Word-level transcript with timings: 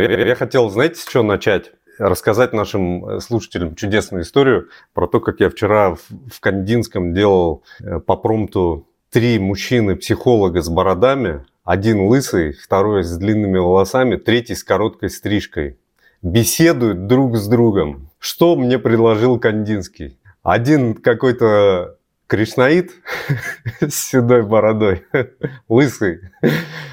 Я, 0.00 0.26
я 0.26 0.34
хотел, 0.34 0.70
знаете, 0.70 1.00
с 1.00 1.06
чего 1.06 1.22
начать? 1.22 1.72
Рассказать 1.98 2.52
нашим 2.52 3.04
э, 3.04 3.20
слушателям 3.20 3.74
чудесную 3.74 4.22
историю 4.22 4.68
про 4.94 5.06
то, 5.06 5.20
как 5.20 5.40
я 5.40 5.50
вчера 5.50 5.94
в, 5.94 6.00
в 6.32 6.40
Кандинском 6.40 7.12
делал 7.12 7.64
э, 7.80 7.98
по 7.98 8.16
промту 8.16 8.86
три 9.10 9.38
мужчины-психолога 9.38 10.62
с 10.62 10.68
бородами. 10.68 11.44
Один 11.64 12.02
лысый, 12.02 12.52
второй 12.52 13.02
с 13.04 13.16
длинными 13.16 13.58
волосами, 13.58 14.16
третий 14.16 14.54
с 14.54 14.64
короткой 14.64 15.10
стрижкой. 15.10 15.78
Беседуют 16.22 17.06
друг 17.06 17.36
с 17.36 17.46
другом. 17.46 18.10
Что 18.18 18.56
мне 18.56 18.78
предложил 18.78 19.38
Кандинский? 19.38 20.18
Один 20.42 20.94
какой-то 20.94 21.97
Кришнаид 22.28 22.92
с 23.80 23.94
седой 23.94 24.42
бородой, 24.42 25.04
лысый. 25.68 26.20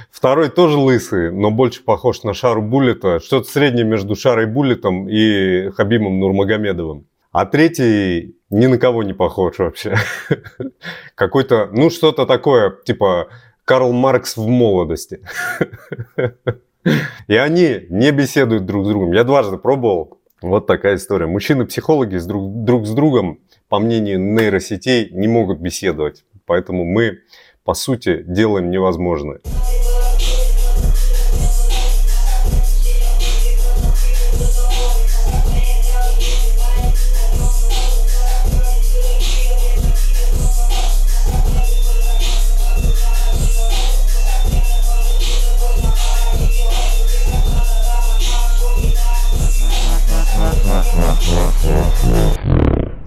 Второй 0.09 0.49
тоже 0.49 0.77
лысый, 0.77 1.29
но 1.31 1.51
больше 1.51 1.83
похож 1.83 2.23
на 2.23 2.33
Шару 2.33 2.61
Буллета. 2.61 3.19
Что-то 3.19 3.49
среднее 3.49 3.85
между 3.85 4.15
Шарой 4.15 4.45
Буллетом 4.45 5.09
и 5.09 5.69
Хабимом 5.71 6.19
Нурмагомедовым. 6.21 7.07
А 7.33 7.45
третий 7.45 8.37
ни 8.49 8.65
на 8.67 8.77
кого 8.77 9.03
не 9.03 9.11
похож 9.11 9.59
вообще. 9.59 9.97
Какой-то, 11.15 11.69
ну 11.73 11.89
что-то 11.89 12.25
такое, 12.25 12.73
типа 12.85 13.27
Карл 13.65 13.91
Маркс 13.91 14.37
в 14.37 14.47
молодости. 14.47 15.19
И 17.27 17.35
они 17.35 17.87
не 17.89 18.11
беседуют 18.11 18.65
друг 18.65 18.85
с 18.85 18.87
другом. 18.87 19.11
Я 19.11 19.25
дважды 19.25 19.57
пробовал. 19.57 20.21
Вот 20.41 20.67
такая 20.67 20.95
история. 20.95 21.25
Мужчины-психологи 21.25 22.17
друг, 22.19 22.63
друг 22.63 22.85
с 22.85 22.91
другом 22.91 23.39
по 23.75 23.79
мнению 23.79 24.21
нейросетей, 24.21 25.09
не 25.11 25.27
могут 25.27 25.59
беседовать. 25.59 26.23
Поэтому 26.45 26.85
мы, 26.85 27.19
по 27.65 27.73
сути, 27.73 28.23
делаем 28.25 28.71
невозможное. 28.71 29.41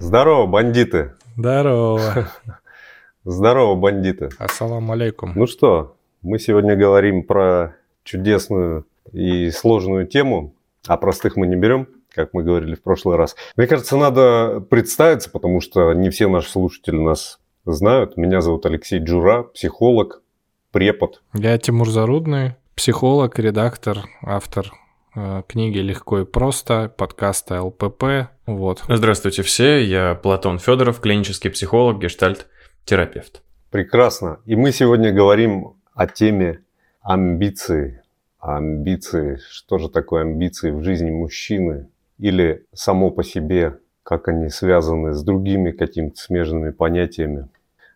Здорово, 0.09 0.47
бандиты. 0.47 1.13
Здорово. 1.37 2.31
Здорово, 3.23 3.75
бандиты. 3.75 4.29
Ассаламу 4.39 4.93
алейкум. 4.93 5.33
Ну 5.35 5.45
что, 5.45 5.97
мы 6.23 6.39
сегодня 6.39 6.75
говорим 6.75 7.21
про 7.21 7.75
чудесную 8.03 8.87
и 9.11 9.51
сложную 9.51 10.07
тему, 10.07 10.55
а 10.87 10.97
простых 10.97 11.35
мы 11.35 11.45
не 11.45 11.55
берем, 11.55 11.87
как 12.09 12.33
мы 12.33 12.41
говорили 12.41 12.73
в 12.73 12.81
прошлый 12.81 13.17
раз. 13.17 13.35
Мне 13.55 13.67
кажется, 13.67 13.97
надо 13.97 14.65
представиться, 14.67 15.29
потому 15.29 15.61
что 15.61 15.93
не 15.93 16.09
все 16.09 16.27
наши 16.27 16.49
слушатели 16.49 16.97
нас 16.97 17.39
знают. 17.65 18.17
Меня 18.17 18.41
зовут 18.41 18.65
Алексей 18.65 18.97
Джура, 18.97 19.43
психолог, 19.43 20.23
препод. 20.71 21.21
Я 21.35 21.55
Тимур 21.59 21.87
Зарудный, 21.87 22.55
психолог, 22.73 23.37
редактор, 23.37 23.99
автор 24.23 24.71
Э, 25.15 25.41
книги 25.47 25.79
«Легко 25.79 26.19
и 26.19 26.25
просто», 26.25 26.93
подкаста 26.95 27.63
ЛПП. 27.63 28.29
Вот. 28.55 28.83
Здравствуйте 28.87 29.43
все, 29.43 29.83
я 29.85 30.15
Платон 30.15 30.57
Федоров, 30.57 30.99
клинический 30.99 31.51
психолог, 31.51 31.99
гештальт-терапевт. 31.99 33.43
Прекрасно. 33.69 34.39
И 34.45 34.55
мы 34.55 34.71
сегодня 34.71 35.13
говорим 35.13 35.75
о 35.93 36.07
теме 36.07 36.61
амбиции. 37.01 38.01
Амбиции. 38.39 39.39
Что 39.51 39.77
же 39.77 39.87
такое 39.87 40.21
амбиции 40.21 40.71
в 40.71 40.83
жизни 40.83 41.11
мужчины? 41.11 41.89
Или 42.17 42.65
само 42.73 43.11
по 43.11 43.23
себе, 43.23 43.77
как 44.01 44.27
они 44.27 44.49
связаны 44.49 45.13
с 45.13 45.21
другими 45.23 45.69
какими-то 45.69 46.19
смежными 46.19 46.71
понятиями. 46.71 47.49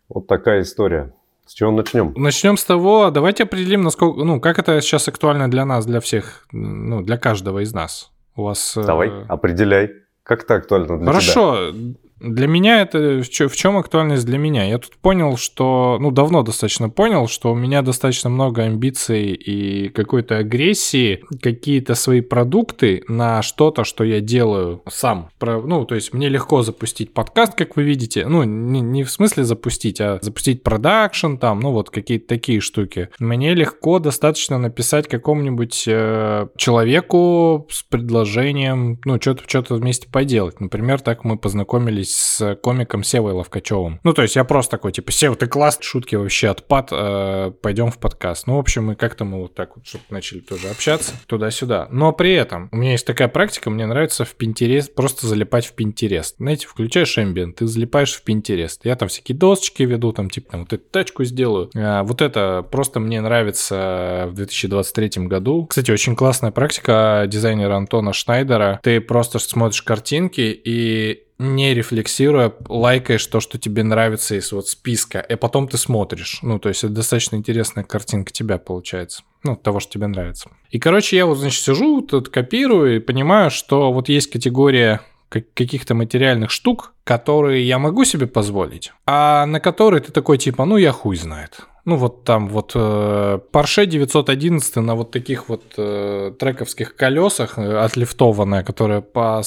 Вот 0.08 0.28
такая 0.28 0.62
история. 0.62 1.12
С 1.46 1.52
чего 1.52 1.72
начнем? 1.72 2.12
Начнем 2.16 2.56
с 2.56 2.64
того, 2.64 3.10
давайте 3.10 3.42
определим, 3.42 3.82
насколько, 3.82 4.22
ну, 4.22 4.40
как 4.40 4.60
это 4.60 4.80
сейчас 4.80 5.08
актуально 5.08 5.50
для 5.50 5.64
нас, 5.64 5.84
для 5.84 5.98
всех, 5.98 6.46
ну, 6.52 7.02
для 7.02 7.18
каждого 7.18 7.58
из 7.58 7.74
нас. 7.74 8.12
У 8.36 8.44
вас... 8.44 8.74
Давай, 8.76 9.08
э... 9.08 9.24
определяй. 9.28 10.03
Как 10.24 10.42
это 10.44 10.54
актуально 10.56 10.98
для 10.98 11.06
Хорошо. 11.06 11.32
тебя? 11.32 11.42
Хорошо. 11.42 11.76
Для 12.24 12.46
меня 12.46 12.80
это 12.80 13.22
в 13.22 13.56
чем 13.56 13.76
актуальность 13.76 14.24
для 14.24 14.38
меня? 14.38 14.64
Я 14.64 14.78
тут 14.78 14.96
понял, 14.96 15.36
что, 15.36 15.98
ну, 16.00 16.10
давно 16.10 16.42
достаточно 16.42 16.88
понял, 16.88 17.28
что 17.28 17.52
у 17.52 17.54
меня 17.54 17.82
достаточно 17.82 18.30
много 18.30 18.62
амбиций 18.62 19.32
и 19.32 19.90
какой-то 19.90 20.38
агрессии, 20.38 21.22
какие-то 21.42 21.94
свои 21.94 22.22
продукты 22.22 23.04
на 23.08 23.42
что-то, 23.42 23.84
что 23.84 24.04
я 24.04 24.20
делаю 24.20 24.82
сам. 24.88 25.28
Ну, 25.40 25.84
то 25.84 25.94
есть 25.94 26.14
мне 26.14 26.28
легко 26.28 26.62
запустить 26.62 27.12
подкаст, 27.12 27.54
как 27.54 27.76
вы 27.76 27.82
видите. 27.82 28.26
Ну, 28.26 28.42
не, 28.44 28.80
не 28.80 29.04
в 29.04 29.10
смысле 29.10 29.44
запустить, 29.44 30.00
а 30.00 30.18
запустить 30.22 30.62
продакшн 30.62 31.36
там, 31.36 31.60
ну, 31.60 31.72
вот 31.72 31.90
какие-то 31.90 32.26
такие 32.26 32.60
штуки. 32.60 33.10
Мне 33.18 33.54
легко 33.54 33.98
достаточно 33.98 34.58
написать 34.58 35.08
какому-нибудь 35.08 35.84
э, 35.86 36.46
человеку 36.56 37.66
с 37.70 37.82
предложением, 37.82 38.98
ну, 39.04 39.20
что-то 39.20 39.42
что 39.46 39.74
вместе 39.74 40.08
поделать. 40.08 40.60
Например, 40.60 41.00
так 41.00 41.24
мы 41.24 41.36
познакомились 41.36 42.13
с 42.14 42.56
комиком 42.62 43.02
Севой 43.02 43.32
Ловкачевым. 43.32 44.00
Ну, 44.04 44.12
то 44.12 44.22
есть 44.22 44.36
я 44.36 44.44
просто 44.44 44.72
такой, 44.72 44.92
типа, 44.92 45.10
Сев, 45.10 45.36
ты 45.36 45.46
класс, 45.46 45.78
шутки 45.80 46.14
вообще 46.14 46.48
отпад, 46.48 46.88
э, 46.92 47.52
пойдем 47.60 47.90
в 47.90 47.98
подкаст. 47.98 48.46
Ну, 48.46 48.56
в 48.56 48.58
общем, 48.60 48.86
мы 48.86 48.94
как-то 48.94 49.24
мы 49.24 49.42
вот 49.42 49.54
так 49.54 49.76
вот, 49.76 49.86
чтобы 49.86 50.04
начали 50.10 50.38
тоже 50.38 50.68
общаться 50.68 51.12
туда-сюда. 51.26 51.88
Но 51.90 52.12
при 52.12 52.34
этом 52.34 52.68
у 52.72 52.76
меня 52.76 52.92
есть 52.92 53.06
такая 53.06 53.28
практика, 53.28 53.68
мне 53.70 53.86
нравится 53.86 54.24
в 54.24 54.36
Pinterest 54.36 54.92
просто 54.94 55.26
залипать 55.26 55.66
в 55.66 55.74
Pinterest. 55.74 56.34
Знаете, 56.38 56.68
включаешь 56.68 57.18
Ambient, 57.18 57.52
ты 57.54 57.66
залипаешь 57.66 58.14
в 58.14 58.24
Pinterest. 58.24 58.78
Я 58.84 58.94
там 58.94 59.08
всякие 59.08 59.36
досочки 59.36 59.82
веду, 59.82 60.12
там, 60.12 60.30
типа, 60.30 60.52
там, 60.52 60.60
вот 60.60 60.72
эту 60.72 60.84
тачку 60.90 61.24
сделаю. 61.24 61.70
А, 61.74 62.04
вот 62.04 62.22
это 62.22 62.64
просто 62.70 63.00
мне 63.00 63.20
нравится 63.20 64.26
в 64.28 64.34
2023 64.34 65.26
году. 65.26 65.66
Кстати, 65.66 65.90
очень 65.90 66.14
классная 66.14 66.52
практика 66.52 67.24
дизайнера 67.26 67.74
Антона 67.74 68.12
Шнайдера. 68.12 68.78
Ты 68.82 69.00
просто 69.00 69.38
смотришь 69.40 69.82
картинки 69.82 70.40
и 70.64 71.23
не 71.38 71.74
рефлексируя, 71.74 72.52
лайкаешь 72.68 73.26
то, 73.26 73.40
что 73.40 73.58
тебе 73.58 73.82
нравится 73.82 74.36
из 74.36 74.52
вот 74.52 74.68
списка, 74.68 75.18
и 75.18 75.34
потом 75.36 75.68
ты 75.68 75.78
смотришь. 75.78 76.38
Ну, 76.42 76.58
то 76.58 76.68
есть 76.68 76.84
это 76.84 76.92
достаточно 76.92 77.36
интересная 77.36 77.84
картинка 77.84 78.32
тебя 78.32 78.58
получается. 78.58 79.22
Ну, 79.42 79.56
того, 79.56 79.80
что 79.80 79.92
тебе 79.92 80.06
нравится. 80.06 80.50
И, 80.70 80.78
короче, 80.78 81.16
я 81.16 81.26
вот, 81.26 81.38
значит, 81.38 81.62
сижу, 81.62 82.02
тут 82.02 82.28
копирую 82.28 82.96
и 82.96 83.00
понимаю, 83.00 83.50
что 83.50 83.92
вот 83.92 84.08
есть 84.08 84.30
категория 84.30 85.00
каких-то 85.28 85.94
материальных 85.94 86.50
штук, 86.50 86.92
которые 87.02 87.66
я 87.66 87.78
могу 87.78 88.04
себе 88.04 88.26
позволить, 88.26 88.92
а 89.06 89.46
на 89.46 89.58
которые 89.58 90.00
ты 90.00 90.12
такой 90.12 90.38
типа, 90.38 90.64
ну 90.64 90.76
я 90.76 90.92
хуй 90.92 91.16
знает. 91.16 91.60
Ну 91.84 91.96
вот 91.96 92.24
там 92.24 92.48
вот 92.48 92.72
э, 92.74 93.38
Porsche 93.52 93.86
911 93.86 94.76
на 94.76 94.94
вот 94.94 95.10
таких 95.10 95.48
вот 95.48 95.62
э, 95.76 96.32
трековских 96.38 96.96
колесах 96.96 97.58
э, 97.58 97.76
отлифтованная, 97.76 98.62
которая 98.62 99.02
по, 99.02 99.42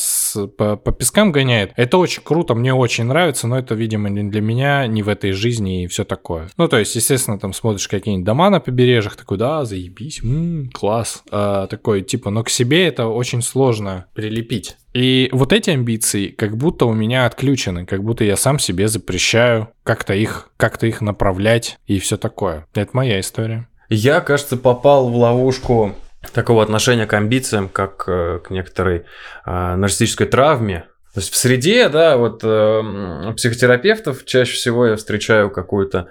по, 0.57 0.75
по 0.77 0.91
пескам 0.91 1.31
гоняет. 1.31 1.71
Это 1.75 1.97
очень 1.97 2.21
круто, 2.23 2.53
мне 2.53 2.73
очень 2.73 3.05
нравится, 3.05 3.47
но 3.47 3.57
это, 3.57 3.73
видимо, 3.73 4.09
не 4.09 4.23
для 4.23 4.41
меня, 4.41 4.85
не 4.85 5.01
в 5.01 5.09
этой 5.09 5.31
жизни 5.31 5.83
и 5.83 5.87
все 5.87 6.03
такое. 6.03 6.49
Ну 6.57 6.67
то 6.67 6.77
есть, 6.77 6.95
естественно, 6.95 7.39
там 7.39 7.53
смотришь 7.53 7.87
какие-нибудь 7.87 8.25
дома 8.25 8.49
на 8.51 8.59
побережьях, 8.59 9.15
такой, 9.15 9.37
да, 9.37 9.65
заебись, 9.65 10.21
м-м, 10.23 10.69
класс. 10.71 11.23
А, 11.31 11.65
такой, 11.67 12.03
типа, 12.03 12.29
но 12.29 12.43
к 12.43 12.49
себе 12.49 12.87
это 12.87 13.07
очень 13.07 13.41
сложно 13.41 14.05
прилепить. 14.13 14.77
И 14.97 15.29
вот 15.31 15.53
эти 15.53 15.69
амбиции 15.69 16.29
как 16.29 16.57
будто 16.57 16.87
у 16.87 16.93
меня 16.93 17.27
отключены, 17.27 17.85
как 17.85 18.03
будто 18.03 18.23
я 18.23 18.35
сам 18.35 18.57
себе 18.57 18.87
запрещаю 18.87 19.69
как-то 19.83 20.15
их, 20.15 20.49
как-то 20.57 20.87
их 20.87 21.01
направлять 21.01 21.77
и 21.85 21.99
все 21.99 22.17
такое. 22.17 22.65
Это 22.73 22.89
моя 22.93 23.19
история. 23.19 23.67
Я, 23.89 24.21
кажется, 24.21 24.57
попал 24.57 25.11
в 25.11 25.15
ловушку 25.15 25.93
такого 26.33 26.63
отношения 26.63 27.05
к 27.05 27.13
амбициям, 27.13 27.69
как 27.69 28.05
э, 28.07 28.39
к 28.43 28.49
некоторой 28.49 29.05
э, 29.45 29.75
нарциссической 29.75 30.25
травме. 30.25 30.85
То 31.13 31.19
есть 31.19 31.31
в 31.31 31.35
среде, 31.35 31.89
да, 31.89 32.17
вот 32.17 32.39
э, 32.43 33.33
психотерапевтов 33.35 34.25
чаще 34.25 34.53
всего 34.53 34.87
я 34.87 34.95
встречаю 34.95 35.51
какую-то 35.51 36.07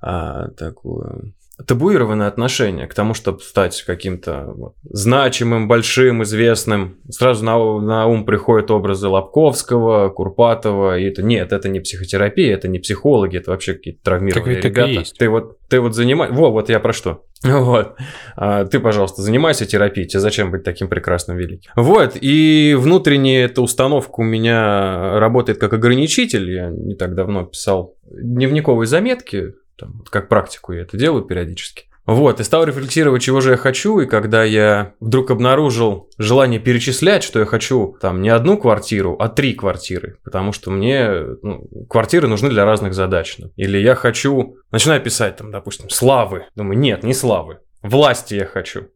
э, 0.00 0.48
такую 0.56 1.34
табуированное 1.66 2.28
отношение 2.28 2.86
к 2.86 2.94
тому, 2.94 3.14
чтобы 3.14 3.40
стать 3.40 3.82
каким-то 3.82 4.52
вот, 4.54 4.74
значимым, 4.82 5.68
большим, 5.68 6.22
известным. 6.22 6.98
Сразу 7.08 7.44
на, 7.44 7.80
на 7.80 8.06
ум 8.06 8.24
приходят 8.24 8.70
образы 8.70 9.08
Лобковского, 9.08 10.10
Курпатова, 10.10 10.98
и 10.98 11.04
это 11.04 11.22
нет, 11.22 11.52
это 11.52 11.68
не 11.68 11.80
психотерапия, 11.80 12.54
это 12.54 12.68
не 12.68 12.78
психологи, 12.78 13.36
это 13.36 13.50
вообще 13.50 13.74
какие-то 13.74 14.02
травмированные 14.02 14.56
так 14.56 14.64
ребята. 14.64 14.90
Есть. 14.90 15.18
Ты 15.18 15.28
вот, 15.28 15.58
ты 15.68 15.80
вот 15.80 15.94
занимаешься... 15.94 16.36
Во, 16.38 16.50
вот 16.50 16.68
я 16.68 16.80
про 16.80 16.92
что. 16.92 17.24
Вот. 17.42 17.96
А, 18.36 18.64
ты, 18.66 18.80
пожалуйста, 18.80 19.22
занимайся 19.22 19.64
терапией. 19.64 20.06
Тебе 20.06 20.20
зачем 20.20 20.50
быть 20.50 20.62
таким 20.62 20.88
прекрасным 20.88 21.36
великим? 21.36 21.70
Вот. 21.74 22.16
И 22.20 22.76
внутренняя 22.78 23.46
эта 23.46 23.62
установка 23.62 24.20
у 24.20 24.24
меня 24.24 25.18
работает 25.18 25.58
как 25.58 25.72
ограничитель. 25.72 26.50
Я 26.50 26.70
не 26.70 26.94
так 26.94 27.14
давно 27.14 27.44
писал 27.44 27.96
дневниковые 28.10 28.86
заметки 28.86 29.54
там, 29.80 30.04
как 30.10 30.28
практику 30.28 30.72
я 30.72 30.82
это 30.82 30.96
делаю 30.96 31.24
периодически. 31.24 31.84
Вот, 32.06 32.40
и 32.40 32.44
стал 32.44 32.64
рефлексировать, 32.64 33.22
чего 33.22 33.40
же 33.40 33.52
я 33.52 33.56
хочу, 33.56 34.00
и 34.00 34.06
когда 34.06 34.42
я 34.42 34.94
вдруг 35.00 35.30
обнаружил 35.30 36.08
желание 36.18 36.58
перечислять, 36.58 37.22
что 37.22 37.38
я 37.38 37.46
хочу 37.46 37.96
там 38.00 38.20
не 38.20 38.30
одну 38.30 38.56
квартиру, 38.56 39.16
а 39.20 39.28
три 39.28 39.52
квартиры, 39.54 40.16
потому 40.24 40.52
что 40.52 40.70
мне 40.70 41.08
ну, 41.42 41.68
квартиры 41.88 42.26
нужны 42.26 42.48
для 42.48 42.64
разных 42.64 42.94
задач. 42.94 43.36
Или 43.54 43.78
я 43.78 43.94
хочу, 43.94 44.56
начинаю 44.72 45.00
писать 45.00 45.36
там, 45.36 45.52
допустим, 45.52 45.88
славы. 45.88 46.46
Думаю, 46.56 46.78
нет, 46.78 47.04
не 47.04 47.14
славы, 47.14 47.58
власти 47.82 48.34
я 48.34 48.46
хочу. 48.46 48.88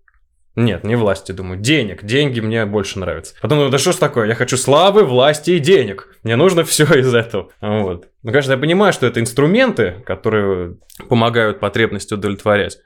Нет, 0.56 0.85
не 0.85 0.95
власти, 0.95 1.33
думаю, 1.33 1.59
денег. 1.59 2.05
Деньги 2.05 2.41
мне 2.41 2.65
больше 2.65 3.01
нравятся. 3.01 3.35
Потом 3.41 3.59
думаю, 3.59 3.73
да 3.73 3.79
что 3.79 3.93
ж 3.93 3.97
такое, 3.97 4.29
я 4.29 4.35
хочу 4.35 4.56
славы, 4.56 5.05
власти 5.05 5.53
и 5.53 5.59
денег. 5.59 6.17
Мне 6.23 6.37
нужно 6.37 6.65
все 6.65 6.85
из 6.85 7.12
этого. 7.12 7.51
Вот. 7.61 8.09
Ну, 8.23 8.31
конечно, 8.31 8.53
я 8.53 8.59
понимаю, 8.59 8.93
что 8.93 9.06
это 9.06 9.21
инструменты, 9.21 10.03
которые 10.06 10.77
помогают 11.09 11.61
потребности 11.61 12.15
удовлетворять 12.15 12.79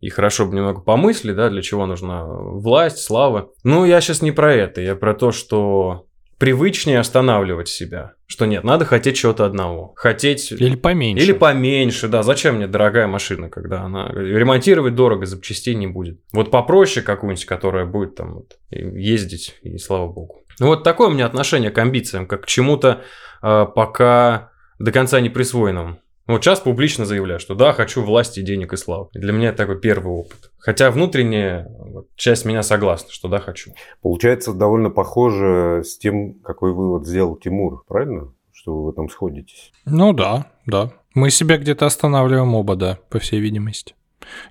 и 0.00 0.08
хорошо 0.08 0.46
бы 0.46 0.56
немного 0.56 0.80
помыслить, 0.80 1.36
да, 1.36 1.50
для 1.50 1.62
чего 1.62 1.86
нужна 1.86 2.24
власть, 2.24 2.98
слава. 2.98 3.50
Ну, 3.64 3.84
я 3.84 4.00
сейчас 4.00 4.22
не 4.22 4.32
про 4.32 4.54
это, 4.54 4.80
я 4.80 4.96
про 4.96 5.14
то, 5.14 5.30
что 5.30 6.06
привычнее 6.40 6.98
останавливать 6.98 7.68
себя. 7.68 8.14
Что 8.26 8.46
нет, 8.46 8.64
надо 8.64 8.86
хотеть 8.86 9.16
чего-то 9.16 9.44
одного. 9.44 9.92
Хотеть... 9.94 10.50
Или 10.50 10.74
поменьше. 10.74 11.22
Или 11.22 11.32
поменьше, 11.32 12.08
да. 12.08 12.22
Зачем 12.22 12.56
мне 12.56 12.66
дорогая 12.66 13.06
машина, 13.06 13.50
когда 13.50 13.82
она... 13.82 14.08
Ремонтировать 14.08 14.94
дорого, 14.94 15.26
запчастей 15.26 15.74
не 15.74 15.86
будет. 15.86 16.18
Вот 16.32 16.50
попроще 16.50 17.04
какую-нибудь, 17.04 17.44
которая 17.44 17.84
будет 17.84 18.14
там 18.14 18.34
вот, 18.36 18.58
ездить, 18.70 19.56
и 19.62 19.76
слава 19.76 20.10
богу. 20.10 20.40
Ну, 20.58 20.68
вот 20.68 20.82
такое 20.82 21.08
у 21.08 21.12
меня 21.12 21.26
отношение 21.26 21.70
к 21.70 21.76
амбициям, 21.76 22.26
как 22.26 22.44
к 22.44 22.46
чему-то 22.46 23.02
э, 23.42 23.66
пока 23.74 24.50
до 24.78 24.92
конца 24.92 25.20
не 25.20 25.28
присвоенному. 25.28 25.98
Вот 26.26 26.44
сейчас 26.44 26.60
публично 26.60 27.06
заявляю, 27.06 27.40
что 27.40 27.54
да, 27.54 27.72
хочу 27.72 28.02
власти, 28.02 28.40
денег 28.40 28.72
и 28.72 28.76
славы. 28.76 29.08
Для 29.12 29.32
меня 29.32 29.48
это 29.48 29.58
такой 29.58 29.80
первый 29.80 30.12
опыт. 30.12 30.52
Хотя 30.58 30.90
внутренняя 30.90 31.66
вот, 31.78 32.08
часть 32.14 32.44
меня 32.44 32.62
согласна, 32.62 33.10
что 33.10 33.28
да, 33.28 33.40
хочу. 33.40 33.72
Получается 34.02 34.52
довольно 34.52 34.90
похоже 34.90 35.82
с 35.84 35.98
тем, 35.98 36.34
какой 36.34 36.72
вывод 36.72 37.06
сделал 37.06 37.36
Тимур, 37.36 37.84
правильно? 37.88 38.32
Что 38.52 38.76
вы 38.76 38.86
в 38.86 38.88
этом 38.90 39.08
сходитесь? 39.08 39.72
Ну 39.86 40.12
да, 40.12 40.46
да. 40.66 40.92
Мы 41.14 41.30
себя 41.30 41.56
где-то 41.56 41.86
останавливаем 41.86 42.54
оба, 42.54 42.76
да, 42.76 42.98
по 43.08 43.18
всей 43.18 43.40
видимости. 43.40 43.94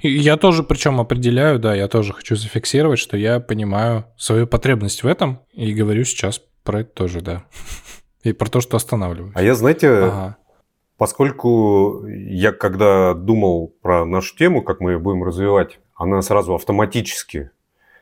И 0.02 0.10
я 0.10 0.36
тоже, 0.36 0.64
причем 0.64 1.00
определяю, 1.00 1.60
да, 1.60 1.76
я 1.76 1.88
тоже 1.88 2.14
хочу 2.14 2.36
зафиксировать, 2.36 3.00
что 3.00 3.18
я 3.18 3.40
понимаю 3.40 4.06
свою 4.18 4.48
потребность 4.48 5.04
в 5.04 5.08
этом 5.08 5.42
и 5.54 5.74
говорю 5.74 6.04
сейчас 6.04 6.42
про 6.64 6.82
это 6.82 6.90
тоже, 6.92 7.22
да. 7.22 7.46
И 8.24 8.34
про 8.34 8.50
то, 8.50 8.60
что 8.60 8.76
останавливаю. 8.76 9.32
А 9.34 9.42
я, 9.42 9.56
знаете, 9.56 9.90
ага. 9.90 10.38
Поскольку 11.00 12.06
я 12.08 12.52
когда 12.52 13.14
думал 13.14 13.74
про 13.82 14.04
нашу 14.04 14.36
тему, 14.36 14.62
как 14.62 14.82
мы 14.82 14.92
ее 14.92 15.00
будем 15.00 15.24
развивать, 15.24 15.80
она 15.96 16.22
сразу 16.22 16.54
автоматически 16.54 17.52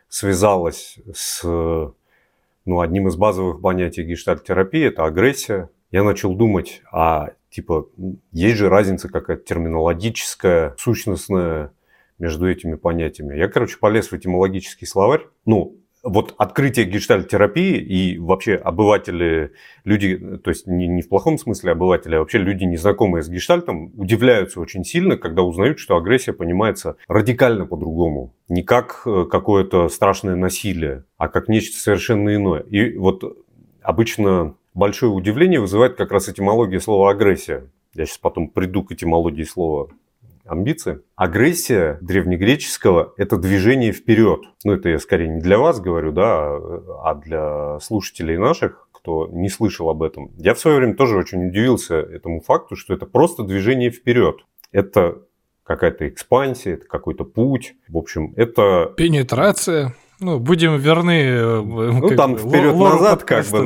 связалась 0.09 0.97
с 1.13 1.43
ну, 1.43 2.79
одним 2.79 3.07
из 3.07 3.15
базовых 3.15 3.61
понятий 3.61 4.01
гештальт-терапии– 4.01 4.83
это 4.87 5.05
агрессия. 5.05 5.69
Я 5.91 6.03
начал 6.03 6.33
думать, 6.33 6.81
а 6.91 7.33
типа 7.51 7.87
есть 8.31 8.57
же 8.57 8.67
разница 8.67 9.09
какая-то 9.09 9.43
терминологическая, 9.43 10.73
сущностная 10.79 11.71
между 12.17 12.49
этими 12.49 12.73
понятиями. 12.73 13.37
Я, 13.37 13.47
короче, 13.47 13.77
полез 13.77 14.11
в 14.11 14.13
этимологический 14.13 14.87
словарь. 14.87 15.27
Ну, 15.45 15.75
вот 16.09 16.33
открытие 16.37 16.85
гештальт-терапии 16.85 17.77
и 17.77 18.17
вообще 18.17 18.55
обыватели, 18.55 19.51
люди, 19.83 20.17
то 20.43 20.49
есть 20.49 20.65
не, 20.65 20.87
не 20.87 21.01
в 21.01 21.09
плохом 21.09 21.37
смысле 21.37 21.73
обыватели, 21.73 22.15
а 22.15 22.19
вообще 22.19 22.37
люди, 22.37 22.63
незнакомые 22.63 23.23
с 23.23 23.29
гештальтом, 23.29 23.91
удивляются 23.97 24.61
очень 24.61 24.85
сильно, 24.85 25.17
когда 25.17 25.43
узнают, 25.43 25.79
что 25.79 25.97
агрессия 25.97 26.33
понимается 26.33 26.95
радикально 27.07 27.65
по-другому. 27.65 28.33
Не 28.47 28.63
как 28.63 29.01
э, 29.05 29.25
какое-то 29.29 29.89
страшное 29.89 30.35
насилие, 30.35 31.03
а 31.17 31.27
как 31.27 31.49
нечто 31.49 31.77
совершенно 31.77 32.33
иное. 32.33 32.61
И 32.61 32.97
вот 32.97 33.23
обычно 33.81 34.55
большое 34.73 35.11
удивление 35.11 35.59
вызывает 35.59 35.95
как 35.95 36.11
раз 36.11 36.29
этимология 36.29 36.79
слова 36.79 37.11
агрессия. 37.11 37.69
Я 37.93 38.05
сейчас 38.05 38.19
потом 38.19 38.47
приду 38.47 38.83
к 38.83 38.91
этимологии 38.91 39.43
слова 39.43 39.89
амбиции. 40.47 41.01
Агрессия 41.15 41.97
древнегреческого– 42.01 43.13
это 43.17 43.37
движение 43.37 43.91
вперед. 43.91 44.41
Ну, 44.63 44.73
это 44.73 44.89
я 44.89 44.99
скорее 44.99 45.29
не 45.29 45.41
для 45.41 45.57
вас 45.57 45.79
говорю, 45.79 46.11
да, 46.11 46.55
а 47.03 47.15
для 47.15 47.79
слушателей 47.79 48.37
наших, 48.37 48.89
кто 48.91 49.27
не 49.31 49.49
слышал 49.49 49.89
об 49.89 50.03
этом. 50.03 50.31
Я 50.37 50.53
в 50.53 50.59
свое 50.59 50.77
время 50.77 50.95
тоже 50.95 51.17
очень 51.17 51.47
удивился 51.47 51.95
этому 51.95 52.41
факту, 52.41 52.75
что 52.75 52.93
это 52.93 53.05
просто 53.05 53.43
движение 53.43 53.91
вперед. 53.91 54.45
Это 54.71 55.19
какая-то 55.63 56.07
экспансия, 56.07 56.73
это 56.73 56.87
какой-то 56.87 57.25
путь. 57.25 57.75
В 57.87 57.97
общем, 57.97 58.33
это... 58.35 58.93
Пенетрация. 58.97 59.95
Ну, 60.19 60.39
будем 60.39 60.77
верны. 60.77 61.21
Э, 61.21 61.61
ну, 61.61 62.09
там 62.15 62.37
вперед-назад 62.37 63.23
как 63.23 63.45
бы. 63.47 63.65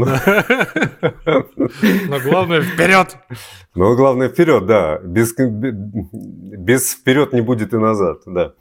Но 2.09 2.19
главное 2.19 2.61
вперед. 2.61 3.17
Но 3.73 3.95
главное 3.95 4.27
вперед, 4.27 4.65
да. 4.65 4.99
Без, 4.99 5.33
без 5.37 6.93
вперед 6.93 7.31
не 7.31 7.41
будет 7.41 7.73
и 7.73 7.77
назад, 7.77 8.23
да. 8.25 8.53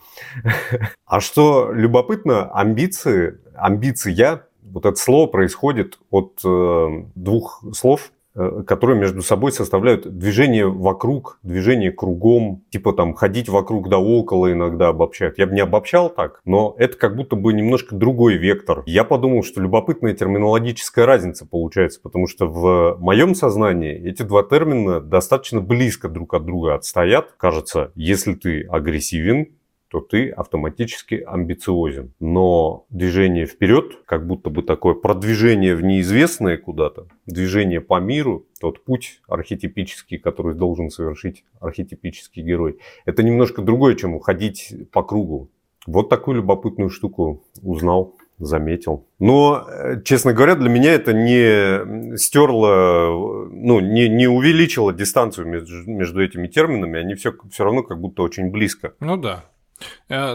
А 1.05 1.21
что 1.21 1.73
любопытно, 1.73 2.49
амбиции, 2.53 3.39
амбиция, 3.57 4.47
вот 4.63 4.87
это 4.87 4.97
слово 4.97 5.27
происходит 5.27 5.99
от 6.11 6.41
э, 6.45 6.87
двух 7.17 7.65
слов 7.73 8.13
которые 8.35 8.99
между 8.99 9.23
собой 9.23 9.53
составляют 9.53 10.07
движение 10.07 10.67
вокруг, 10.67 11.39
движение 11.43 11.91
кругом, 11.91 12.63
типа 12.71 12.93
там 12.93 13.15
ходить 13.15 13.49
вокруг 13.49 13.89
да 13.89 13.99
около 13.99 14.53
иногда 14.53 14.89
обобщают. 14.89 15.39
Я 15.39 15.47
бы 15.47 15.55
не 15.55 15.61
обобщал 15.61 16.11
так, 16.11 16.41
но 16.45 16.75
это 16.79 16.97
как 16.97 17.17
будто 17.17 17.37
бы 17.37 17.53
немножко 17.53 17.95
другой 17.95 18.37
вектор. 18.37 18.83
Я 18.87 19.05
подумал, 19.05 19.43
что 19.43 19.61
любопытная 19.61 20.15
терминологическая 20.15 21.07
разница 21.07 21.47
получается, 21.47 22.01
потому 22.03 22.27
что 22.27 22.47
в 22.47 22.97
моем 23.01 23.35
сознании 23.35 23.95
эти 23.95 24.23
два 24.23 24.43
термина 24.43 25.01
достаточно 25.01 25.61
близко 25.61 26.09
друг 26.09 26.35
от 26.35 26.45
друга 26.45 26.75
отстоят. 26.75 27.35
Кажется, 27.37 27.91
если 27.95 28.35
ты 28.35 28.63
агрессивен, 28.63 29.49
то 29.91 30.01
ты 30.01 30.31
автоматически 30.31 31.17
амбициозен. 31.27 32.15
Но 32.21 32.87
движение 32.91 33.47
вперед, 33.47 33.99
как 34.07 34.27
будто 34.27 34.49
бы 34.49 34.63
такое 34.63 34.95
продвижение 34.95 35.75
в 35.75 35.83
неизвестное 35.83 36.59
куда-то, 36.59 37.09
движение 37.27 37.81
по 37.81 37.99
миру, 37.99 38.47
тот 38.61 38.85
путь 38.85 39.21
архетипический, 39.27 40.19
который 40.19 40.55
должен 40.55 40.91
совершить 40.91 41.45
архетипический 41.61 42.43
герой, 42.43 42.79
это 43.05 43.25
немножко 43.25 43.63
другое, 43.63 43.97
чем 43.97 44.15
уходить 44.15 44.73
по 44.93 45.03
кругу. 45.03 45.51
Вот 45.87 46.09
такую 46.09 46.37
любопытную 46.37 46.91
штуку 46.91 47.43
узнал 47.63 48.15
заметил. 48.39 49.07
Но, 49.19 49.67
э, 49.69 50.03
честно 50.03 50.33
говоря, 50.33 50.55
для 50.55 50.71
меня 50.71 50.95
это 50.95 51.13
не 51.13 52.17
стерло, 52.17 53.49
ну, 53.51 53.81
не, 53.81 54.09
не 54.09 54.27
увеличило 54.27 54.93
дистанцию 54.93 55.47
между, 55.47 55.91
между 55.91 56.23
этими 56.23 56.49
терминами. 56.49 56.99
Они 57.01 57.15
все, 57.15 57.35
все 57.51 57.65
равно 57.65 57.83
как 57.83 58.01
будто 58.01 58.23
очень 58.23 58.51
близко. 58.51 58.95
Ну 59.01 59.17
да. 59.17 59.45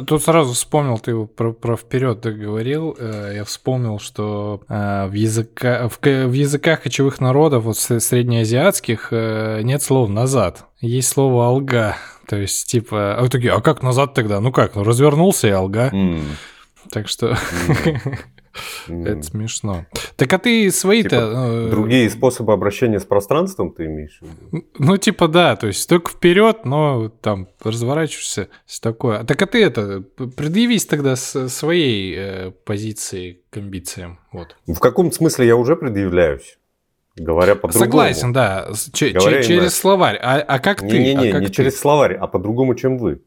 Тут 0.08 0.24
сразу 0.24 0.54
вспомнил, 0.54 0.98
ты 0.98 1.26
про, 1.26 1.52
про 1.52 1.76
вперед 1.76 2.22
говорил, 2.22 2.96
э, 2.98 3.34
я 3.36 3.44
вспомнил, 3.44 4.00
что 4.00 4.62
э, 4.70 5.08
в, 5.08 5.14
языка, 5.14 5.90
в, 5.90 6.00
в 6.02 6.32
языках 6.32 6.84
кочевых 6.84 7.20
народов, 7.20 7.64
вот 7.64 7.78
среднеазиатских, 7.78 9.10
э, 9.12 9.62
нет 9.64 9.84
слов 9.84 10.10
«назад», 10.10 10.66
есть 10.80 11.10
слово 11.10 11.48
«алга», 11.48 11.98
то 12.28 12.38
есть 12.38 12.68
типа, 12.68 13.16
а 13.20 13.28
такие, 13.30 13.54
а 13.54 13.62
как 13.62 13.84
назад 13.84 14.14
тогда? 14.14 14.40
Ну 14.40 14.52
как, 14.52 14.76
ну 14.76 14.84
развернулся 14.84 15.48
и 15.48 15.52
алга. 15.52 15.90
Mm. 15.90 16.24
Так 16.92 17.08
что... 17.08 17.38
Mm. 17.68 18.18
Это 18.88 19.22
смешно. 19.24 19.86
Так 20.16 20.32
а 20.34 20.40
ты 20.40 20.72
свои-то... 20.72 21.10
Типа, 21.10 21.68
э, 21.68 21.70
другие 21.70 22.10
способы 22.10 22.54
обращения 22.54 23.00
с 23.00 23.06
пространством 23.06 23.72
ты 23.72 23.86
имеешь? 23.86 24.20
Ну, 24.78 24.98
типа, 24.98 25.28
да, 25.28 25.56
то 25.56 25.68
есть 25.68 25.88
только 25.90 26.12
вперед, 26.12 26.66
но 26.66 27.10
там 27.10 27.48
разворачиваешься, 27.64 28.50
все 28.66 28.82
такое. 28.82 29.24
Так 29.24 29.42
а 29.42 29.46
ты 29.46 29.64
это, 29.64 30.02
предъявись 30.02 30.86
тогда 30.86 31.16
с 31.16 31.50
своей 31.50 32.16
э, 32.18 32.52
позиции 32.52 33.42
к 33.50 33.58
амбициям. 33.58 34.20
Вот. 34.32 34.56
В 34.68 34.80
каком 34.80 35.12
смысле 35.12 35.48
я 35.48 35.56
уже 35.56 35.76
предъявляюсь? 35.76 36.58
Говоря 37.16 37.56
по-другому. 37.56 37.86
Согласен, 37.86 38.34
да. 38.34 38.70
Ч- 38.92 39.12
Говоря 39.12 39.42
через 39.42 39.50
именно... 39.50 39.70
словарь. 39.70 40.20
А, 40.22 40.40
а 40.40 40.60
как 40.60 40.82
не, 40.82 40.90
ты? 40.90 40.98
Не-не-не, 40.98 41.32
а 41.32 41.40
не 41.40 41.48
ты? 41.48 41.54
через 41.54 41.80
словарь, 41.80 42.14
а 42.16 42.28
по-другому, 42.28 42.76
чем 42.76 42.98
вы. 42.98 43.22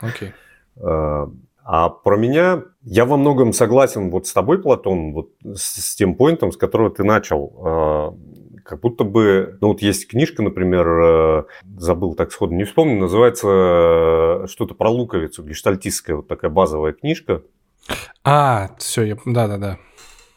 Окей. 0.00 0.32
А, 0.78 1.30
а 1.68 1.88
про 1.88 2.16
меня, 2.16 2.62
я 2.82 3.04
во 3.04 3.16
многом 3.16 3.52
согласен 3.52 4.10
вот 4.10 4.28
с 4.28 4.32
тобой, 4.32 4.62
Платон, 4.62 5.12
вот 5.12 5.30
с, 5.42 5.82
с 5.82 5.96
тем 5.96 6.14
поинтом, 6.14 6.52
с 6.52 6.56
которого 6.56 6.90
ты 6.90 7.02
начал. 7.02 7.52
Э, 7.58 8.60
как 8.64 8.80
будто 8.80 9.02
бы, 9.02 9.58
ну 9.60 9.68
вот 9.68 9.82
есть 9.82 10.06
книжка, 10.06 10.44
например, 10.44 10.86
э, 10.86 11.44
забыл 11.76 12.14
так 12.14 12.30
сходу, 12.30 12.54
не 12.54 12.62
вспомню, 12.62 13.00
называется 13.00 13.48
э, 13.48 14.46
что-то 14.46 14.76
про 14.76 14.90
луковицу, 14.90 15.42
гештальтистская 15.42 16.14
вот 16.14 16.28
такая 16.28 16.52
базовая 16.52 16.92
книжка. 16.92 17.42
А, 18.22 18.70
все, 18.78 19.02
я, 19.02 19.16
да-да-да. 19.26 19.78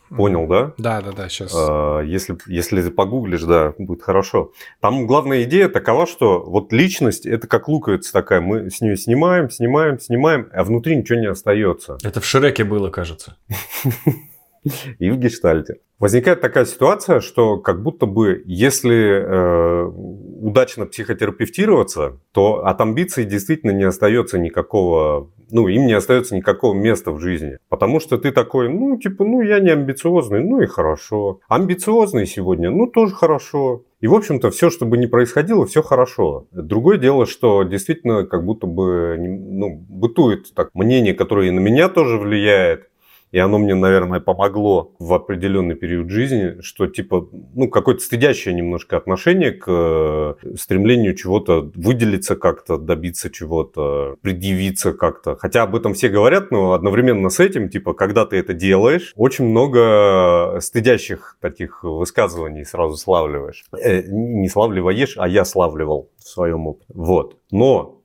Понял, 0.10 0.48
да? 0.48 0.74
Да, 0.78 1.02
да, 1.02 1.12
да, 1.12 1.30
сейчас. 1.30 1.54
А, 1.56 2.02
Если, 2.02 2.38
если 2.48 2.82
ты 2.82 2.92
погуглишь, 2.92 3.44
да, 3.44 3.74
будет 3.78 4.02
хорошо. 4.02 4.52
Там 4.80 5.06
главная 5.08 5.44
идея 5.44 5.70
такова, 5.70 6.08
что 6.08 6.44
вот 6.46 6.74
личность 6.74 7.26
это 7.26 7.48
как 7.48 7.68
луковица 7.68 8.12
такая. 8.12 8.42
Мы 8.42 8.70
с 8.70 8.82
нее 8.82 8.98
снимаем, 8.98 9.50
снимаем, 9.50 10.00
снимаем, 10.00 10.50
а 10.54 10.64
внутри 10.64 10.96
ничего 10.96 11.20
не 11.20 11.28
остается. 11.28 11.98
Это 12.04 12.22
в 12.22 12.26
Шреке 12.26 12.64
было, 12.64 12.90
кажется. 12.90 13.38
И 15.00 15.10
в 15.10 15.18
гештальте. 15.18 15.80
Возникает 16.00 16.40
такая 16.40 16.64
ситуация, 16.64 17.20
что 17.20 17.58
как 17.58 17.84
будто 17.84 18.06
бы, 18.06 18.42
если 18.46 19.22
э, 19.22 19.84
удачно 19.84 20.86
психотерапевтироваться, 20.86 22.20
то 22.32 22.66
от 22.66 22.80
амбиций 22.80 23.26
действительно 23.26 23.72
не 23.72 23.84
остается 23.84 24.40
никакого, 24.40 25.30
ну, 25.52 25.68
им 25.68 25.88
не 25.88 25.94
остается 25.94 26.38
никакого 26.38 26.74
места 26.74 27.12
в 27.12 27.20
жизни. 27.20 27.58
Потому 27.68 28.00
что 28.00 28.18
ты 28.18 28.32
такой, 28.32 28.70
ну, 28.70 28.98
типа, 28.98 29.26
ну, 29.26 29.42
я 29.42 29.60
не 29.60 29.72
амбициозный, 29.72 30.42
ну 30.42 30.62
и 30.62 30.68
хорошо. 30.68 31.42
Амбициозный 31.50 32.26
сегодня, 32.26 32.70
ну, 32.70 32.88
тоже 32.88 33.14
хорошо. 33.14 33.84
И, 34.00 34.08
в 34.08 34.14
общем-то, 34.14 34.52
все, 34.52 34.70
что 34.70 34.86
бы 34.86 34.98
ни 34.98 35.08
происходило, 35.08 35.66
все 35.66 35.84
хорошо. 35.84 36.48
Другое 36.52 36.98
дело, 36.98 37.26
что 37.26 37.64
действительно 37.64 38.26
как 38.26 38.46
будто 38.46 38.66
бы 38.66 39.18
ну, 39.20 39.76
бытует 39.90 40.54
так 40.54 40.70
мнение, 40.74 41.14
которое 41.14 41.50
и 41.50 41.52
на 41.52 41.60
меня 41.60 41.90
тоже 41.90 42.18
влияет, 42.18 42.89
и 43.32 43.38
оно 43.38 43.60
мне, 43.60 43.76
наверное, 43.76 44.20
помогло 44.20 44.94
в 45.00 45.14
определенный 45.14 45.76
период 45.76 46.10
жизни, 46.10 46.62
что 46.62 46.88
типа, 46.88 47.30
ну, 47.54 47.70
какое-то 47.70 48.02
стыдящее 48.02 48.56
немножко 48.56 48.98
отношение 48.98 49.52
к 49.52 49.66
э, 49.68 50.56
стремлению 50.58 51.16
чего-то 51.16 51.72
выделиться 51.76 52.36
как-то, 52.36 52.78
добиться 52.78 53.30
чего-то, 53.30 54.16
предъявиться 54.22 54.94
как-то. 54.94 55.36
Хотя 55.36 55.64
об 55.64 55.76
этом 55.76 55.94
все 55.94 56.10
говорят, 56.10 56.52
но 56.52 56.74
одновременно 56.74 57.30
с 57.30 57.40
этим, 57.40 57.70
типа, 57.70 57.94
когда 57.94 58.26
ты 58.26 58.38
это 58.38 58.54
делаешь, 58.54 59.14
очень 59.16 59.46
много 59.46 60.58
стыдящих 60.60 61.38
таких 61.40 61.84
высказываний 61.84 62.66
сразу 62.66 62.98
славливаешь. 62.98 63.66
Э, 63.78 64.02
не 64.08 64.50
славливаешь, 64.50 65.16
а 65.18 65.28
я 65.28 65.46
славливал 65.46 66.10
в 66.18 66.28
своем 66.28 66.68
опыте. 66.68 66.86
Вот. 66.94 67.38
Но 67.52 68.02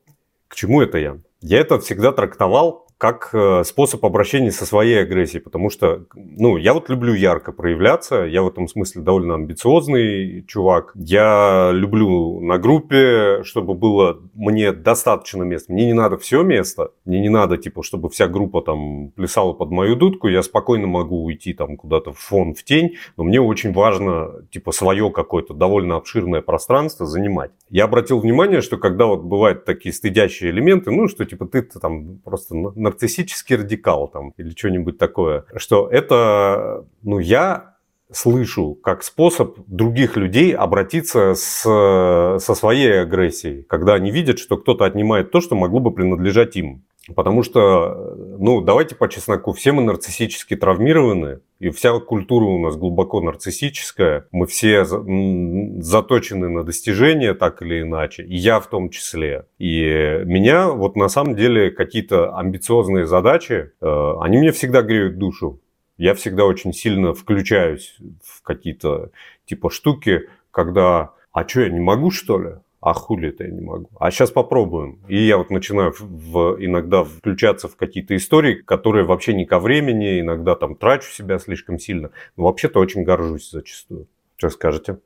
к 0.48 0.54
чему 0.54 0.82
это 0.82 0.98
я? 0.98 1.18
Я 1.40 1.60
это 1.60 1.78
всегда 1.78 2.12
трактовал 2.12 2.83
как 2.98 3.30
э, 3.32 3.64
способ 3.64 4.04
обращения 4.04 4.50
со 4.50 4.66
своей 4.66 5.02
агрессией, 5.02 5.42
потому 5.42 5.68
что, 5.68 6.04
ну, 6.14 6.56
я 6.56 6.74
вот 6.74 6.88
люблю 6.88 7.12
ярко 7.14 7.52
проявляться, 7.52 8.22
я 8.22 8.42
в 8.42 8.48
этом 8.48 8.68
смысле 8.68 9.02
довольно 9.02 9.34
амбициозный 9.34 10.44
чувак, 10.46 10.92
я 10.94 11.70
люблю 11.72 12.40
на 12.40 12.58
группе, 12.58 13.42
чтобы 13.42 13.74
было 13.74 14.20
мне 14.34 14.72
достаточно 14.72 15.42
места, 15.42 15.72
мне 15.72 15.86
не 15.86 15.92
надо 15.92 16.18
все 16.18 16.42
место, 16.42 16.92
мне 17.04 17.20
не 17.20 17.28
надо, 17.28 17.56
типа, 17.56 17.82
чтобы 17.82 18.08
вся 18.08 18.28
группа 18.28 18.62
там 18.62 19.10
плясала 19.10 19.52
под 19.52 19.70
мою 19.70 19.96
дудку, 19.96 20.28
я 20.28 20.42
спокойно 20.42 20.86
могу 20.86 21.24
уйти 21.24 21.52
там 21.52 21.76
куда-то 21.76 22.12
в 22.12 22.18
фон, 22.18 22.54
в 22.54 22.62
тень, 22.62 22.94
но 23.16 23.24
мне 23.24 23.40
очень 23.40 23.72
важно, 23.72 24.46
типа, 24.50 24.72
свое 24.72 25.10
какое-то 25.10 25.52
довольно 25.52 25.96
обширное 25.96 26.42
пространство 26.42 27.06
занимать. 27.06 27.50
Я 27.70 27.84
обратил 27.84 28.20
внимание, 28.20 28.60
что 28.60 28.76
когда 28.76 29.06
вот 29.06 29.22
бывают 29.22 29.64
такие 29.64 29.92
стыдящие 29.92 30.50
элементы, 30.50 30.90
ну, 30.90 31.08
что, 31.08 31.24
типа, 31.24 31.46
ты 31.46 31.62
там 31.62 32.18
просто 32.18 32.54
нарциссический 32.94 33.56
радикал 33.56 34.08
там 34.08 34.30
или 34.36 34.50
что-нибудь 34.50 34.98
такое, 34.98 35.44
что 35.56 35.88
это, 35.88 36.86
ну, 37.02 37.18
я 37.18 37.74
слышу 38.10 38.74
как 38.74 39.02
способ 39.02 39.58
других 39.66 40.16
людей 40.16 40.54
обратиться 40.54 41.34
с, 41.34 41.62
со 41.62 42.54
своей 42.54 43.02
агрессией, 43.02 43.62
когда 43.62 43.94
они 43.94 44.10
видят, 44.10 44.38
что 44.38 44.56
кто-то 44.56 44.84
отнимает 44.84 45.30
то, 45.30 45.40
что 45.40 45.56
могло 45.56 45.80
бы 45.80 45.90
принадлежать 45.90 46.56
им. 46.56 46.84
Потому 47.14 47.42
что, 47.42 48.14
ну, 48.38 48.62
давайте 48.62 48.94
по 48.94 49.08
чесноку, 49.08 49.52
все 49.52 49.72
мы 49.72 49.82
нарциссически 49.82 50.56
травмированы, 50.56 51.40
и 51.58 51.68
вся 51.68 51.98
культура 52.00 52.44
у 52.44 52.58
нас 52.58 52.76
глубоко 52.76 53.20
нарциссическая. 53.20 54.26
Мы 54.32 54.46
все 54.46 54.84
заточены 54.84 56.48
на 56.48 56.64
достижения 56.64 57.34
так 57.34 57.60
или 57.60 57.82
иначе, 57.82 58.22
и 58.22 58.34
я 58.36 58.58
в 58.58 58.68
том 58.68 58.88
числе. 58.88 59.44
И 59.58 60.22
меня 60.24 60.70
вот 60.70 60.96
на 60.96 61.08
самом 61.08 61.36
деле 61.36 61.70
какие-то 61.70 62.36
амбициозные 62.36 63.06
задачи, 63.06 63.72
э, 63.80 64.12
они 64.20 64.38
мне 64.38 64.52
всегда 64.52 64.80
греют 64.80 65.18
душу. 65.18 65.60
Я 65.98 66.14
всегда 66.14 66.46
очень 66.46 66.72
сильно 66.72 67.12
включаюсь 67.12 67.96
в 68.24 68.42
какие-то 68.42 69.10
типа 69.44 69.70
штуки, 69.70 70.28
когда 70.50 71.12
«А 71.32 71.46
что, 71.46 71.60
я 71.60 71.68
не 71.68 71.80
могу, 71.80 72.10
что 72.10 72.38
ли?» 72.38 72.50
А 72.84 72.92
хули 72.92 73.30
это 73.30 73.44
я 73.44 73.50
не 73.50 73.62
могу. 73.62 73.88
А 73.98 74.10
сейчас 74.10 74.30
попробуем. 74.30 74.98
И 75.08 75.16
я 75.16 75.38
вот 75.38 75.48
начинаю 75.48 75.94
в, 75.98 76.56
иногда 76.62 77.02
включаться 77.02 77.66
в 77.66 77.76
какие-то 77.76 78.14
истории, 78.14 78.56
которые 78.56 79.06
вообще 79.06 79.32
не 79.32 79.46
ко 79.46 79.58
времени, 79.58 80.20
иногда 80.20 80.54
там 80.54 80.76
трачу 80.76 81.10
себя 81.10 81.38
слишком 81.38 81.78
сильно. 81.78 82.10
Но 82.36 82.44
вообще-то 82.44 82.80
очень 82.80 83.02
горжусь 83.02 83.50
зачастую. 83.50 84.06
Что 84.36 84.50
скажете? 84.50 84.98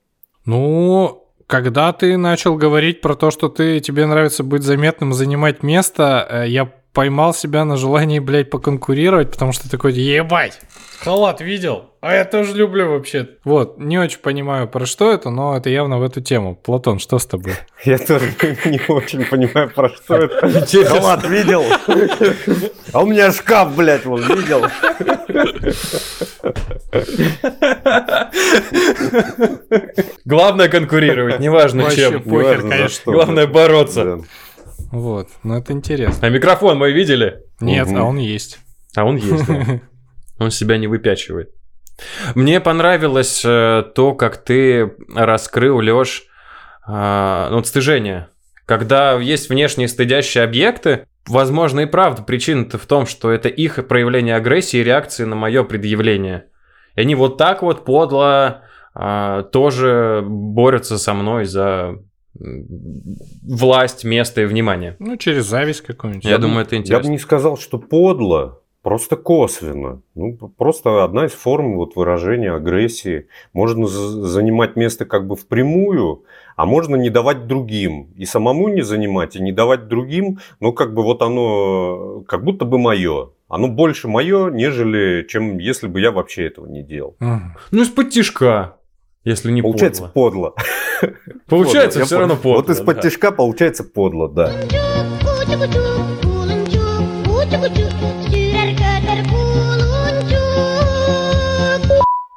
Ну, 0.44 1.25
когда 1.47 1.92
ты 1.92 2.16
начал 2.16 2.56
говорить 2.56 3.00
про 3.00 3.14
то, 3.14 3.30
что 3.30 3.49
ты, 3.49 3.78
тебе 3.78 4.06
нравится 4.06 4.42
быть 4.42 4.64
заметным, 4.64 5.12
занимать 5.12 5.62
место, 5.62 6.26
э, 6.28 6.49
я 6.49 6.73
поймал 6.92 7.35
себя 7.35 7.64
на 7.64 7.76
желании, 7.76 8.18
блядь, 8.18 8.50
поконкурировать, 8.50 9.30
потому 9.30 9.52
что 9.52 9.71
такой, 9.71 9.92
ебать, 9.92 10.61
халат 11.00 11.40
видел? 11.40 11.85
А 12.00 12.14
я 12.14 12.25
тоже 12.25 12.54
люблю 12.54 12.90
вообще. 12.92 13.28
Вот, 13.42 13.78
не 13.78 13.99
очень 13.99 14.21
понимаю, 14.21 14.68
про 14.68 14.87
что 14.87 15.12
это, 15.12 15.30
но 15.30 15.57
это 15.57 15.68
явно 15.68 15.99
в 15.99 16.04
эту 16.04 16.21
тему. 16.21 16.54
Платон, 16.54 17.00
что 17.00 17.18
с 17.18 17.26
тобой? 17.26 17.54
Я 17.85 17.99
тоже 17.99 18.33
не 18.64 18.80
очень 18.88 19.25
понимаю, 19.25 19.71
про 19.71 19.88
что 19.88 20.14
это. 20.14 20.49
Халат 20.87 21.25
видел? 21.28 21.64
А 22.92 23.02
у 23.02 23.07
меня 23.07 23.33
шкаф, 23.33 23.75
блядь, 23.75 24.04
вон, 24.04 24.23
видел? 24.23 24.64
Главное 30.25 30.68
конкурировать, 30.68 31.40
неважно 31.40 31.90
чем. 31.90 32.23
Похер, 32.23 32.62
конечно. 32.62 33.12
Главное 33.12 33.47
бороться. 33.49 34.21
Вот, 34.90 35.28
ну 35.42 35.54
это 35.57 35.73
интересно. 35.73 36.26
А 36.26 36.30
микрофон 36.30 36.78
мы 36.78 36.92
видели? 36.92 37.42
Нет, 37.61 37.88
а 37.95 38.04
он 38.04 38.18
есть. 38.18 38.59
А 38.97 39.04
он 39.04 39.16
есть, 39.16 39.47
да. 39.47 39.80
Он 40.38 40.52
себя 40.52 40.78
не 40.78 40.87
выпячивает. 40.87 41.50
Мне 42.37 42.61
понравилось 42.61 43.42
э, 43.45 43.83
то, 43.95 44.14
как 44.14 44.45
ты 44.45 44.92
раскрыл, 45.12 45.80
Лёш, 45.80 46.26
э, 46.87 47.49
ну, 47.50 47.64
стыжение. 47.64 48.28
Когда 48.64 49.14
есть 49.18 49.49
внешние 49.49 49.88
стыдящие 49.88 50.45
объекты, 50.45 51.07
возможно 51.26 51.80
и 51.80 51.87
правда 51.87 52.23
причина-то 52.23 52.78
в 52.78 52.87
том, 52.87 53.07
что 53.07 53.33
это 53.33 53.49
их 53.49 53.87
проявление 53.88 54.37
агрессии 54.37 54.78
и 54.78 54.85
реакции 54.85 55.25
на 55.25 55.35
мое 55.35 55.64
предъявление. 55.64 56.45
И 56.95 57.00
они 57.00 57.14
вот 57.14 57.37
так 57.37 57.62
вот 57.62 57.85
подло 57.85 58.62
э, 58.95 59.45
тоже 59.50 60.23
борются 60.25 60.99
со 60.99 61.14
мной 61.14 61.47
за 61.47 61.97
власть, 63.42 64.04
место 64.04 64.42
и 64.42 64.45
внимание. 64.45 64.97
Ну, 64.99 65.16
через 65.16 65.47
зависть 65.47 65.83
какую-нибудь. 65.83 66.25
Я, 66.25 66.33
я 66.33 66.38
думаю, 66.38 66.62
это 66.62 66.76
интересно. 66.76 67.02
Я 67.02 67.02
бы 67.02 67.09
не 67.09 67.18
сказал, 67.18 67.57
что 67.57 67.78
подло, 67.78 68.61
просто 68.83 69.16
косвенно. 69.16 70.00
Ну, 70.14 70.37
просто 70.57 71.04
одна 71.04 71.26
из 71.26 71.33
форм 71.33 71.76
вот 71.76 71.97
выражения 71.97 72.52
агрессии. 72.52 73.26
Можно 73.52 73.87
занимать 73.87 74.76
место 74.76 75.04
как 75.04 75.26
бы 75.26 75.37
впрямую, 75.37 76.25
а 76.57 76.64
можно 76.64 76.97
не 76.97 77.11
давать 77.11 77.47
другим. 77.47 78.09
И 78.16 78.25
самому 78.25 78.68
не 78.68 78.83
занимать, 78.83 79.37
и 79.37 79.42
не 79.42 79.52
давать 79.52 79.88
другим, 79.88 80.38
но 80.61 80.73
как 80.73 80.95
бы 80.95 81.02
вот 81.02 81.23
оно 81.23 82.25
как 82.26 82.45
будто 82.45 82.64
бы 82.64 82.78
мое. 82.78 83.30
Оно 83.49 83.68
больше 83.68 84.09
мое, 84.09 84.50
нежели 84.50 85.26
чем 85.26 85.59
если 85.59 85.87
бы 85.87 86.00
я 86.00 86.11
вообще 86.11 86.47
этого 86.47 86.66
не 86.66 86.83
делал. 86.83 87.16
Ну, 87.21 87.83
из-под 87.83 88.11
тишка. 88.11 88.77
Если 89.25 89.50
не 89.50 89.62
получается 89.62 90.04
подло. 90.04 90.54
Получается 91.46 92.04
все 92.04 92.18
равно 92.18 92.37
подло. 92.37 92.62
Вот 92.62 92.70
из-под 92.70 93.00
тишка 93.00 93.32
получается 93.32 93.84
подло, 93.84 94.28
да. 94.28 94.52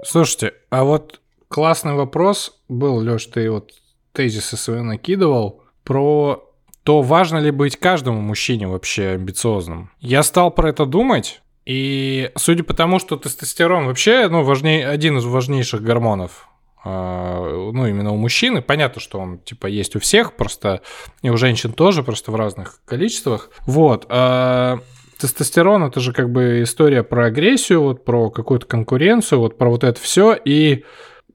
Слушайте, 0.03 0.53
а 0.69 0.83
вот 0.83 1.21
классный 1.47 1.93
вопрос 1.93 2.59
был, 2.67 2.97
Леш, 2.97 3.27
ты 3.27 3.49
вот 3.49 3.71
тезисы 4.13 4.57
свои 4.57 4.81
накидывал 4.81 5.63
про 5.83 6.43
то, 6.83 7.01
важно 7.01 7.37
ли 7.37 7.51
быть 7.51 7.77
каждому 7.77 8.19
мужчине 8.19 8.67
вообще 8.67 9.09
амбициозным. 9.09 9.91
Я 9.99 10.23
стал 10.23 10.51
про 10.51 10.69
это 10.69 10.85
думать, 10.85 11.41
и 11.65 12.31
судя 12.35 12.63
по 12.63 12.73
тому, 12.73 12.99
что 12.99 13.15
тестостерон 13.17 13.85
вообще, 13.85 14.27
ну, 14.27 14.43
важней, 14.43 14.85
один 14.85 15.17
из 15.17 15.25
важнейших 15.25 15.81
гормонов 15.81 16.49
ну, 16.83 17.85
именно 17.87 18.11
у 18.11 18.17
мужчины. 18.17 18.61
Понятно, 18.61 19.01
что 19.01 19.19
он, 19.19 19.39
типа, 19.39 19.67
есть 19.67 19.95
у 19.95 19.99
всех, 19.99 20.35
просто 20.35 20.81
и 21.21 21.29
у 21.29 21.37
женщин 21.37 21.73
тоже, 21.73 22.03
просто 22.03 22.31
в 22.31 22.35
разных 22.35 22.81
количествах. 22.85 23.51
Вот. 23.67 24.05
А 24.09 24.79
тестостерон 25.19 25.83
это 25.83 25.99
же 25.99 26.13
как 26.13 26.31
бы 26.31 26.63
история 26.63 27.03
про 27.03 27.27
агрессию, 27.27 27.81
вот 27.81 28.03
про 28.03 28.31
какую-то 28.31 28.65
конкуренцию, 28.65 29.39
вот 29.39 29.57
про 29.57 29.69
вот 29.69 29.83
это 29.83 29.99
все. 29.99 30.33
И 30.33 30.83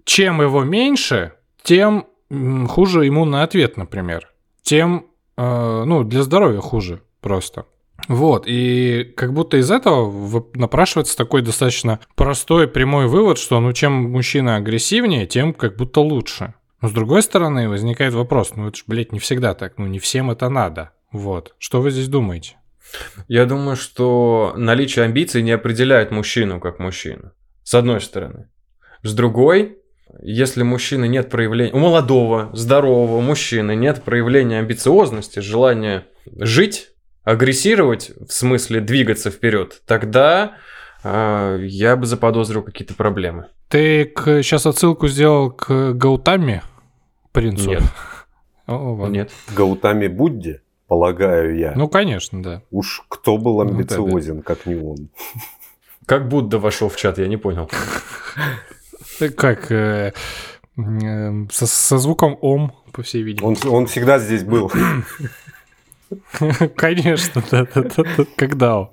чем 0.04 0.42
его 0.42 0.64
меньше, 0.64 1.34
тем 1.62 2.06
хуже 2.68 3.06
иммунный 3.06 3.42
ответ, 3.42 3.76
например. 3.76 4.32
Тем, 4.62 5.06
э, 5.36 5.84
ну, 5.86 6.02
для 6.02 6.22
здоровья 6.22 6.60
хуже 6.60 7.02
просто. 7.20 7.66
Вот, 8.08 8.44
и 8.46 9.12
как 9.16 9.32
будто 9.32 9.56
из 9.56 9.70
этого 9.70 10.44
напрашивается 10.54 11.16
такой 11.16 11.42
достаточно 11.42 11.98
простой 12.14 12.68
прямой 12.68 13.06
вывод, 13.08 13.38
что 13.38 13.60
ну 13.60 13.72
чем 13.72 14.10
мужчина 14.10 14.56
агрессивнее, 14.56 15.26
тем 15.26 15.52
как 15.52 15.76
будто 15.76 16.00
лучше. 16.00 16.54
Но 16.80 16.88
с 16.88 16.92
другой 16.92 17.22
стороны 17.22 17.68
возникает 17.68 18.14
вопрос, 18.14 18.52
ну 18.54 18.68
это 18.68 18.76
же, 18.76 18.84
блядь, 18.86 19.12
не 19.12 19.18
всегда 19.18 19.54
так, 19.54 19.78
ну 19.78 19.86
не 19.86 19.98
всем 19.98 20.30
это 20.30 20.48
надо. 20.48 20.92
Вот, 21.10 21.54
что 21.58 21.80
вы 21.80 21.90
здесь 21.90 22.08
думаете? 22.08 22.56
Я 23.26 23.46
думаю, 23.46 23.76
что 23.76 24.54
наличие 24.56 25.04
амбиций 25.04 25.42
не 25.42 25.50
определяет 25.50 26.10
мужчину 26.10 26.60
как 26.60 26.78
мужчину. 26.78 27.32
С 27.62 27.74
одной 27.74 28.00
стороны. 28.00 28.48
С 29.02 29.12
другой, 29.14 29.78
если 30.22 30.62
мужчины 30.62 31.08
нет 31.08 31.30
проявления... 31.30 31.72
У 31.72 31.78
молодого, 31.78 32.50
здорового 32.52 33.20
мужчины 33.20 33.74
нет 33.74 34.02
проявления 34.02 34.60
амбициозности, 34.60 35.40
желания 35.40 36.06
жить, 36.26 36.90
агрессировать, 37.26 38.12
в 38.26 38.32
смысле 38.32 38.80
двигаться 38.80 39.30
вперед, 39.30 39.82
тогда 39.84 40.54
э, 41.02 41.58
я 41.62 41.96
бы 41.96 42.06
заподозрил 42.06 42.62
какие-то 42.62 42.94
проблемы. 42.94 43.48
Ты 43.68 44.04
к, 44.04 44.42
сейчас 44.42 44.64
отсылку 44.64 45.08
сделал 45.08 45.50
к 45.50 45.92
Гаутами 45.92 46.62
принцу? 47.32 47.70
Нет. 47.70 47.82
О, 48.66 49.06
Нет. 49.08 49.32
Гаутами 49.54 50.06
Будде, 50.06 50.62
полагаю 50.86 51.56
я. 51.58 51.72
Ну, 51.74 51.88
конечно, 51.88 52.42
да. 52.42 52.62
Уж 52.70 53.04
кто 53.08 53.38
был 53.38 53.62
Ну, 53.62 53.70
амбициозен, 53.70 54.42
как 54.42 54.64
не 54.64 54.76
он. 54.76 55.08
Как 56.06 56.28
Будда 56.28 56.60
вошел 56.60 56.88
в 56.88 56.96
чат, 56.96 57.18
я 57.18 57.26
не 57.26 57.36
понял. 57.36 57.68
Как 59.36 59.72
э, 59.72 60.12
э, 60.76 61.46
со, 61.50 61.66
со 61.66 61.98
звуком 61.98 62.38
ом, 62.40 62.72
по 62.92 63.02
всей 63.02 63.22
видимости. 63.22 63.66
Он, 63.66 63.74
он 63.74 63.86
всегда 63.86 64.20
здесь 64.20 64.44
был. 64.44 64.70
Конечно, 66.76 67.42
да, 67.50 67.66
да, 67.74 67.82
да, 67.82 68.04
да. 68.16 68.24
Когда 68.36 68.80
он? 68.80 68.90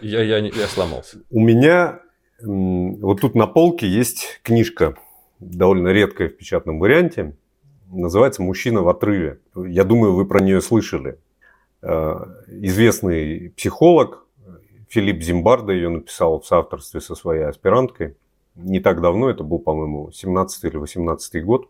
Я, 0.00 0.22
я, 0.22 0.40
не- 0.40 0.50
я 0.50 0.66
сломался. 0.66 1.18
У 1.30 1.40
меня 1.40 2.00
вот 2.42 3.20
тут 3.20 3.34
на 3.34 3.46
полке 3.46 3.86
есть 3.88 4.40
книжка, 4.42 4.96
довольно 5.40 5.88
редкая 5.88 6.28
в 6.28 6.36
печатном 6.36 6.78
варианте. 6.78 7.34
Называется 7.90 8.42
«Мужчина 8.42 8.82
в 8.82 8.88
отрыве». 8.88 9.38
Я 9.54 9.84
думаю, 9.84 10.14
вы 10.14 10.26
про 10.26 10.40
нее 10.40 10.60
слышали. 10.60 11.18
Э, 11.82 12.16
Известный 12.48 13.50
психолог 13.50 14.26
Филипп 14.88 15.22
Зимбардо 15.22 15.72
ее 15.72 15.88
написал 15.88 16.40
в 16.40 16.46
соавторстве 16.46 17.00
со 17.00 17.14
своей 17.14 17.44
аспиранткой. 17.44 18.16
Не 18.54 18.80
так 18.80 19.00
давно, 19.00 19.30
это 19.30 19.44
был, 19.44 19.58
по-моему, 19.58 20.10
17 20.10 20.64
или 20.64 20.76
18 20.76 21.44
год. 21.44 21.68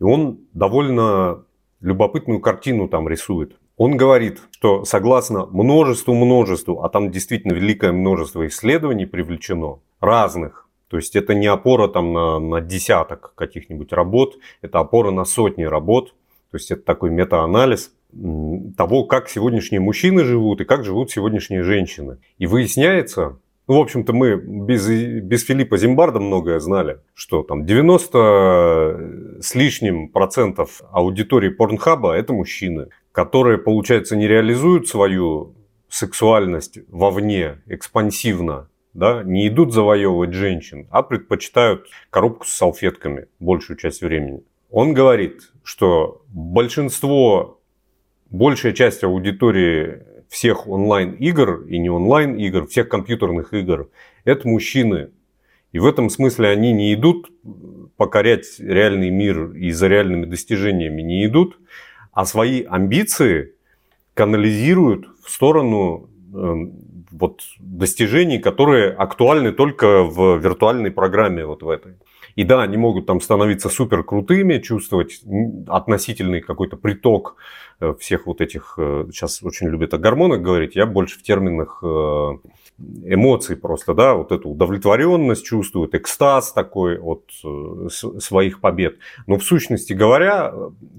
И 0.00 0.02
он 0.02 0.40
довольно 0.54 1.44
любопытную 1.82 2.40
картину 2.40 2.88
там 2.88 3.08
рисует. 3.08 3.56
Он 3.76 3.96
говорит, 3.96 4.40
что 4.52 4.84
согласно 4.84 5.46
множеству-множеству, 5.46 6.82
а 6.82 6.88
там 6.88 7.10
действительно 7.10 7.52
великое 7.52 7.92
множество 7.92 8.46
исследований 8.46 9.06
привлечено, 9.06 9.80
разных, 10.00 10.68
то 10.88 10.98
есть 10.98 11.16
это 11.16 11.34
не 11.34 11.46
опора 11.46 11.88
там 11.88 12.12
на, 12.12 12.38
на 12.38 12.60
десяток 12.60 13.32
каких-нибудь 13.34 13.92
работ, 13.92 14.36
это 14.60 14.78
опора 14.78 15.10
на 15.10 15.24
сотни 15.24 15.64
работ, 15.64 16.14
то 16.50 16.56
есть 16.58 16.70
это 16.70 16.82
такой 16.82 17.10
метаанализ 17.10 17.92
того, 18.76 19.04
как 19.04 19.30
сегодняшние 19.30 19.80
мужчины 19.80 20.22
живут 20.24 20.60
и 20.60 20.66
как 20.66 20.84
живут 20.84 21.10
сегодняшние 21.10 21.62
женщины. 21.62 22.18
И 22.36 22.46
выясняется, 22.46 23.38
ну, 23.68 23.78
в 23.78 23.80
общем-то, 23.80 24.12
мы 24.12 24.36
без, 24.36 24.88
без 24.88 25.44
Филиппа 25.44 25.78
Зимбарда 25.78 26.18
многое 26.18 26.58
знали, 26.58 26.98
что 27.14 27.42
там 27.42 27.64
90 27.64 29.38
с 29.40 29.54
лишним 29.54 30.08
процентов 30.08 30.82
аудитории 30.90 31.48
Порнхаба– 31.48 32.12
это 32.16 32.32
мужчины, 32.32 32.88
которые, 33.12 33.58
получается, 33.58 34.16
не 34.16 34.26
реализуют 34.26 34.88
свою 34.88 35.54
сексуальность 35.88 36.80
вовне 36.88 37.62
экспансивно, 37.66 38.68
да, 38.94 39.22
не 39.22 39.46
идут 39.46 39.72
завоевывать 39.72 40.32
женщин, 40.32 40.88
а 40.90 41.02
предпочитают 41.02 41.86
коробку 42.10 42.46
с 42.46 42.52
салфетками 42.52 43.28
большую 43.38 43.76
часть 43.76 44.02
времени. 44.02 44.42
Он 44.70 44.92
говорит, 44.92 45.52
что 45.62 46.22
большинство, 46.28 47.60
большая 48.30 48.72
часть 48.72 49.04
аудитории 49.04 50.02
всех 50.32 50.66
онлайн-игр 50.66 51.66
и 51.68 51.78
не 51.78 51.90
онлайн-игр, 51.90 52.66
всех 52.66 52.88
компьютерных 52.88 53.52
игр, 53.52 53.90
это 54.24 54.48
мужчины. 54.48 55.10
И 55.72 55.78
в 55.78 55.84
этом 55.84 56.08
смысле 56.08 56.48
они 56.48 56.72
не 56.72 56.94
идут 56.94 57.30
покорять 57.98 58.58
реальный 58.58 59.10
мир 59.10 59.52
и 59.52 59.70
за 59.72 59.88
реальными 59.88 60.24
достижениями 60.24 61.02
не 61.02 61.26
идут, 61.26 61.58
а 62.12 62.24
свои 62.24 62.62
амбиции 62.62 63.52
канализируют 64.14 65.06
в 65.22 65.28
сторону 65.28 66.08
э, 66.34 66.54
вот, 67.10 67.42
достижений, 67.58 68.38
которые 68.38 68.90
актуальны 68.90 69.52
только 69.52 70.02
в 70.02 70.38
виртуальной 70.38 70.90
программе 70.90 71.44
вот 71.44 71.62
в 71.62 71.68
этой. 71.68 71.92
И 72.36 72.44
да, 72.44 72.62
они 72.62 72.78
могут 72.78 73.04
там 73.04 73.20
становиться 73.20 73.68
супер 73.68 74.02
крутыми, 74.02 74.58
чувствовать 74.60 75.20
относительный 75.66 76.40
какой-то 76.40 76.78
приток 76.78 77.36
всех 77.98 78.26
вот 78.26 78.40
этих, 78.40 78.74
э, 78.78 79.06
сейчас 79.12 79.42
очень 79.42 79.68
любят 79.68 79.94
о 79.94 79.98
гормонах 79.98 80.40
говорить, 80.40 80.76
я 80.76 80.86
больше 80.86 81.18
в 81.18 81.22
терминах 81.22 81.80
э, 81.82 82.30
эмоций 83.04 83.56
просто, 83.56 83.94
да, 83.94 84.14
вот 84.14 84.32
эту 84.32 84.50
удовлетворенность 84.50 85.44
чувствуют, 85.44 85.94
экстаз 85.94 86.52
такой 86.52 86.98
от 86.98 87.24
э, 87.44 87.88
своих 87.90 88.60
побед. 88.60 88.96
Но 89.26 89.36
в 89.38 89.44
сущности 89.44 89.92
говоря, 89.92 90.52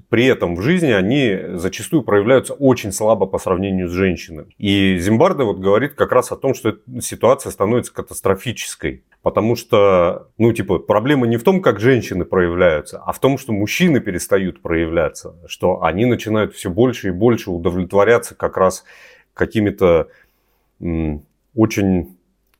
при 0.09 0.25
этом 0.25 0.55
в 0.55 0.61
жизни 0.61 0.91
они 0.91 1.37
зачастую 1.55 2.03
проявляются 2.03 2.53
очень 2.53 2.91
слабо 2.91 3.25
по 3.25 3.37
сравнению 3.37 3.87
с 3.87 3.91
женщинами. 3.91 4.53
И 4.57 4.97
Зимбардо 4.99 5.45
вот 5.45 5.59
говорит 5.59 5.93
как 5.93 6.11
раз 6.11 6.31
о 6.31 6.35
том, 6.35 6.53
что 6.53 6.77
ситуация 6.99 7.51
становится 7.51 7.93
катастрофической. 7.93 9.03
Потому 9.23 9.55
что, 9.55 10.27
ну, 10.37 10.51
типа, 10.51 10.79
проблема 10.79 11.27
не 11.27 11.37
в 11.37 11.43
том, 11.43 11.61
как 11.61 11.79
женщины 11.79 12.25
проявляются, 12.25 13.01
а 13.05 13.13
в 13.13 13.19
том, 13.19 13.37
что 13.37 13.53
мужчины 13.53 14.01
перестают 14.01 14.61
проявляться, 14.61 15.37
что 15.47 15.81
они 15.81 16.03
начинают 16.03 16.53
все 16.53 16.69
больше 16.73 17.09
и 17.09 17.11
больше 17.11 17.51
удовлетворяться 17.51 18.35
как 18.35 18.57
раз 18.57 18.83
какими-то 19.33 20.09
очень 21.55 22.17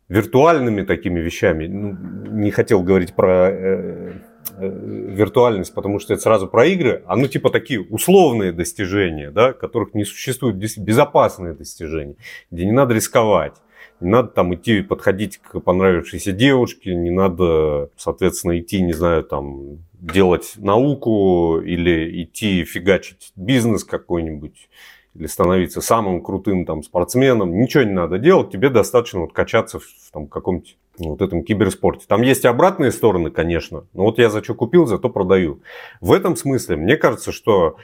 виртуальными 0.09 0.83
такими 0.83 1.19
вещами. 1.19 1.67
Ну, 1.67 1.97
не 2.31 2.51
хотел 2.51 2.83
говорить 2.83 3.13
про 3.13 3.49
э, 3.49 4.13
э, 4.57 4.69
виртуальность, 5.09 5.73
потому 5.73 5.99
что 5.99 6.13
это 6.13 6.21
сразу 6.21 6.47
про 6.47 6.65
игры, 6.65 7.03
а 7.07 7.15
ну 7.15 7.27
типа 7.27 7.49
такие 7.49 7.81
условные 7.81 8.51
достижения, 8.51 9.31
да, 9.31 9.53
которых 9.53 9.93
не 9.93 10.05
существует, 10.05 10.55
безопасные 10.55 11.53
достижения, 11.53 12.15
где 12.51 12.65
не 12.65 12.71
надо 12.71 12.93
рисковать. 12.93 13.55
Не 14.03 14.09
надо 14.09 14.27
там 14.29 14.53
идти 14.53 14.81
подходить 14.81 15.37
к 15.37 15.59
понравившейся 15.61 16.33
девушке, 16.33 16.93
не 16.93 17.09
надо, 17.09 17.89
соответственно, 17.95 18.59
идти, 18.59 18.81
не 18.81 18.91
знаю, 18.93 19.23
там 19.23 19.79
делать 19.93 20.55
науку 20.57 21.61
или 21.61 22.23
идти 22.23 22.65
фигачить 22.65 23.31
бизнес 23.37 23.85
какой-нибудь 23.85 24.69
или 25.15 25.27
становиться 25.27 25.79
самым 25.79 26.21
крутым 26.21 26.65
там 26.65 26.83
спортсменом. 26.83 27.57
Ничего 27.57 27.83
не 27.83 27.93
надо 27.93 28.17
делать, 28.17 28.51
тебе 28.51 28.69
достаточно 28.69 29.21
вот 29.21 29.31
качаться 29.31 29.79
в, 29.79 29.85
там 30.11 30.27
каком-нибудь 30.27 30.77
вот 30.97 31.21
этом 31.21 31.43
киберспорте. 31.43 32.05
Там 32.05 32.23
есть 32.23 32.43
и 32.43 32.47
обратные 32.47 32.91
стороны, 32.91 33.31
конечно, 33.31 33.85
но 33.93 34.03
вот 34.03 34.19
я 34.19 34.29
за 34.29 34.43
что 34.43 34.53
купил, 34.53 34.85
зато 34.85 35.09
продаю. 35.09 35.61
В 36.01 36.11
этом 36.11 36.35
смысле 36.35 36.75
мне 36.75 36.97
кажется, 36.97 37.31
что 37.31 37.77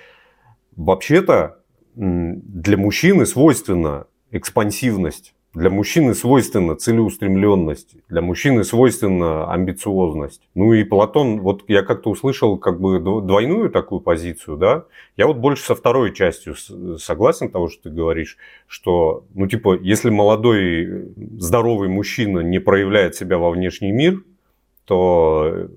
вообще-то 0.75 1.59
для 1.95 2.77
мужчины 2.77 3.25
свойственна 3.25 4.07
экспансивность. 4.31 5.33
Для 5.55 5.71
мужчины 5.71 6.13
свойственна 6.13 6.75
целеустремленность, 6.75 7.95
для 8.07 8.21
мужчины 8.21 8.63
свойственна 8.63 9.51
амбициозность. 9.51 10.47
Ну 10.53 10.73
и 10.73 10.83
Платон, 10.83 11.41
вот 11.41 11.63
я 11.67 11.81
как-то 11.81 12.11
услышал 12.11 12.59
как 12.59 12.79
бы 12.79 12.99
дв- 12.99 13.25
двойную 13.25 13.71
такую 13.71 13.99
позицию, 13.99 14.57
да. 14.57 14.85
Я 15.17 15.25
вот 15.25 15.37
больше 15.37 15.63
со 15.63 15.73
второй 15.73 16.13
частью 16.13 16.55
согласен 16.99 17.49
того, 17.49 17.67
что 17.67 17.83
ты 17.83 17.89
говоришь, 17.89 18.37
что, 18.67 19.25
ну 19.33 19.47
типа, 19.47 19.79
если 19.81 20.11
молодой 20.11 21.13
здоровый 21.39 21.89
мужчина 21.89 22.41
не 22.41 22.59
проявляет 22.59 23.15
себя 23.15 23.39
во 23.39 23.49
внешний 23.49 23.91
мир, 23.91 24.23
то 24.85 25.67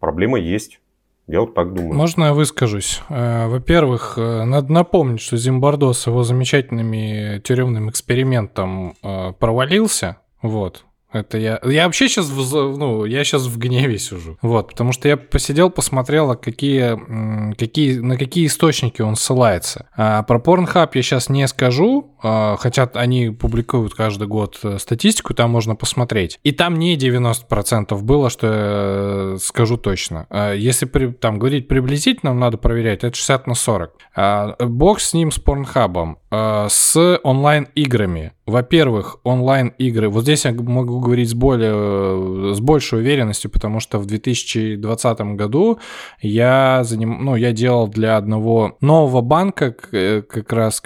проблема 0.00 0.38
есть. 0.38 0.80
Я 1.28 1.40
вот 1.40 1.54
так 1.54 1.74
думаю. 1.74 1.94
Можно 1.94 2.24
я 2.24 2.32
выскажусь? 2.32 3.02
Э, 3.10 3.48
Во-первых, 3.48 4.14
э, 4.16 4.44
надо 4.44 4.72
напомнить, 4.72 5.20
что 5.20 5.36
Зимбардо 5.36 5.92
с 5.92 6.06
его 6.06 6.22
замечательными 6.24 7.38
тюремным 7.40 7.90
экспериментом 7.90 8.94
э, 9.02 9.32
провалился. 9.38 10.16
Вот. 10.40 10.84
Это 11.12 11.38
я... 11.38 11.58
Я 11.64 11.86
вообще 11.86 12.08
сейчас 12.08 12.26
в, 12.26 12.76
ну, 12.76 13.04
я 13.04 13.24
сейчас 13.24 13.46
в 13.46 13.58
гневе 13.58 13.98
сижу. 13.98 14.36
Вот, 14.42 14.68
потому 14.68 14.92
что 14.92 15.08
я 15.08 15.16
посидел, 15.16 15.70
посмотрел, 15.70 16.30
а 16.30 16.36
какие, 16.36 17.54
какие, 17.54 17.98
на 17.98 18.18
какие 18.18 18.46
источники 18.46 19.00
он 19.00 19.16
ссылается. 19.16 19.88
А 19.96 20.22
про 20.22 20.38
Pornhub 20.38 20.90
я 20.92 21.02
сейчас 21.02 21.30
не 21.30 21.48
скажу, 21.48 22.14
а, 22.22 22.56
хотя 22.58 22.90
они 22.94 23.30
публикуют 23.30 23.94
каждый 23.94 24.28
год 24.28 24.58
э, 24.62 24.78
статистику, 24.78 25.34
там 25.34 25.50
можно 25.50 25.76
посмотреть. 25.76 26.38
И 26.42 26.52
там 26.52 26.78
не 26.78 26.96
90% 26.96 27.96
было, 28.02 28.28
что 28.28 28.46
я 28.46 28.54
э, 28.54 29.36
скажу 29.40 29.76
точно. 29.76 30.26
А 30.28 30.52
если 30.52 30.86
при, 30.86 31.12
там 31.12 31.38
говорить 31.38 31.68
приблизительно, 31.68 32.34
надо 32.34 32.58
проверять, 32.58 33.04
это 33.04 33.16
60 33.16 33.46
на 33.46 33.54
40. 33.54 33.92
А, 34.14 34.56
бокс 34.60 35.10
с 35.10 35.14
ним, 35.14 35.30
с 35.30 35.38
Pornhub, 35.38 36.16
с 36.30 37.20
онлайн-играми. 37.22 38.32
Во-первых, 38.46 39.18
онлайн-игры. 39.24 40.08
Вот 40.08 40.22
здесь 40.22 40.44
я 40.44 40.52
могу 40.52 40.97
говорить 40.98 41.30
с, 41.30 41.34
более, 41.34 42.54
с 42.54 42.60
большей 42.60 43.00
уверенностью, 43.00 43.50
потому 43.50 43.80
что 43.80 43.98
в 43.98 44.06
2020 44.06 45.20
году 45.36 45.78
я, 46.20 46.82
заним, 46.84 47.24
ну, 47.24 47.36
я 47.36 47.52
делал 47.52 47.88
для 47.88 48.16
одного 48.16 48.76
нового 48.80 49.20
банка, 49.20 49.74
э, 49.92 50.22
как 50.22 50.52
раз, 50.52 50.82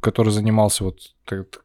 который 0.00 0.32
занимался 0.32 0.84
вот 0.84 0.98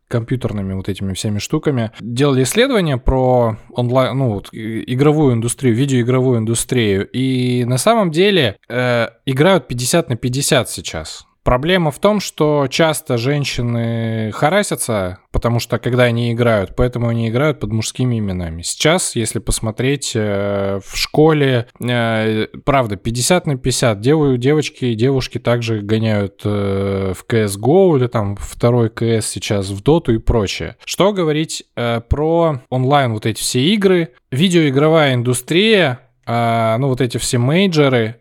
компьютерными 0.07 0.73
вот 0.73 0.89
этими 0.89 1.13
всеми 1.13 1.39
штуками. 1.39 1.91
Делали 1.99 2.43
исследования 2.43 2.97
про 2.97 3.57
онлайн, 3.69 4.17
ну, 4.17 4.33
вот, 4.33 4.49
игровую 4.51 5.33
индустрию, 5.33 5.75
видеоигровую 5.75 6.39
индустрию. 6.39 7.07
И 7.11 7.63
на 7.65 7.77
самом 7.77 8.11
деле 8.11 8.57
э, 8.67 9.07
играют 9.25 9.67
50 9.67 10.09
на 10.09 10.15
50 10.15 10.69
сейчас. 10.69 11.25
Проблема 11.43 11.89
в 11.89 11.97
том, 11.97 12.19
что 12.19 12.67
часто 12.69 13.17
женщины 13.17 14.31
харасятся, 14.31 15.19
потому 15.31 15.59
что 15.59 15.79
когда 15.79 16.03
они 16.03 16.31
играют, 16.31 16.75
поэтому 16.75 17.07
они 17.07 17.29
играют 17.29 17.59
под 17.59 17.71
мужскими 17.71 18.19
именами. 18.19 18.61
Сейчас, 18.61 19.15
если 19.15 19.39
посмотреть 19.39 20.11
э, 20.13 20.79
в 20.85 20.95
школе, 20.95 21.67
э, 21.79 22.45
правда, 22.63 22.95
50 22.95 23.47
на 23.47 23.57
50, 23.57 23.99
дев, 23.99 24.37
девочки 24.37 24.85
и 24.85 24.95
девушки 24.95 25.39
также 25.39 25.81
гоняют 25.81 26.41
э, 26.43 27.13
в 27.17 27.25
CSGO 27.27 27.97
или 27.97 28.05
там 28.05 28.35
второй 28.35 28.89
CS 28.89 29.21
сейчас, 29.21 29.69
в 29.69 29.81
Доту 29.81 30.13
и 30.13 30.19
прочее. 30.19 30.77
Что 30.85 31.11
говорить 31.11 31.63
про 32.09 32.61
онлайн 32.69 33.13
вот 33.13 33.25
эти 33.25 33.39
все 33.39 33.61
игры? 33.61 34.13
Видеоигровая 34.31 35.15
индустрия, 35.15 35.99
ну 36.27 36.87
вот 36.87 37.01
эти 37.01 37.17
все 37.17 37.37
мейджоры, 37.37 38.20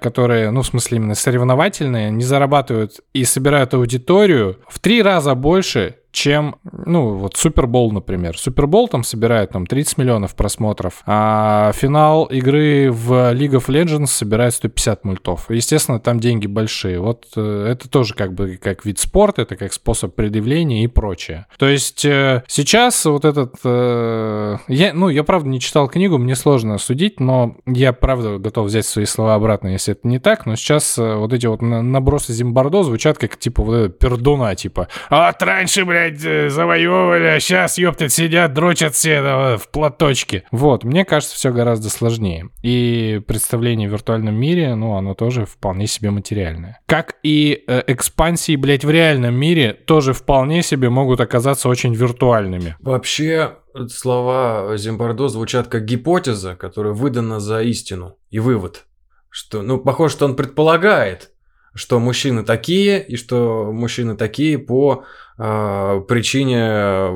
которые, 0.00 0.50
ну, 0.50 0.62
в 0.62 0.66
смысле 0.66 0.96
именно 0.96 1.14
соревновательные, 1.14 2.10
не 2.10 2.24
зарабатывают 2.24 3.00
и 3.12 3.24
собирают 3.24 3.74
аудиторию 3.74 4.58
в 4.68 4.78
три 4.78 5.02
раза 5.02 5.34
больше, 5.34 5.96
чем, 6.18 6.56
ну, 6.64 7.14
вот 7.14 7.36
Супербол, 7.36 7.92
например. 7.92 8.36
Супербол 8.36 8.88
там 8.88 9.04
собирает 9.04 9.50
там 9.50 9.66
30 9.66 9.98
миллионов 9.98 10.34
просмотров, 10.34 11.02
а 11.06 11.70
финал 11.76 12.24
игры 12.24 12.90
в 12.90 13.32
League 13.34 13.52
of 13.52 13.66
Legends 13.66 14.06
собирает 14.06 14.52
150 14.54 15.04
мультов. 15.04 15.46
Естественно, 15.48 16.00
там 16.00 16.18
деньги 16.18 16.48
большие. 16.48 16.98
Вот 16.98 17.26
э, 17.36 17.68
это 17.70 17.88
тоже 17.88 18.14
как 18.14 18.34
бы 18.34 18.58
как 18.60 18.84
вид 18.84 18.98
спорта, 18.98 19.42
это 19.42 19.54
как 19.54 19.72
способ 19.72 20.16
предъявления 20.16 20.82
и 20.82 20.88
прочее. 20.88 21.46
То 21.56 21.68
есть 21.68 22.04
э, 22.04 22.42
сейчас 22.48 23.04
вот 23.04 23.24
этот... 23.24 23.54
Э, 23.62 24.56
я, 24.66 24.92
ну, 24.92 25.10
я 25.10 25.22
правда 25.22 25.48
не 25.48 25.60
читал 25.60 25.86
книгу, 25.88 26.18
мне 26.18 26.34
сложно 26.34 26.78
судить, 26.78 27.20
но 27.20 27.58
я 27.64 27.92
правда 27.92 28.38
готов 28.38 28.66
взять 28.66 28.86
свои 28.86 29.04
слова 29.04 29.36
обратно, 29.36 29.68
если 29.68 29.92
это 29.92 30.08
не 30.08 30.18
так, 30.18 30.46
но 30.46 30.56
сейчас 30.56 30.98
вот 30.98 31.32
эти 31.32 31.46
вот 31.46 31.62
набросы 31.62 32.32
Зимбардо 32.32 32.82
звучат 32.82 33.18
как 33.18 33.36
типа 33.36 33.62
вот 33.62 33.74
это 33.74 33.88
пердуна, 33.90 34.56
типа, 34.56 34.88
вот 35.10 35.42
раньше, 35.42 35.84
блядь, 35.84 36.07
блядь, 36.10 36.24
э, 36.24 36.50
завоевывали, 36.50 37.26
а 37.26 37.40
сейчас, 37.40 37.78
ёптать, 37.78 38.12
сидят, 38.12 38.52
дрочат 38.52 38.94
все 38.94 39.22
да, 39.22 39.56
в 39.56 39.68
платочке. 39.68 40.44
Вот, 40.50 40.84
мне 40.84 41.04
кажется, 41.04 41.36
все 41.36 41.52
гораздо 41.52 41.90
сложнее. 41.90 42.50
И 42.62 43.20
представление 43.26 43.88
в 43.88 43.92
виртуальном 43.92 44.34
мире, 44.34 44.74
ну, 44.74 44.96
оно 44.96 45.14
тоже 45.14 45.46
вполне 45.46 45.86
себе 45.86 46.10
материальное. 46.10 46.80
Как 46.86 47.16
и 47.22 47.64
э, 47.66 47.82
экспансии, 47.86 48.56
блядь, 48.56 48.84
в 48.84 48.90
реальном 48.90 49.34
мире 49.34 49.72
тоже 49.72 50.12
вполне 50.12 50.62
себе 50.62 50.90
могут 50.90 51.20
оказаться 51.20 51.68
очень 51.68 51.94
виртуальными. 51.94 52.76
Вообще, 52.80 53.56
слова 53.88 54.76
Зимбардо 54.76 55.28
звучат 55.28 55.68
как 55.68 55.84
гипотеза, 55.84 56.56
которая 56.56 56.92
выдана 56.92 57.40
за 57.40 57.62
истину. 57.62 58.16
И 58.30 58.38
вывод. 58.38 58.84
Что, 59.30 59.62
ну, 59.62 59.78
похоже, 59.78 60.14
что 60.14 60.24
он 60.24 60.36
предполагает, 60.36 61.30
что 61.74 62.00
мужчины 62.00 62.44
такие, 62.44 63.04
и 63.06 63.16
что 63.16 63.70
мужчины 63.72 64.16
такие 64.16 64.58
по 64.58 65.04
причине 65.38 66.58
э, 66.58 67.10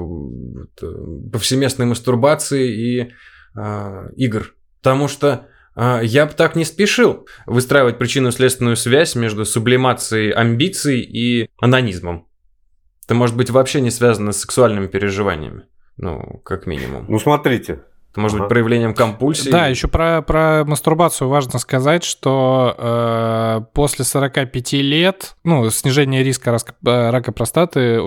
повсеместной 1.32 1.86
мастурбации 1.86 2.70
и 2.70 3.12
э, 3.56 4.08
игр. 4.16 4.54
Потому 4.80 5.08
что 5.08 5.48
э, 5.74 6.00
я 6.04 6.26
бы 6.26 6.32
так 6.32 6.54
не 6.54 6.64
спешил 6.64 7.26
выстраивать 7.46 7.98
причинно-следственную 7.98 8.76
связь 8.76 9.16
между 9.16 9.44
сублимацией 9.44 10.30
амбиций 10.30 11.00
и 11.00 11.50
анонизмом. 11.60 12.28
Это 13.04 13.14
может 13.14 13.36
быть 13.36 13.50
вообще 13.50 13.80
не 13.80 13.90
связано 13.90 14.30
с 14.30 14.40
сексуальными 14.40 14.86
переживаниями. 14.86 15.64
Ну, 15.96 16.40
как 16.44 16.66
минимум. 16.66 17.06
Ну, 17.08 17.18
смотрите, 17.18 17.82
это 18.12 18.20
может 18.20 18.34
ага. 18.34 18.44
быть 18.44 18.50
проявлением 18.50 18.92
компульсии. 18.94 19.48
Да, 19.48 19.68
еще 19.68 19.88
про, 19.88 20.20
про 20.20 20.64
мастурбацию 20.66 21.28
важно 21.28 21.58
сказать, 21.58 22.04
что 22.04 22.74
э, 22.76 23.60
после 23.72 24.04
45 24.04 24.72
лет, 24.74 25.34
ну, 25.44 25.70
снижение 25.70 26.22
риска 26.22 26.52
рака, 26.52 26.74
э, 26.84 27.10
рака 27.10 27.32
простаты 27.32 28.02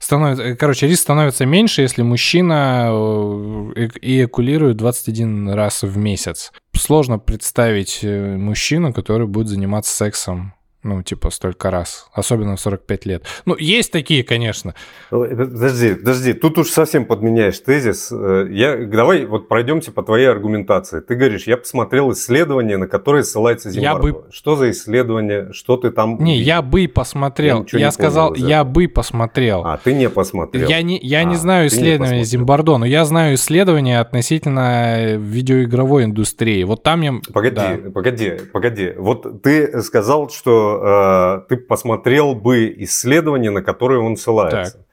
становится, 0.00 0.56
короче, 0.56 0.88
риск 0.88 1.02
становится 1.02 1.46
меньше, 1.46 1.82
если 1.82 2.02
мужчина 2.02 2.88
э, 2.90 3.88
эякулирует 4.02 4.76
21 4.76 5.50
раз 5.50 5.82
в 5.82 5.96
месяц. 5.96 6.52
Сложно 6.76 7.20
представить 7.20 8.00
э, 8.02 8.36
мужчину, 8.36 8.92
который 8.92 9.28
будет 9.28 9.46
заниматься 9.46 9.94
сексом 9.94 10.54
ну, 10.84 11.00
типа, 11.02 11.30
столько 11.30 11.70
раз. 11.70 12.08
Особенно 12.12 12.56
в 12.56 12.60
45 12.60 13.06
лет. 13.06 13.24
Ну, 13.44 13.56
есть 13.56 13.92
такие, 13.92 14.24
конечно. 14.24 14.74
Подожди, 15.10 15.94
подожди. 15.94 16.32
Тут 16.32 16.58
уж 16.58 16.68
совсем 16.70 17.04
подменяешь 17.04 17.58
тезис. 17.60 18.10
Э, 18.10 18.48
я, 18.50 18.76
давай 18.76 19.24
вот 19.24 19.48
пройдемте 19.48 19.92
по 19.92 20.02
твоей 20.02 20.26
аргументации. 20.26 21.00
Ты 21.00 21.14
говоришь, 21.14 21.46
я 21.46 21.56
посмотрел 21.56 22.10
исследование, 22.12 22.78
на 22.78 22.88
которое 22.88 23.22
ссылается 23.22 23.70
Зимбарко. 23.70 24.06
Я 24.08 24.12
бы... 24.12 24.24
Что 24.32 24.56
за 24.56 24.72
исследование? 24.72 25.52
Что 25.52 25.76
ты 25.76 25.92
там... 25.92 26.18
Не, 26.18 26.38
я 26.38 26.62
бы 26.62 26.88
посмотрел. 26.88 27.64
Я, 27.72 27.78
я 27.78 27.86
не 27.86 27.92
сказал, 27.92 28.34
я 28.34 28.64
бы 28.64 28.88
посмотрел. 28.88 29.62
А, 29.64 29.76
ты 29.76 29.94
не 29.94 30.10
посмотрел. 30.10 30.68
Я 30.68 30.82
не, 30.82 30.98
я 30.98 31.20
а, 31.20 31.24
не 31.24 31.36
знаю 31.36 31.68
исследования 31.68 32.24
Зимбардо, 32.24 32.78
но 32.78 32.86
я 32.86 33.04
знаю 33.04 33.36
исследования 33.36 34.00
относительно 34.00 35.14
видеоигровой 35.14 36.04
индустрии. 36.04 36.64
Вот 36.64 36.82
там 36.82 37.02
я... 37.02 37.14
Погоди, 37.32 37.54
да. 37.54 37.78
погоди, 37.94 38.32
погоди. 38.52 38.92
Вот 38.96 39.42
ты 39.42 39.80
сказал, 39.82 40.28
что 40.28 40.71
э, 40.80 41.48
ты 41.48 41.56
посмотрел 41.56 42.34
бы 42.34 42.72
исследование, 42.78 43.50
на 43.50 43.62
которое 43.62 44.00
он 44.00 44.16
ссылается. 44.16 44.78
Так. 44.78 44.86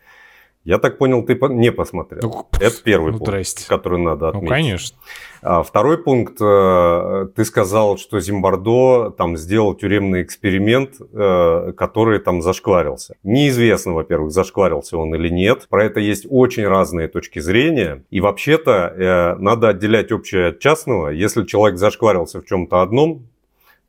Я 0.65 0.77
так 0.77 0.97
понял, 0.97 1.23
ты 1.23 1.35
не 1.49 1.71
посмотрел. 1.71 2.21
Ну, 2.21 2.47
Это 2.59 2.75
первый 2.83 3.13
ну, 3.13 3.19
пункт, 3.19 3.67
который 3.67 3.97
надо 3.97 4.25
ну, 4.25 4.27
отметить. 4.29 4.43
Ну, 4.43 4.49
конечно. 4.49 4.97
А 5.41 5.63
второй 5.63 5.97
пункт, 5.97 6.37
э, 6.41 7.27
ты 7.33 7.45
сказал, 7.45 7.97
что 7.97 8.19
Зимбардо 8.19 9.09
там 9.09 9.37
сделал 9.37 9.73
тюремный 9.73 10.21
эксперимент, 10.21 10.95
э, 10.99 11.73
который 11.77 12.19
там 12.19 12.41
зашкварился. 12.41 13.15
Неизвестно, 13.23 13.93
во-первых, 13.93 14.31
зашкварился 14.31 14.97
он 14.97 15.15
или 15.15 15.29
нет. 15.29 15.65
Про 15.69 15.85
это 15.85 16.01
есть 16.01 16.27
очень 16.29 16.67
разные 16.67 17.07
точки 17.07 17.39
зрения. 17.39 18.03
И 18.09 18.19
вообще-то 18.19 18.93
э, 18.95 19.35
надо 19.39 19.69
отделять 19.69 20.11
общее 20.11 20.47
от 20.49 20.59
частного. 20.59 21.07
Если 21.09 21.45
человек 21.45 21.79
зашкварился 21.79 22.41
в 22.41 22.45
чем-то 22.45 22.81
одном, 22.81 23.29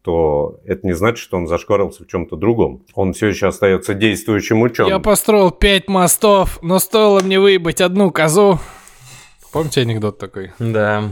то 0.02 0.60
это 0.64 0.86
не 0.86 0.94
значит, 0.94 1.18
что 1.18 1.36
он 1.36 1.46
зашкварился 1.46 2.04
в 2.04 2.06
чем-то 2.06 2.36
другом. 2.36 2.82
Он 2.94 3.12
все 3.12 3.28
еще 3.28 3.48
остается 3.48 3.94
действующим 3.94 4.62
ученым. 4.62 4.90
Я 4.90 4.98
построил 4.98 5.50
пять 5.50 5.88
мостов, 5.88 6.58
но 6.62 6.78
стоило 6.78 7.20
мне 7.20 7.38
выебать 7.38 7.80
одну 7.80 8.10
козу. 8.10 8.58
Помните 9.52 9.82
анекдот 9.82 10.18
такой? 10.18 10.52
Да. 10.58 11.04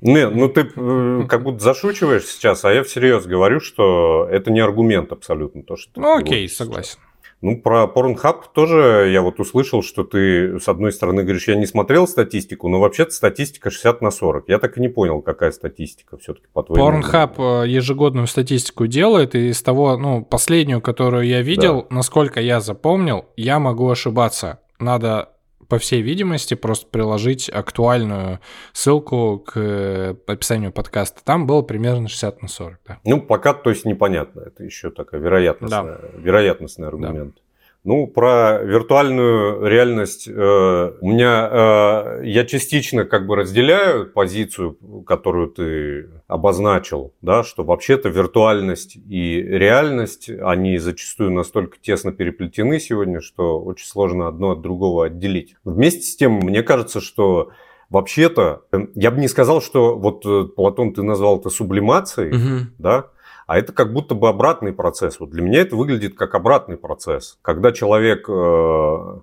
Не, 0.00 0.30
ну 0.30 0.48
ты 0.48 0.70
э, 0.74 1.26
как 1.28 1.42
будто 1.42 1.62
зашучиваешь 1.62 2.24
сейчас, 2.24 2.64
а 2.64 2.72
я 2.72 2.82
всерьез 2.82 3.26
говорю, 3.26 3.60
что 3.60 4.26
это 4.30 4.50
не 4.50 4.60
аргумент 4.60 5.12
абсолютно 5.12 5.62
то, 5.62 5.76
что. 5.76 6.00
Ну 6.00 6.16
окей, 6.16 6.48
согласен. 6.48 6.92
Сейчас. 6.92 7.09
Ну, 7.42 7.60
про 7.60 7.84
Pornhub 7.84 8.42
тоже 8.54 9.08
я 9.10 9.22
вот 9.22 9.40
услышал, 9.40 9.82
что 9.82 10.04
ты, 10.04 10.60
с 10.60 10.68
одной 10.68 10.92
стороны, 10.92 11.22
говоришь, 11.22 11.48
я 11.48 11.56
не 11.56 11.66
смотрел 11.66 12.06
статистику, 12.06 12.68
но 12.68 12.80
вообще-то 12.80 13.12
статистика 13.12 13.70
60 13.70 14.02
на 14.02 14.10
40. 14.10 14.48
Я 14.48 14.58
так 14.58 14.76
и 14.76 14.80
не 14.80 14.88
понял, 14.88 15.22
какая 15.22 15.50
статистика 15.52 16.18
все-таки 16.18 16.46
по 16.52 16.62
твоему 16.62 16.86
Pornhub 16.86 17.36
мнению. 17.38 17.64
Э, 17.64 17.68
ежегодную 17.68 18.26
статистику 18.26 18.86
делает, 18.86 19.34
и 19.34 19.48
из 19.48 19.62
того, 19.62 19.96
ну, 19.96 20.22
последнюю, 20.22 20.82
которую 20.82 21.26
я 21.26 21.40
видел, 21.40 21.86
да. 21.88 21.96
насколько 21.96 22.40
я 22.40 22.60
запомнил, 22.60 23.24
я 23.36 23.58
могу 23.58 23.88
ошибаться. 23.88 24.60
Надо 24.78 25.30
по 25.70 25.78
всей 25.78 26.02
видимости, 26.02 26.54
просто 26.54 26.86
приложить 26.88 27.48
актуальную 27.48 28.40
ссылку 28.72 29.38
к 29.38 29.52
э, 29.56 30.16
описанию 30.26 30.72
подкаста. 30.72 31.24
Там 31.24 31.46
было 31.46 31.62
примерно 31.62 32.08
60 32.08 32.42
на 32.42 32.48
40. 32.48 32.78
Да. 32.86 32.98
Ну, 33.04 33.22
пока, 33.22 33.54
то 33.54 33.70
есть, 33.70 33.84
непонятно. 33.84 34.40
Это 34.40 34.64
еще 34.64 34.90
такая 34.90 35.20
вероятностная, 35.20 35.98
да. 36.02 36.08
вероятностный 36.18 36.88
аргумент. 36.88 37.36
Да. 37.36 37.42
Ну, 37.82 38.06
про 38.06 38.58
виртуальную 38.62 39.66
реальность 39.66 40.28
э, 40.28 40.92
у 41.00 41.06
меня 41.06 41.48
э, 41.50 42.20
я 42.24 42.44
частично 42.44 43.06
как 43.06 43.26
бы 43.26 43.36
разделяю 43.36 44.10
позицию, 44.10 44.76
которую 45.06 45.48
ты 45.48 46.10
обозначил, 46.26 47.14
да, 47.22 47.42
что 47.42 47.64
вообще-то 47.64 48.10
виртуальность 48.10 48.96
и 48.96 49.40
реальность, 49.40 50.28
они 50.28 50.76
зачастую 50.76 51.32
настолько 51.32 51.78
тесно 51.80 52.12
переплетены 52.12 52.80
сегодня, 52.80 53.22
что 53.22 53.58
очень 53.58 53.86
сложно 53.86 54.28
одно 54.28 54.50
от 54.50 54.60
другого 54.60 55.06
отделить. 55.06 55.56
Вместе 55.64 56.02
с 56.02 56.16
тем, 56.16 56.34
мне 56.34 56.62
кажется, 56.62 57.00
что 57.00 57.50
вообще-то, 57.88 58.62
э, 58.72 58.88
я 58.94 59.10
бы 59.10 59.20
не 59.20 59.28
сказал, 59.28 59.62
что 59.62 59.96
вот, 59.96 60.26
э, 60.26 60.44
Платон, 60.54 60.92
ты 60.92 61.02
назвал 61.02 61.40
это 61.40 61.48
сублимацией, 61.48 62.36
угу. 62.36 62.66
да, 62.78 63.06
а 63.50 63.58
это 63.58 63.72
как 63.72 63.92
будто 63.92 64.14
бы 64.14 64.28
обратный 64.28 64.72
процесс. 64.72 65.18
Вот 65.18 65.30
для 65.30 65.42
меня 65.42 65.62
это 65.62 65.74
выглядит 65.74 66.14
как 66.14 66.36
обратный 66.36 66.76
процесс. 66.76 67.36
Когда 67.42 67.72
человек... 67.72 68.28
Э, 68.28 69.22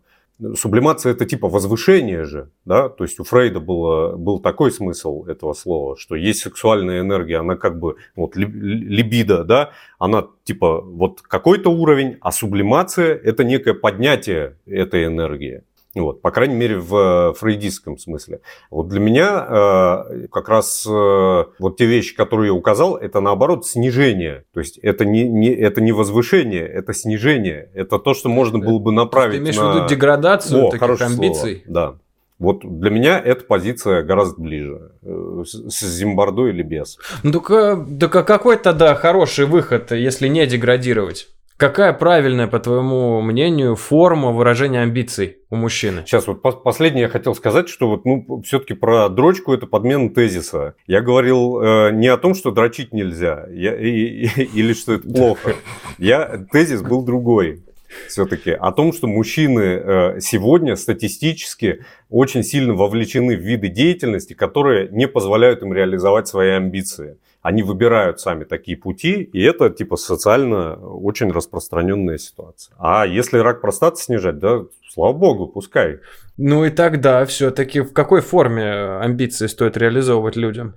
сублимация 0.55 1.13
это 1.13 1.25
типа 1.25 1.47
возвышение 1.47 2.25
же, 2.25 2.49
да, 2.65 2.89
то 2.89 3.05
есть 3.05 3.19
у 3.21 3.23
Фрейда 3.23 3.61
было, 3.61 4.17
был 4.17 4.39
такой 4.39 4.71
смысл 4.71 5.23
этого 5.25 5.53
слова, 5.53 5.95
что 5.97 6.15
есть 6.15 6.41
сексуальная 6.41 6.99
энергия, 6.99 7.37
она 7.37 7.55
как 7.55 7.79
бы, 7.79 7.95
вот 8.15 8.35
либидо, 8.35 9.45
да, 9.45 9.71
она 9.97 10.27
типа 10.43 10.81
вот 10.81 11.21
какой-то 11.21 11.69
уровень, 11.69 12.17
а 12.21 12.31
сублимация 12.31 13.15
это 13.15 13.45
некое 13.45 13.73
поднятие 13.73 14.57
этой 14.67 15.05
энергии. 15.05 15.63
Вот, 16.01 16.21
по 16.21 16.31
крайней 16.31 16.55
мере, 16.55 16.77
в 16.77 17.33
фрейдистском 17.37 17.97
смысле. 17.97 18.41
Вот 18.69 18.87
для 18.87 18.99
меня 18.99 19.45
э, 19.47 20.27
как 20.31 20.49
раз 20.49 20.85
э, 20.85 21.45
вот 21.59 21.77
те 21.77 21.85
вещи, 21.85 22.15
которые 22.15 22.47
я 22.47 22.53
указал, 22.53 22.95
это 22.95 23.19
наоборот 23.19 23.65
снижение. 23.65 24.45
То 24.53 24.59
есть 24.59 24.77
это 24.77 25.05
не, 25.05 25.23
не, 25.23 25.49
это 25.49 25.81
не 25.81 25.91
возвышение, 25.91 26.65
это 26.65 26.93
снижение. 26.93 27.69
Это 27.73 27.99
то, 27.99 28.13
что 28.13 28.29
можно 28.29 28.59
было 28.59 28.79
бы 28.79 28.91
направить 28.91 29.37
Ты 29.37 29.43
имеешь 29.43 29.57
на... 29.57 29.71
в 29.71 29.75
виду 29.75 29.87
деградацию 29.87 30.67
О, 30.67 30.71
таких 30.71 31.01
амбиций? 31.01 31.63
Слово. 31.65 31.91
Да. 31.91 31.97
Вот 32.39 32.59
для 32.63 32.91
меня 32.91 33.19
эта 33.19 33.43
позиция 33.43 34.03
гораздо 34.03 34.39
ближе. 34.41 34.91
Э, 35.01 35.43
с 35.45 35.79
Зимбардо 35.79 36.47
или 36.47 36.61
без. 36.61 36.97
Ну, 37.23 37.31
так, 37.31 37.87
так 37.99 38.27
какой 38.27 38.57
тогда 38.57 38.93
хороший 38.95 39.45
выход, 39.45 39.91
если 39.91 40.27
не 40.27 40.45
деградировать? 40.45 41.29
Какая 41.57 41.91
правильная, 41.91 42.45
по 42.45 42.59
твоему 42.59 43.19
мнению, 43.21 43.75
форма 43.75 44.31
выражения 44.31 44.81
амбиций 44.81 45.37
у 45.49 45.55
мужчины? 45.55 46.03
Сейчас 46.05 46.27
вот 46.27 46.43
последнее 46.43 47.03
я 47.03 47.09
хотел 47.09 47.33
сказать, 47.33 47.67
что 47.67 47.89
вот 47.89 48.05
ну 48.05 48.43
все-таки 48.43 48.75
про 48.75 49.09
дрочку 49.09 49.53
это 49.53 49.65
подмена 49.65 50.11
тезиса. 50.11 50.75
Я 50.85 51.01
говорил 51.01 51.59
э, 51.59 51.91
не 51.93 52.09
о 52.09 52.17
том, 52.17 52.35
что 52.35 52.51
дрочить 52.51 52.93
нельзя, 52.93 53.47
я, 53.49 53.75
и, 53.75 53.89
и, 53.89 54.43
или 54.53 54.73
что 54.73 54.93
это 54.93 55.11
плохо. 55.11 55.55
Я 55.97 56.45
тезис 56.51 56.83
был 56.83 57.03
другой 57.03 57.63
все-таки 58.07 58.51
о 58.51 58.71
том, 58.71 58.93
что 58.93 59.07
мужчины 59.07 59.61
э, 59.61 60.19
сегодня 60.19 60.75
статистически 60.75 61.85
очень 62.09 62.43
сильно 62.43 62.73
вовлечены 62.73 63.35
в 63.35 63.41
виды 63.41 63.69
деятельности, 63.69 64.33
которые 64.33 64.89
не 64.89 65.07
позволяют 65.07 65.61
им 65.61 65.73
реализовать 65.73 66.27
свои 66.27 66.51
амбиции 66.51 67.17
они 67.47 67.63
выбирают 67.63 68.19
сами 68.19 68.43
такие 68.43 68.77
пути, 68.77 69.21
и 69.21 69.41
это 69.41 69.69
типа 69.69 69.95
социально 69.95 70.75
очень 70.75 71.31
распространенная 71.31 72.17
ситуация. 72.17 72.75
А 72.77 73.05
если 73.05 73.37
рак 73.37 73.61
простаты 73.61 74.01
снижать, 74.01 74.39
да, 74.39 74.63
слава 74.89 75.13
богу, 75.13 75.47
пускай. 75.47 75.99
Ну 76.35 76.65
и 76.65 76.69
тогда 76.69 77.25
все-таки 77.25 77.79
в 77.79 77.93
какой 77.93 78.19
форме 78.19 78.69
амбиции 78.99 79.47
стоит 79.47 79.77
реализовывать 79.77 80.35
людям? 80.35 80.75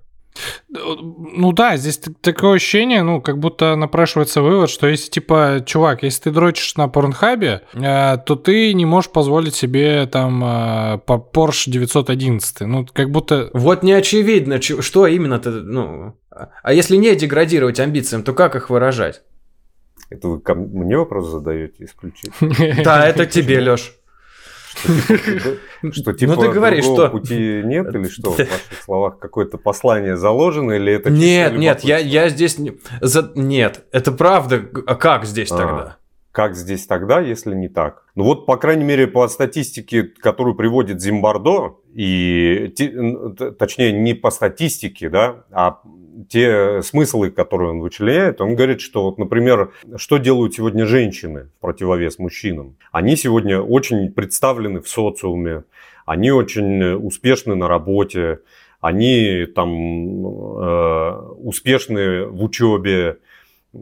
Ну 0.68 1.52
да, 1.52 1.76
здесь 1.76 2.00
такое 2.20 2.54
ощущение, 2.54 3.02
ну, 3.02 3.20
как 3.20 3.38
будто 3.38 3.76
напрашивается 3.76 4.42
вывод, 4.42 4.70
что 4.70 4.86
если, 4.86 5.10
типа, 5.10 5.62
чувак, 5.66 6.02
если 6.02 6.24
ты 6.24 6.30
дрочишь 6.30 6.76
на 6.76 6.88
порнхабе, 6.88 7.62
э, 7.72 8.16
то 8.18 8.36
ты 8.36 8.72
не 8.72 8.86
можешь 8.86 9.10
позволить 9.10 9.54
себе 9.54 10.06
там 10.06 10.42
э, 10.44 10.98
по 11.06 11.14
Porsche 11.14 11.70
911. 11.70 12.60
Ну, 12.60 12.86
как 12.92 13.10
будто... 13.10 13.50
Вот 13.52 13.82
не 13.82 13.92
очевидно, 13.92 14.60
что 14.60 15.06
именно-то, 15.06 15.50
ну... 15.50 16.14
А 16.62 16.72
если 16.72 16.96
не 16.96 17.14
деградировать 17.16 17.80
амбициям, 17.80 18.22
то 18.22 18.32
как 18.32 18.54
их 18.54 18.70
выражать? 18.70 19.22
Это 20.10 20.28
вы 20.28 20.40
ко 20.40 20.54
мне 20.54 20.96
вопрос 20.96 21.28
задаете 21.28 21.84
исключительно? 21.84 22.84
Да, 22.84 23.06
это 23.06 23.26
тебе, 23.26 23.60
Лёш. 23.60 23.94
Что 25.92 26.12
типа 26.12 26.32
ну, 26.36 26.40
ты 26.40 26.48
говоришь, 26.50 26.84
что 26.84 27.08
пути 27.08 27.62
нет 27.64 27.94
или 27.94 28.08
что 28.08 28.32
в 28.32 28.38
ваших 28.38 28.82
словах 28.84 29.18
какое-то 29.18 29.58
послание 29.58 30.16
заложено 30.16 30.72
или 30.72 30.92
это 30.92 31.10
Нет, 31.10 31.56
нет, 31.56 31.80
я 31.84 31.98
я 31.98 32.28
здесь 32.28 32.58
нет, 32.58 33.84
это 33.92 34.12
правда. 34.12 34.64
А 34.86 34.94
как 34.94 35.24
здесь 35.24 35.50
а, 35.50 35.56
тогда? 35.56 35.96
Как 36.32 36.54
здесь 36.54 36.86
тогда, 36.86 37.20
если 37.20 37.54
не 37.54 37.68
так? 37.68 38.04
Ну 38.14 38.24
вот, 38.24 38.46
по 38.46 38.56
крайней 38.56 38.84
мере, 38.84 39.08
по 39.08 39.26
статистике, 39.28 40.04
которую 40.04 40.54
приводит 40.54 41.00
Зимбардо, 41.00 41.76
и 41.92 42.72
точнее 43.58 43.92
не 43.92 44.14
по 44.14 44.30
статистике, 44.30 45.08
да, 45.08 45.44
а 45.50 45.80
те 46.28 46.82
смыслы, 46.82 47.30
которые 47.30 47.70
он 47.70 47.80
вычленяет, 47.80 48.40
он 48.40 48.54
говорит, 48.54 48.80
что, 48.80 49.04
вот, 49.04 49.18
например, 49.18 49.72
что 49.96 50.18
делают 50.18 50.54
сегодня 50.54 50.86
женщины 50.86 51.48
в 51.56 51.60
противовес 51.60 52.18
мужчинам? 52.18 52.76
Они 52.92 53.16
сегодня 53.16 53.60
очень 53.60 54.12
представлены 54.12 54.80
в 54.80 54.88
социуме, 54.88 55.64
они 56.06 56.30
очень 56.30 56.94
успешны 56.94 57.54
на 57.54 57.68
работе, 57.68 58.40
они 58.80 59.46
там 59.54 60.26
э, 60.26 61.20
успешны 61.38 62.26
в 62.26 62.42
учебе 62.42 63.18
э, 63.72 63.78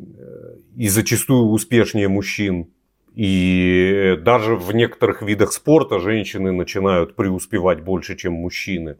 и 0.76 0.88
зачастую 0.88 1.46
успешнее 1.46 2.08
мужчин. 2.08 2.68
И 3.14 4.16
даже 4.20 4.56
в 4.56 4.72
некоторых 4.74 5.22
видах 5.22 5.52
спорта 5.52 5.98
женщины 5.98 6.52
начинают 6.52 7.16
преуспевать 7.16 7.80
больше, 7.82 8.16
чем 8.16 8.34
мужчины 8.34 8.96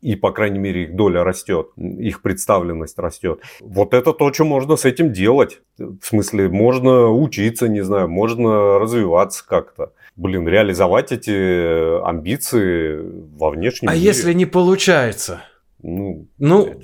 и, 0.00 0.14
по 0.14 0.30
крайней 0.30 0.58
мере, 0.58 0.84
их 0.84 0.94
доля 0.94 1.24
растет, 1.24 1.70
их 1.76 2.22
представленность 2.22 2.98
растет. 2.98 3.40
Вот 3.60 3.94
это 3.94 4.12
то, 4.12 4.32
что 4.32 4.44
можно 4.44 4.76
с 4.76 4.84
этим 4.84 5.12
делать. 5.12 5.60
В 5.78 6.00
смысле, 6.02 6.48
можно 6.48 7.08
учиться, 7.08 7.68
не 7.68 7.82
знаю, 7.82 8.08
можно 8.08 8.78
развиваться 8.78 9.44
как-то. 9.46 9.92
Блин, 10.16 10.46
реализовать 10.48 11.12
эти 11.12 12.04
амбиции 12.04 13.00
во 13.36 13.50
внешнем 13.50 13.88
а 13.88 13.94
мире. 13.94 14.04
А 14.04 14.08
если 14.08 14.32
не 14.32 14.46
получается? 14.46 15.42
Ну, 15.82 16.26
ну 16.38 16.80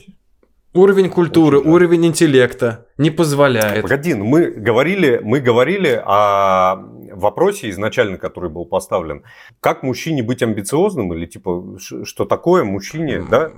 уровень 0.73 1.09
культуры, 1.09 1.59
Очень, 1.59 1.67
да. 1.67 1.75
уровень 1.75 2.07
интеллекта 2.07 2.87
не 2.99 3.11
позволяет. 3.11 3.83
Погоди, 3.83 4.15
ну 4.15 4.25
мы 4.25 4.51
говорили, 4.51 5.21
мы 5.23 5.41
говорили 5.41 6.01
о 6.05 6.77
вопросе 7.21 7.71
изначально, 7.71 8.19
который 8.19 8.51
был 8.51 8.67
поставлен, 8.67 9.23
как 9.61 9.83
мужчине 9.83 10.23
быть 10.23 10.43
амбициозным 10.43 11.13
или 11.15 11.27
типа 11.27 11.79
что 11.79 12.25
такое 12.25 12.65
мужчине, 12.65 13.25
да? 13.31 13.51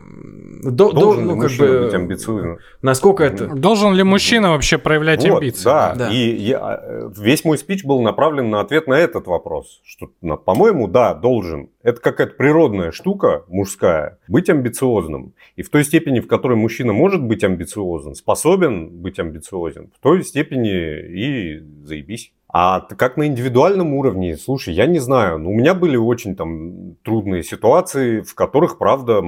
До, 0.62 0.92
должен 0.92 1.24
до, 1.24 1.34
ну, 1.34 1.36
ли 1.36 1.42
мужчина 1.42 1.68
бы, 1.68 1.84
быть 1.84 1.94
амбициозным? 1.94 2.58
Насколько 2.82 3.24
это? 3.24 3.46
Должен 3.46 3.94
ли 3.94 4.02
мужчина 4.02 4.50
вообще 4.50 4.78
проявлять 4.78 5.24
вот, 5.28 5.36
амбиции? 5.36 5.64
Да. 5.64 5.94
да. 5.94 6.10
И 6.10 6.34
я, 6.34 6.82
весь 7.16 7.44
мой 7.44 7.58
спич 7.58 7.84
был 7.84 8.00
направлен 8.02 8.50
на 8.50 8.60
ответ 8.60 8.86
на 8.86 8.94
этот 8.94 9.26
вопрос, 9.26 9.80
что, 9.84 10.08
по-моему, 10.36 10.88
да, 10.88 11.14
должен. 11.14 11.70
Это 11.82 12.00
какая-то 12.00 12.34
природная 12.34 12.90
штука 12.90 13.44
мужская 13.48 14.18
быть 14.28 14.48
амбициозным. 14.48 15.34
И 15.56 15.62
в 15.62 15.70
той 15.70 15.84
степени, 15.84 16.20
в 16.20 16.26
которой 16.26 16.56
мужчина 16.56 16.92
может 16.92 17.22
быть 17.22 17.44
амбициозен, 17.44 18.14
способен 18.14 18.88
быть 18.88 19.18
амбициозен, 19.18 19.90
в 19.96 20.02
той 20.02 20.24
степени 20.24 20.70
и 20.70 21.60
заебись. 21.84 22.32
А 22.48 22.80
как 22.80 23.16
на 23.16 23.26
индивидуальном 23.26 23.94
уровне, 23.94 24.36
слушай, 24.36 24.72
я 24.72 24.86
не 24.86 24.98
знаю, 24.98 25.38
ну, 25.38 25.50
у 25.50 25.54
меня 25.54 25.74
были 25.74 25.96
очень 25.96 26.36
там 26.36 26.94
трудные 27.02 27.42
ситуации, 27.42 28.20
в 28.20 28.34
которых, 28.34 28.78
правда, 28.78 29.22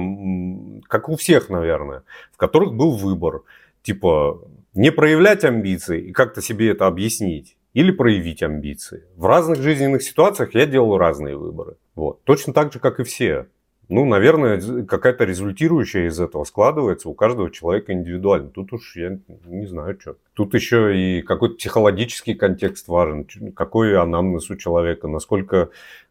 как 0.87 1.09
у 1.09 1.15
всех, 1.15 1.49
наверное, 1.49 2.03
в 2.31 2.37
которых 2.37 2.73
был 2.73 2.91
выбор. 2.91 3.41
Типа, 3.81 4.41
не 4.73 4.91
проявлять 4.91 5.43
амбиции 5.43 6.01
и 6.01 6.11
как-то 6.11 6.41
себе 6.41 6.71
это 6.71 6.87
объяснить, 6.87 7.57
или 7.73 7.91
проявить 7.91 8.41
амбиции. 8.41 9.03
В 9.15 9.25
разных 9.25 9.61
жизненных 9.61 10.01
ситуациях 10.01 10.55
я 10.55 10.65
делал 10.65 10.97
разные 10.97 11.37
выборы. 11.37 11.75
Вот. 11.95 12.23
Точно 12.23 12.53
так 12.53 12.73
же, 12.73 12.79
как 12.79 12.99
и 12.99 13.03
все. 13.03 13.47
Ну, 13.89 14.05
наверное, 14.05 14.85
какая-то 14.85 15.25
результирующая 15.25 16.07
из 16.07 16.19
этого 16.19 16.43
складывается 16.43 17.09
у 17.09 17.15
каждого 17.15 17.49
человека 17.49 17.91
индивидуально. 17.91 18.49
Тут 18.49 18.71
уж 18.71 18.95
я 18.95 19.17
не 19.45 19.65
знаю, 19.65 19.97
что. 19.99 20.15
Тут 20.33 20.53
еще 20.53 20.95
и 20.95 21.21
какой-то 21.23 21.55
психологический 21.55 22.35
контекст 22.35 22.87
важен. 22.87 23.25
Какой 23.55 23.99
анамнез 23.99 24.49
у 24.51 24.55
человека, 24.55 25.07
насколько 25.07 25.69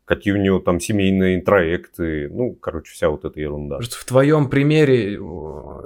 какие 0.09 0.33
у 0.33 0.39
него 0.39 0.59
там 0.59 0.81
семейные 0.81 1.37
интроекты, 1.37 2.31
ну, 2.31 2.55
короче, 2.55 2.91
вся 2.93 3.11
вот 3.11 3.27
эта 3.27 3.39
ерунда. 3.39 3.79
В 3.81 4.05
твоем 4.07 4.49
примере 4.49 5.21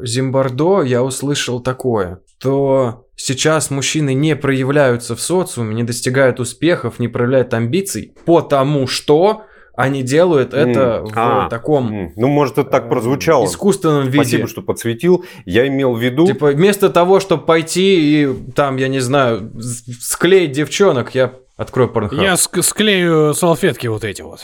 Зимбардо 0.02 0.82
я 0.82 1.02
услышал 1.02 1.60
такое, 1.60 2.20
то 2.38 3.08
сейчас 3.16 3.70
мужчины 3.72 4.14
не 4.14 4.36
проявляются 4.36 5.16
в 5.16 5.20
социуме, 5.20 5.74
не 5.74 5.82
достигают 5.82 6.38
успехов, 6.38 7.00
не 7.00 7.08
проявляют 7.08 7.52
амбиций, 7.52 8.14
потому 8.24 8.86
что 8.86 9.42
они 9.82 10.02
делают 10.02 10.54
это 10.54 11.02
mm. 11.04 11.06
в 11.06 11.12
а, 11.14 11.48
таком... 11.48 11.92
Mm. 11.92 12.12
Ну, 12.16 12.28
может, 12.28 12.58
это 12.58 12.70
так 12.70 12.88
прозвучало. 12.88 13.46
Искусственном 13.46 14.04
виде. 14.04 14.24
Спасибо, 14.24 14.48
что 14.48 14.62
подсветил. 14.62 15.24
Я 15.44 15.66
имел 15.66 15.94
в 15.94 16.00
виду... 16.00 16.26
Типа, 16.26 16.48
вместо 16.52 16.88
того, 16.90 17.20
чтобы 17.20 17.44
пойти 17.44 18.22
и 18.22 18.34
там, 18.54 18.76
я 18.76 18.88
не 18.88 19.00
знаю, 19.00 19.52
склеить 19.60 20.52
девчонок, 20.52 21.14
я 21.14 21.32
Открой 21.56 21.88
порнхаб. 21.88 22.18
Я 22.18 22.34
ск- 22.34 22.62
склею 22.62 23.34
салфетки 23.34 23.86
вот 23.86 24.04
эти 24.04 24.22
вот. 24.22 24.40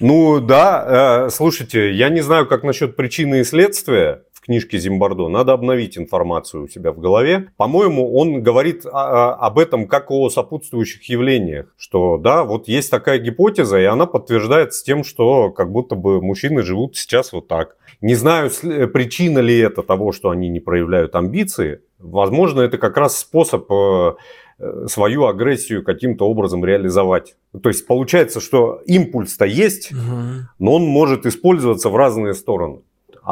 Ну 0.00 0.40
да, 0.40 1.26
э, 1.26 1.30
слушайте, 1.30 1.92
я 1.92 2.08
не 2.08 2.22
знаю, 2.22 2.46
как 2.46 2.64
насчет 2.64 2.96
причины 2.96 3.40
и 3.40 3.44
следствия 3.44 4.22
книжке 4.50 4.78
Зимбардо. 4.78 5.28
Надо 5.28 5.52
обновить 5.52 5.96
информацию 5.96 6.64
у 6.64 6.68
себя 6.68 6.90
в 6.90 6.98
голове. 6.98 7.46
По-моему, 7.56 8.16
он 8.16 8.42
говорит 8.42 8.84
о- 8.84 8.90
о- 8.90 9.34
об 9.46 9.60
этом 9.60 9.86
как 9.86 10.10
о 10.10 10.28
сопутствующих 10.28 11.08
явлениях. 11.08 11.66
Что 11.78 12.18
да, 12.18 12.42
вот 12.42 12.66
есть 12.66 12.90
такая 12.90 13.18
гипотеза, 13.20 13.78
и 13.78 13.84
она 13.84 14.06
подтверждается 14.06 14.84
тем, 14.84 15.04
что 15.04 15.50
как 15.52 15.70
будто 15.70 15.94
бы 15.94 16.20
мужчины 16.20 16.62
живут 16.62 16.96
сейчас 16.96 17.32
вот 17.32 17.46
так. 17.46 17.76
Не 18.00 18.16
знаю, 18.16 18.48
сл- 18.50 18.88
причина 18.88 19.38
ли 19.38 19.56
это 19.56 19.84
того, 19.84 20.10
что 20.10 20.30
они 20.30 20.48
не 20.48 20.58
проявляют 20.58 21.14
амбиции. 21.14 21.82
Возможно, 22.00 22.62
это 22.62 22.76
как 22.76 22.96
раз 22.96 23.18
способ 23.18 23.70
э, 23.70 24.14
э, 24.58 24.86
свою 24.88 25.26
агрессию 25.26 25.84
каким-то 25.84 26.28
образом 26.28 26.64
реализовать. 26.64 27.36
То 27.62 27.68
есть 27.68 27.86
получается, 27.86 28.40
что 28.40 28.80
импульс-то 28.86 29.44
есть, 29.44 29.92
Мгм. 29.92 30.48
но 30.58 30.74
он 30.74 30.82
может 30.86 31.24
использоваться 31.26 31.88
в 31.88 31.94
разные 31.96 32.34
стороны. 32.34 32.80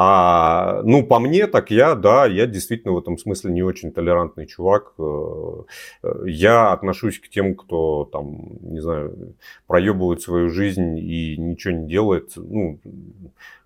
А, 0.01 0.81
ну, 0.85 1.05
по 1.05 1.19
мне, 1.19 1.45
так 1.45 1.71
я, 1.71 1.93
да, 1.93 2.25
я 2.25 2.45
действительно 2.47 2.93
в 2.93 2.99
этом 2.99 3.17
смысле 3.17 3.51
не 3.51 3.63
очень 3.63 3.91
толерантный 3.91 4.45
чувак. 4.47 4.93
Э, 4.97 5.63
э, 6.03 6.23
Я 6.25 6.71
отношусь 6.71 7.19
к 7.19 7.27
тем, 7.27 7.53
кто 7.53 8.05
там, 8.05 8.57
не 8.61 8.79
знаю, 8.79 9.35
проебывает 9.67 10.21
свою 10.21 10.49
жизнь 10.51 10.97
и 10.97 11.35
ничего 11.37 11.73
не 11.73 11.87
делает, 11.89 12.31
ну, 12.37 12.79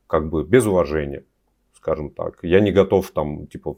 как 0.08 0.30
бы 0.32 0.44
без 0.44 0.66
уважения, 0.66 1.24
скажем 1.84 2.12
так. 2.12 2.40
Я 2.44 2.62
не 2.62 2.72
готов 2.72 3.12
там, 3.12 3.46
типа, 3.48 3.76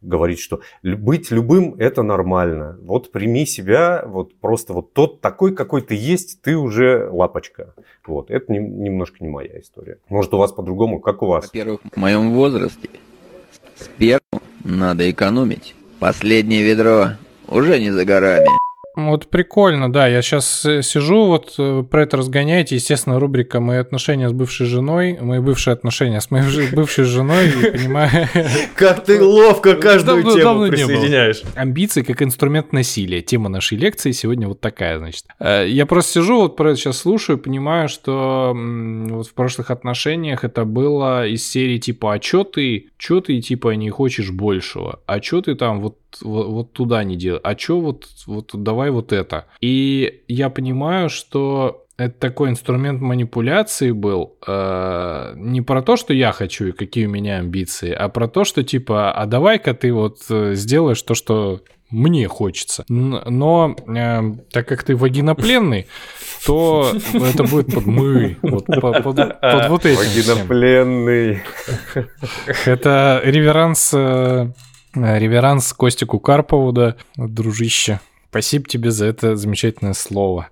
говорить, 0.00 0.40
что 0.40 0.60
быть 0.82 1.30
любым– 1.30 1.74
это 1.78 2.02
нормально. 2.02 2.78
Вот 2.80 3.12
прими 3.12 3.44
себя, 3.44 4.04
вот 4.06 4.34
просто 4.40 4.72
вот 4.72 4.94
тот 4.94 5.20
такой, 5.20 5.54
какой 5.54 5.82
ты 5.82 5.94
есть, 5.94 6.40
ты 6.40 6.56
уже 6.56 7.10
лапочка. 7.10 7.74
Вот, 8.06 8.30
это 8.30 8.50
не- 8.50 8.58
немножко 8.58 9.18
не 9.20 9.28
моя 9.28 9.60
история. 9.60 9.98
Может, 10.08 10.32
у 10.32 10.38
вас 10.38 10.52
по-другому, 10.52 10.98
как 10.98 11.22
у 11.22 11.26
вас? 11.26 11.44
Во-первых, 11.44 11.80
в 11.92 11.96
моем 11.98 12.32
возрасте 12.32 12.88
сперму 13.76 14.40
надо 14.64 15.10
экономить. 15.10 15.74
Последнее 16.00 16.62
ведро 16.62 17.08
уже 17.48 17.78
не 17.78 17.90
за 17.90 18.06
горами. 18.06 18.46
Вот 18.96 19.28
прикольно, 19.28 19.92
да. 19.92 20.08
Я 20.08 20.22
сейчас 20.22 20.62
сижу, 20.62 21.26
вот 21.26 21.54
э, 21.58 21.84
про 21.88 22.02
это 22.02 22.16
разгоняете. 22.16 22.76
Естественно, 22.76 23.20
рубрика 23.20 23.60
«Мои 23.60 23.76
отношения 23.78 24.28
с 24.28 24.32
бывшей 24.32 24.66
женой». 24.66 25.18
Мои 25.20 25.38
бывшие 25.38 25.74
отношения 25.74 26.20
с 26.20 26.30
моей 26.30 26.70
бывшей 26.72 27.04
женой. 27.04 27.48
И 27.50 27.70
понимаю, 27.72 28.28
Как 28.74 29.04
ты 29.04 29.22
ловко 29.22 29.74
каждую 29.74 30.22
тему 30.22 30.66
присоединяешь. 30.68 31.42
амбиции 31.54 32.02
как 32.02 32.22
инструмент 32.22 32.72
насилия. 32.72 33.20
Тема 33.20 33.50
нашей 33.50 33.76
лекции 33.76 34.12
сегодня 34.12 34.48
вот 34.48 34.60
такая, 34.60 34.98
значит. 34.98 35.24
Э, 35.38 35.66
Я 35.68 35.84
просто 35.84 36.12
сижу, 36.12 36.40
вот 36.40 36.56
про 36.56 36.70
это 36.70 36.80
сейчас 36.80 36.96
слушаю, 36.98 37.36
понимаю, 37.38 37.88
что 37.90 38.54
вот 38.56 39.26
в 39.26 39.34
прошлых 39.34 39.70
отношениях 39.70 40.42
это 40.42 40.64
было 40.64 41.26
из 41.28 41.46
серии 41.46 41.76
типа 41.78 42.14
«А 42.14 42.18
чё 42.18 42.44
ты, 42.44 42.86
чё 42.96 43.20
ты 43.20 43.40
типа 43.42 43.74
не 43.76 43.90
хочешь 43.90 44.30
большего? 44.30 45.00
А 45.06 45.20
чё 45.20 45.42
ты 45.42 45.54
там 45.54 45.80
вот, 45.82 45.96
вот, 46.22 46.46
вот 46.48 46.72
туда 46.72 47.04
не 47.04 47.16
делаешь? 47.16 47.42
А 47.44 47.54
чё 47.54 47.78
вот, 47.78 48.06
вот 48.26 48.50
давай 48.54 48.90
вот 48.90 49.12
это?» 49.12 49.46
И 49.60 50.22
я 50.28 50.50
понимаю, 50.50 51.08
что 51.08 51.82
это 51.98 52.18
такой 52.18 52.50
инструмент 52.50 53.00
манипуляции 53.00 53.90
был 53.90 54.36
э, 54.46 55.32
не 55.36 55.62
про 55.62 55.80
то, 55.82 55.96
что 55.96 56.12
я 56.12 56.32
хочу 56.32 56.66
и 56.66 56.72
какие 56.72 57.06
у 57.06 57.10
меня 57.10 57.38
амбиции, 57.38 57.90
а 57.90 58.08
про 58.10 58.28
то, 58.28 58.44
что 58.44 58.62
типа, 58.62 59.12
а 59.12 59.24
давай-ка 59.26 59.72
ты 59.72 59.92
вот 59.94 60.18
э, 60.28 60.52
сделаешь 60.54 61.00
то, 61.00 61.14
что 61.14 61.62
мне 61.88 62.26
хочется. 62.28 62.84
Но 62.88 63.76
э, 63.86 64.20
так 64.52 64.68
как 64.68 64.82
ты 64.82 64.94
вагинопленный, 64.96 65.86
то 66.44 66.92
это 67.14 67.44
будет 67.44 67.72
под 67.72 67.86
мы, 67.86 68.36
вот, 68.42 68.66
под, 68.66 69.02
под- 69.02 69.40
под 69.40 69.68
вот 69.68 69.86
этим 69.86 70.02
всем. 70.02 70.36
Вагинопленный. 70.36 71.42
Это 72.64 73.20
реверанс, 73.24 73.92
э, 73.94 74.50
реверанс 74.94 75.72
Костику 75.72 76.20
Карпову, 76.20 76.72
да, 76.72 76.96
дружище. 77.16 78.00
Спасибо 78.30 78.68
тебе 78.68 78.90
за 78.90 79.06
это 79.06 79.36
замечательное 79.36 79.94
слово. 79.94 80.48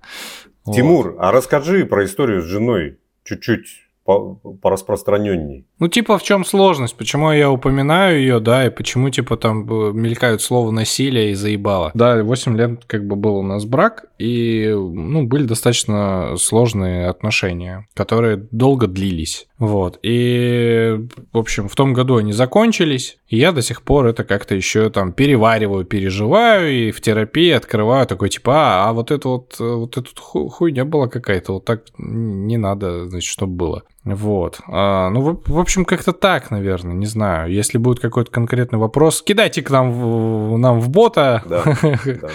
Вот. 0.63 0.75
Тимур, 0.75 1.15
а 1.19 1.31
расскажи 1.31 1.85
про 1.85 2.05
историю 2.05 2.41
с 2.41 2.45
женой 2.45 2.97
чуть-чуть 3.23 3.67
по, 4.03 4.35
пораспространенней. 4.35 5.67
Ну, 5.77 5.89
типа, 5.89 6.17
в 6.17 6.23
чем 6.23 6.45
сложность? 6.45 6.95
Почему 6.95 7.31
я 7.33 7.51
упоминаю 7.51 8.19
ее, 8.19 8.39
да, 8.39 8.65
и 8.65 8.69
почему, 8.69 9.09
типа, 9.09 9.35
там 9.35 9.69
э, 9.69 9.91
мелькают 9.91 10.41
слово 10.41 10.71
насилие 10.71 11.31
и 11.31 11.33
заебало? 11.33 11.91
Да, 11.93 12.23
8 12.23 12.57
лет 12.57 12.85
как 12.85 13.05
бы 13.05 13.17
был 13.17 13.37
у 13.37 13.43
нас 13.43 13.65
брак, 13.65 14.05
и, 14.17 14.69
ну, 14.73 15.23
были 15.27 15.43
достаточно 15.43 16.35
сложные 16.37 17.07
отношения, 17.07 17.87
которые 17.93 18.37
долго 18.51 18.87
длились. 18.87 19.47
Вот. 19.57 19.99
И, 20.01 20.97
в 21.33 21.37
общем, 21.37 21.67
в 21.67 21.75
том 21.75 21.93
году 21.93 22.17
они 22.17 22.31
закончились, 22.31 23.17
и 23.27 23.37
я 23.37 23.51
до 23.51 23.61
сих 23.61 23.81
пор 23.81 24.05
это 24.05 24.23
как-то 24.23 24.55
еще 24.55 24.89
там 24.89 25.11
перевариваю, 25.11 25.83
переживаю, 25.83 26.71
и 26.71 26.91
в 26.91 27.01
терапии 27.01 27.51
открываю 27.51 28.07
такой, 28.07 28.29
типа, 28.29 28.53
а, 28.55 28.89
а 28.89 28.93
вот 28.93 29.11
это 29.11 29.27
вот, 29.27 29.55
э, 29.59 29.63
вот 29.63 29.97
эта 29.97 30.09
ху- 30.17 30.47
хуйня 30.47 30.85
была 30.85 31.07
какая-то, 31.07 31.53
вот 31.53 31.65
так 31.65 31.83
не 31.97 32.55
надо, 32.55 33.07
значит, 33.09 33.29
чтобы 33.29 33.53
было. 33.55 33.83
Вот. 34.05 34.59
А, 34.67 35.09
ну, 35.09 35.21
в, 35.21 35.41
в 35.51 35.59
общем, 35.59 35.83
как-то 35.83 36.13
так, 36.13 36.51
наверное, 36.51 36.93
не 36.93 37.07
знаю. 37.07 37.51
Если 37.51 37.77
будет 37.77 37.99
какой-то 37.99 38.31
конкретный 38.31 38.79
вопрос, 38.79 39.21
кидайте 39.21 39.61
к 39.63 39.69
нам 39.71 39.91
в, 39.91 40.57
нам 40.57 40.79
в 40.79 40.89
бота, 40.89 41.41
Да, 41.45 41.63
да. 41.81 42.29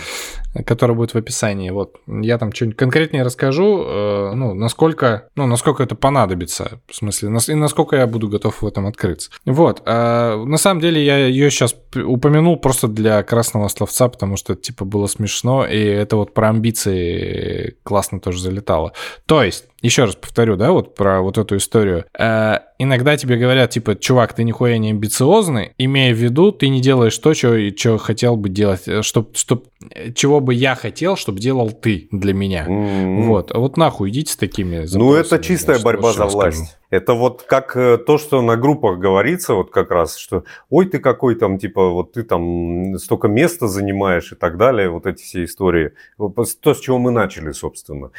который 0.66 0.96
будет 0.96 1.14
в 1.14 1.16
описании. 1.16 1.70
Вот. 1.70 1.94
Я 2.08 2.36
там 2.38 2.52
что-нибудь 2.52 2.76
конкретнее 2.76 3.22
расскажу, 3.22 3.84
э, 3.86 4.32
ну, 4.34 4.52
насколько, 4.54 5.28
ну, 5.36 5.46
насколько 5.46 5.82
это 5.84 5.94
понадобится, 5.94 6.80
в 6.88 6.94
смысле, 6.96 7.28
нас- 7.28 7.48
и 7.48 7.54
насколько 7.54 7.94
я 7.96 8.06
буду 8.08 8.28
готов 8.28 8.62
в 8.62 8.66
этом 8.66 8.86
открыться. 8.86 9.30
Вот. 9.46 9.80
А, 9.86 10.42
на 10.44 10.56
самом 10.56 10.80
деле, 10.80 11.04
я 11.04 11.18
ее 11.26 11.50
сейчас 11.50 11.76
упомянул 11.94 12.56
просто 12.56 12.88
для 12.88 13.22
красного 13.22 13.68
словца, 13.68 14.08
потому 14.08 14.36
что, 14.36 14.56
типа, 14.56 14.84
было 14.84 15.06
смешно, 15.06 15.64
и 15.64 15.78
это 15.84 16.16
вот 16.16 16.34
про 16.34 16.48
амбиции 16.48 17.76
классно 17.84 18.18
тоже 18.20 18.40
залетало. 18.40 18.92
То 19.26 19.42
есть, 19.44 19.66
еще 19.82 20.04
раз 20.04 20.14
повторю, 20.16 20.56
да, 20.56 20.72
вот 20.72 20.94
про 20.94 21.20
вот 21.22 21.38
эту 21.38 21.56
историю. 21.60 22.04
Э, 22.18 22.58
иногда 22.78 23.16
тебе 23.16 23.36
говорят, 23.36 23.70
типа, 23.70 23.94
чувак, 23.94 24.32
ты 24.32 24.42
нихуя 24.44 24.76
не 24.78 24.90
амбициозный, 24.90 25.72
имея 25.78 26.12
в 26.12 26.18
виду, 26.18 26.50
ты 26.52 26.68
не 26.68 26.80
делаешь 26.80 27.16
то, 27.18 27.32
что 27.34 27.98
хотел 27.98 28.36
бы 28.36 28.48
делать, 28.48 28.82
чтоб, 29.02 29.36
чтоб, 29.36 29.66
э, 29.94 30.12
чего 30.12 30.40
бы 30.40 30.52
я 30.54 30.74
хотел, 30.74 31.16
чтобы 31.16 31.38
делал 31.38 31.70
ты 31.70 32.08
для 32.10 32.34
меня. 32.34 32.66
М. 32.66 33.22
Вот, 33.26 33.52
а 33.54 33.58
вот 33.58 33.76
нахуй 33.76 34.10
идите 34.10 34.32
с 34.32 34.36
такими 34.36 34.78
Ну, 34.78 34.86
запросами, 34.86 35.20
это 35.20 35.38
чистая 35.38 35.76
значит, 35.78 35.84
борьба 35.84 36.12
за 36.12 36.24
власть. 36.26 36.58
скажу. 36.58 36.70
Это 36.90 37.14
вот 37.14 37.42
как 37.44 37.76
э, 37.76 37.98
то, 37.98 38.18
что 38.18 38.42
на 38.42 38.56
группах 38.56 38.98
говорится, 38.98 39.54
вот 39.54 39.70
как 39.70 39.92
раз, 39.92 40.16
что 40.16 40.42
ой, 40.70 40.86
ты 40.86 40.98
какой 40.98 41.36
там, 41.36 41.56
типа, 41.56 41.88
вот 41.90 42.12
ты 42.14 42.24
там 42.24 42.98
столько 42.98 43.28
места 43.28 43.68
занимаешь 43.68 44.32
и 44.32 44.34
так 44.34 44.56
далее, 44.56 44.90
вот 44.90 45.06
эти 45.06 45.22
все 45.22 45.44
истории. 45.44 45.92
То, 46.18 46.74
с 46.74 46.80
чего 46.80 46.98
мы 46.98 47.12
начали, 47.12 47.52
собственно. 47.52 48.10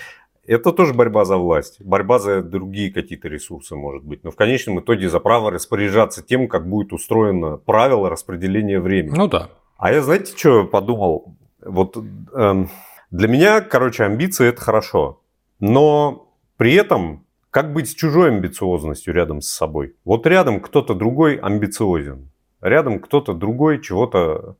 Это 0.48 0.72
тоже 0.72 0.94
борьба 0.94 1.24
за 1.24 1.38
власть, 1.38 1.82
борьба 1.82 2.18
за 2.18 2.42
другие 2.42 2.92
какие-то 2.92 3.28
ресурсы, 3.28 3.76
может 3.76 4.04
быть. 4.04 4.24
Но 4.24 4.32
в 4.32 4.36
конечном 4.36 4.80
итоге 4.80 5.08
за 5.08 5.20
право 5.20 5.52
распоряжаться 5.52 6.24
тем, 6.24 6.48
как 6.48 6.68
будет 6.68 6.94
устроено 6.94 7.58
правило 7.58 8.10
распределения 8.10 8.80
времени. 8.80 9.16
Ну 9.16 9.28
да. 9.28 9.50
А 9.78 9.92
я, 9.92 10.02
знаете, 10.02 10.36
что 10.36 10.66
подумал? 10.66 11.36
Вот 11.64 11.96
эм, 12.34 12.70
для 13.12 13.28
меня, 13.28 13.62
короче, 13.62 14.04
амбиции 14.04 14.48
это 14.48 14.62
хорошо. 14.62 15.22
Но 15.60 16.34
при 16.58 16.74
этом, 16.74 17.26
как 17.52 17.72
быть 17.74 17.90
с 17.90 17.94
чужой 17.94 18.30
амбициозностью 18.30 19.14
рядом 19.14 19.42
с 19.42 19.50
собой? 19.50 19.96
Вот 20.06 20.26
рядом 20.26 20.60
кто-то 20.60 20.96
другой 20.96 21.36
амбициозен. 21.36 22.32
Рядом 22.62 23.00
кто-то 23.00 23.34
другой 23.34 23.82
чего-то 23.82 24.56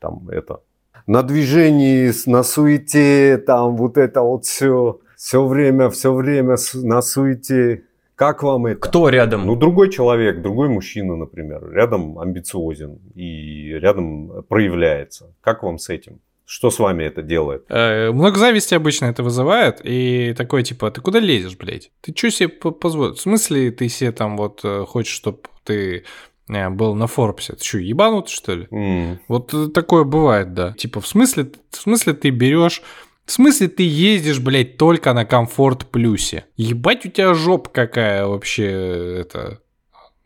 там 0.00 0.28
это. 0.28 0.60
На 1.06 1.22
движении, 1.22 2.12
на 2.28 2.42
суете, 2.42 3.38
там 3.38 3.76
вот 3.76 3.96
это 3.96 4.22
вот 4.22 4.44
все. 4.44 5.00
Все 5.20 5.44
время, 5.46 5.90
все 5.90 6.14
время 6.14 6.56
на 6.74 7.02
суете. 7.02 7.82
Как 8.14 8.42
вам 8.42 8.64
это? 8.66 8.80
Кто 8.80 9.10
рядом? 9.10 9.44
Ну, 9.46 9.54
другой 9.54 9.90
человек, 9.90 10.40
другой 10.40 10.70
мужчина, 10.70 11.14
например, 11.14 11.70
рядом 11.72 12.18
амбициозен 12.18 12.98
и 13.14 13.68
рядом 13.74 14.42
проявляется. 14.48 15.34
Как 15.42 15.62
вам 15.62 15.76
с 15.78 15.90
этим? 15.90 16.20
Что 16.46 16.70
с 16.70 16.78
вами 16.78 17.04
это 17.04 17.20
делает? 17.22 17.64
Э, 17.68 18.10
Много 18.12 18.38
зависти 18.38 18.74
обычно 18.74 19.06
это 19.06 19.22
вызывает, 19.22 19.80
и 19.84 20.32
такой 20.38 20.62
типа, 20.62 20.90
ты 20.90 21.02
куда 21.02 21.20
лезешь, 21.20 21.56
блядь? 21.58 21.90
Ты 22.00 22.14
что 22.16 22.30
себе 22.30 22.48
по- 22.48 22.70
позволишь? 22.70 23.18
В 23.18 23.20
смысле 23.20 23.70
ты 23.72 23.88
себе 23.90 24.12
там 24.12 24.38
вот 24.38 24.60
э, 24.64 24.84
хочешь, 24.88 25.14
чтобы 25.14 25.40
ты 25.64 26.04
э, 26.48 26.68
был 26.70 26.94
на 26.94 27.06
Форбсе? 27.06 27.52
Ты 27.56 27.62
что, 27.64 27.78
ебанутый, 27.78 28.32
что 28.32 28.54
ли? 28.54 28.68
М, 28.70 29.18
Вот 29.28 29.52
э, 29.52 29.68
такое 29.68 30.04
бывает, 30.04 30.54
да. 30.54 30.72
Типа, 30.72 31.00
в 31.02 31.06
смысле, 31.06 31.52
в 31.70 31.76
смысле 31.76 32.14
ты 32.14 32.30
берешь... 32.30 32.82
В 33.30 33.32
смысле 33.32 33.68
ты 33.68 33.84
ездишь, 33.84 34.40
блядь, 34.40 34.76
только 34.76 35.12
на 35.12 35.24
комфорт 35.24 35.86
плюсе? 35.86 36.46
Ебать 36.56 37.06
у 37.06 37.10
тебя 37.10 37.32
жопа 37.32 37.70
какая 37.70 38.26
вообще, 38.26 38.64
э, 38.64 39.20
это, 39.20 39.60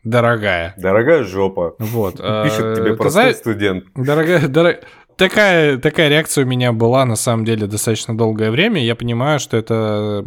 дорогая. 0.03 0.73
Дорогая 0.75 1.23
жопа. 1.23 1.75
Вот. 1.77 2.13
Пишет 2.17 2.65
э, 2.65 2.75
тебе 2.77 2.95
простой 2.95 3.35
студент. 3.35 3.85
Дорогая, 3.93 4.47
дорогая... 4.47 4.81
такая, 5.17 5.77
такая 5.77 6.09
реакция 6.09 6.45
у 6.45 6.47
меня 6.47 6.73
была 6.73 7.05
на 7.05 7.15
самом 7.15 7.45
деле 7.45 7.67
достаточно 7.67 8.17
долгое 8.17 8.51
время. 8.51 8.83
Я 8.83 8.95
понимаю, 8.95 9.39
что 9.39 9.57
это 9.57 10.23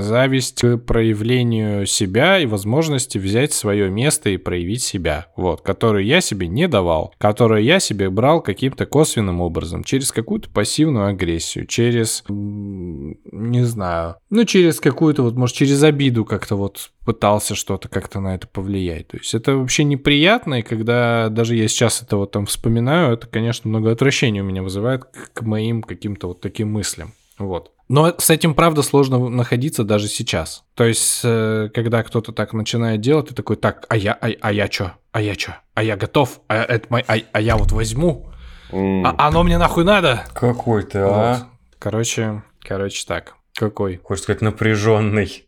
зависть 0.00 0.60
к 0.60 0.78
проявлению 0.78 1.86
себя 1.86 2.38
и 2.38 2.46
возможности 2.46 3.18
взять 3.18 3.52
свое 3.52 3.90
место 3.90 4.30
и 4.30 4.36
проявить 4.36 4.82
себя, 4.82 5.26
вот, 5.36 5.62
которую 5.62 6.04
я 6.04 6.20
себе 6.20 6.46
не 6.48 6.68
давал, 6.68 7.14
которую 7.18 7.62
я 7.62 7.80
себе 7.80 8.10
брал 8.10 8.40
каким-то 8.40 8.86
косвенным 8.86 9.40
образом, 9.40 9.84
через 9.84 10.12
какую-то 10.12 10.50
пассивную 10.50 11.06
агрессию, 11.06 11.66
через, 11.66 12.24
не 12.28 13.64
знаю, 13.64 14.16
ну, 14.30 14.44
через 14.44 14.80
какую-то 14.80 15.22
вот, 15.22 15.36
может, 15.36 15.56
через 15.56 15.82
обиду 15.82 16.24
как-то 16.24 16.56
вот 16.56 16.90
пытался 17.04 17.54
что-то 17.54 17.88
как-то 17.88 18.20
на 18.20 18.34
это 18.34 18.46
повлиять. 18.46 19.08
То 19.08 19.16
есть 19.16 19.32
это 19.32 19.56
вообще 19.56 19.82
неприятно, 19.84 20.56
и 20.56 20.62
когда 20.62 21.30
даже 21.30 21.56
я 21.56 21.66
сейчас 21.66 22.02
это 22.02 22.18
вот 22.18 22.32
там 22.32 22.44
вспоминаю, 22.44 23.14
это, 23.14 23.26
конечно, 23.26 23.70
много 23.70 23.90
отвращения 23.92 24.17
у 24.26 24.44
меня 24.44 24.62
вызывает 24.62 25.04
к 25.32 25.42
моим 25.42 25.82
каким-то 25.82 26.28
вот 26.28 26.40
таким 26.40 26.72
мыслям. 26.72 27.12
Вот. 27.38 27.72
Но 27.88 28.14
с 28.18 28.28
этим, 28.28 28.54
правда, 28.54 28.82
сложно 28.82 29.28
находиться 29.28 29.82
даже 29.82 30.08
сейчас. 30.08 30.64
То 30.74 30.84
есть, 30.84 31.20
э, 31.24 31.70
когда 31.72 32.02
кто-то 32.02 32.32
так 32.32 32.52
начинает 32.52 33.00
делать, 33.00 33.28
ты 33.28 33.34
такой, 33.34 33.56
так, 33.56 33.86
а 33.88 33.96
я, 33.96 34.12
а, 34.12 34.28
а 34.40 34.52
я 34.52 34.68
чё? 34.68 34.92
А 35.12 35.22
я 35.22 35.34
чё? 35.34 35.52
А 35.74 35.82
я 35.82 35.96
готов? 35.96 36.40
А, 36.48 36.56
это 36.56 36.86
мой, 36.90 37.02
а, 37.08 37.16
а 37.32 37.40
я 37.40 37.56
вот 37.56 37.72
возьму? 37.72 38.30
Mm. 38.70 39.02
А 39.04 39.28
оно 39.28 39.42
мне 39.42 39.56
нахуй 39.56 39.84
надо? 39.84 40.24
Какой 40.34 40.82
ты, 40.82 40.98
а? 40.98 41.06
вот. 41.08 41.46
Короче, 41.78 42.42
короче 42.60 43.06
так. 43.06 43.36
Какой? 43.54 43.96
Хочешь 44.04 44.24
сказать, 44.24 44.42
напряженный. 44.42 45.46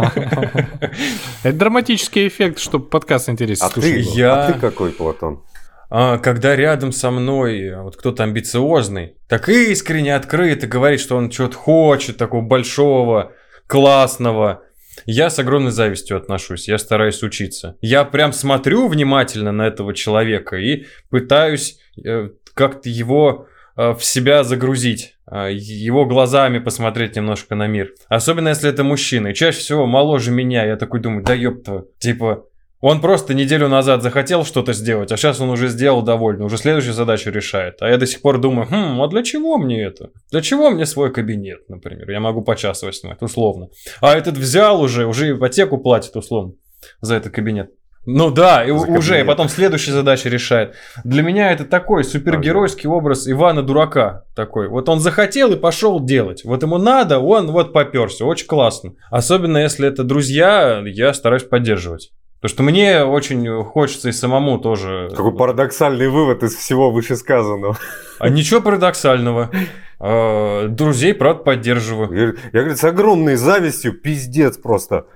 Это 1.42 1.58
драматический 1.58 2.28
эффект, 2.28 2.58
чтобы 2.58 2.86
подкаст 2.86 3.28
интересен. 3.28 3.66
А 3.66 3.70
ты, 3.70 4.00
я... 4.00 4.46
а 4.46 4.52
ты 4.52 4.58
какой, 4.58 4.90
Платон? 4.90 5.42
А, 5.90 6.18
когда 6.18 6.56
рядом 6.56 6.92
со 6.92 7.10
мной 7.10 7.74
вот 7.76 7.96
кто-то 7.96 8.22
амбициозный, 8.22 9.16
так 9.28 9.48
искренне, 9.48 10.14
открыто 10.14 10.66
говорит, 10.66 11.00
что 11.00 11.16
он 11.16 11.30
что-то 11.30 11.56
хочет, 11.56 12.16
такого 12.16 12.42
большого, 12.42 13.32
классного, 13.66 14.62
я 15.06 15.30
с 15.30 15.38
огромной 15.38 15.72
завистью 15.72 16.16
отношусь, 16.16 16.68
я 16.68 16.78
стараюсь 16.78 17.22
учиться. 17.22 17.76
Я 17.80 18.04
прям 18.04 18.32
смотрю 18.32 18.88
внимательно 18.88 19.52
на 19.52 19.66
этого 19.66 19.94
человека 19.94 20.56
и 20.56 20.86
пытаюсь 21.10 21.78
э, 22.04 22.30
как-то 22.54 22.88
его 22.88 23.48
э, 23.76 23.92
в 23.92 24.04
себя 24.04 24.44
загрузить. 24.44 25.14
Его 25.26 26.04
глазами 26.04 26.58
посмотреть 26.58 27.16
немножко 27.16 27.54
на 27.54 27.66
мир. 27.66 27.92
Особенно 28.08 28.48
если 28.48 28.68
это 28.68 28.84
мужчина. 28.84 29.28
И 29.28 29.34
чаще 29.34 29.58
всего 29.58 29.86
моложе 29.86 30.30
меня. 30.30 30.66
Я 30.66 30.76
такой 30.76 31.00
думаю, 31.00 31.24
да 31.24 31.32
ёпта. 31.32 31.86
Типа, 31.98 32.44
он 32.84 33.00
просто 33.00 33.32
неделю 33.32 33.68
назад 33.68 34.02
захотел 34.02 34.44
что-то 34.44 34.74
сделать, 34.74 35.10
а 35.10 35.16
сейчас 35.16 35.40
он 35.40 35.48
уже 35.48 35.68
сделал 35.68 36.02
довольно, 36.02 36.44
уже 36.44 36.58
следующую 36.58 36.92
задачу 36.92 37.30
решает. 37.30 37.76
А 37.80 37.88
я 37.88 37.96
до 37.96 38.06
сих 38.06 38.20
пор 38.20 38.36
думаю, 38.36 38.68
хм, 38.68 39.00
а 39.00 39.08
для 39.08 39.22
чего 39.22 39.56
мне 39.56 39.82
это? 39.82 40.10
Для 40.30 40.42
чего 40.42 40.68
мне 40.68 40.84
свой 40.84 41.10
кабинет, 41.10 41.66
например? 41.70 42.10
Я 42.10 42.20
могу 42.20 42.42
по 42.42 42.56
часу 42.56 42.92
снимать, 42.92 43.22
условно. 43.22 43.68
А 44.02 44.14
этот 44.14 44.36
взял 44.36 44.82
уже, 44.82 45.06
уже 45.06 45.30
ипотеку 45.30 45.78
платит, 45.78 46.14
условно, 46.14 46.56
за 47.00 47.14
этот 47.14 47.32
кабинет. 47.32 47.70
Ну 48.04 48.30
да, 48.30 48.62
и 48.62 48.70
уже, 48.70 49.18
и 49.18 49.24
потом 49.24 49.48
следующая 49.48 49.92
задача 49.92 50.28
решает. 50.28 50.74
Для 51.04 51.22
меня 51.22 51.52
это 51.52 51.64
такой 51.64 52.04
супергеройский 52.04 52.86
образ 52.86 53.26
Ивана 53.26 53.62
Дурака. 53.62 54.24
Такой. 54.36 54.68
Вот 54.68 54.90
он 54.90 55.00
захотел 55.00 55.50
и 55.54 55.56
пошел 55.56 56.04
делать. 56.04 56.44
Вот 56.44 56.62
ему 56.62 56.76
надо, 56.76 57.18
он 57.18 57.50
вот 57.50 57.72
поперся. 57.72 58.26
Очень 58.26 58.46
классно. 58.46 58.92
Особенно 59.10 59.56
если 59.56 59.88
это 59.88 60.04
друзья, 60.04 60.82
я 60.84 61.14
стараюсь 61.14 61.44
поддерживать. 61.44 62.10
Потому 62.44 62.56
что 62.56 62.62
мне 62.62 63.04
очень 63.04 63.64
хочется 63.64 64.10
и 64.10 64.12
самому 64.12 64.58
тоже... 64.58 65.08
Какой 65.16 65.34
парадоксальный 65.34 66.08
вывод 66.08 66.42
из 66.42 66.54
всего 66.54 66.90
вышесказанного. 66.90 67.78
А 68.18 68.28
ничего 68.28 68.60
парадоксального. 68.60 69.50
А, 69.98 70.68
друзей, 70.68 71.14
правда, 71.14 71.42
поддерживаю. 71.42 72.36
Я, 72.52 72.60
говорю, 72.60 72.76
с 72.76 72.84
огромной 72.84 73.36
завистью, 73.36 73.94
пиздец 73.94 74.58
просто. 74.58 75.06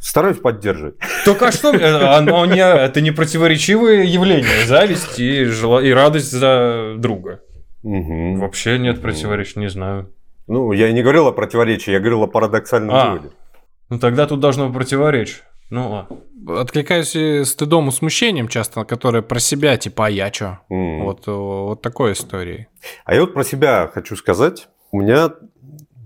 Стараюсь 0.00 0.38
поддерживать. 0.38 0.94
Только 1.26 1.48
а 1.48 1.52
что? 1.52 1.70
Э, 1.70 2.16
оно 2.16 2.46
не, 2.46 2.62
это 2.62 3.02
не 3.02 3.10
противоречивые 3.10 4.06
явления. 4.06 4.64
Зависть 4.64 5.20
и, 5.20 5.44
жела, 5.44 5.80
и 5.80 5.90
радость 5.90 6.32
за 6.32 6.94
друга. 6.96 7.42
Угу. 7.82 8.36
Вообще 8.36 8.78
нет 8.78 9.02
противоречий, 9.02 9.58
не 9.58 9.68
знаю. 9.68 10.14
Ну, 10.46 10.72
я 10.72 10.88
и 10.88 10.94
не 10.94 11.02
говорил 11.02 11.26
о 11.26 11.32
противоречии, 11.32 11.90
я 11.90 11.98
говорил 11.98 12.22
о 12.22 12.26
парадоксальном 12.26 12.96
а, 12.96 13.10
выводе. 13.10 13.34
Ну, 13.90 13.98
тогда 13.98 14.26
тут 14.26 14.40
должно 14.40 14.68
быть 14.68 14.76
противоречие. 14.76 15.42
Ну, 15.70 15.94
а. 15.94 16.08
Откликаюсь 16.60 17.48
стыдом 17.48 17.88
и 17.88 17.92
смущением 17.92 18.48
часто, 18.48 18.84
которые 18.84 19.22
про 19.22 19.38
себя, 19.38 19.76
типа, 19.76 20.06
а 20.06 20.10
я 20.10 20.30
чё? 20.30 20.58
Mm. 20.70 21.04
Вот, 21.04 21.26
вот 21.26 21.82
такой 21.82 22.12
истории. 22.12 22.68
А 23.04 23.14
я 23.14 23.20
вот 23.20 23.34
про 23.34 23.44
себя 23.44 23.90
хочу 23.92 24.16
сказать. 24.16 24.68
У 24.90 25.00
меня 25.00 25.32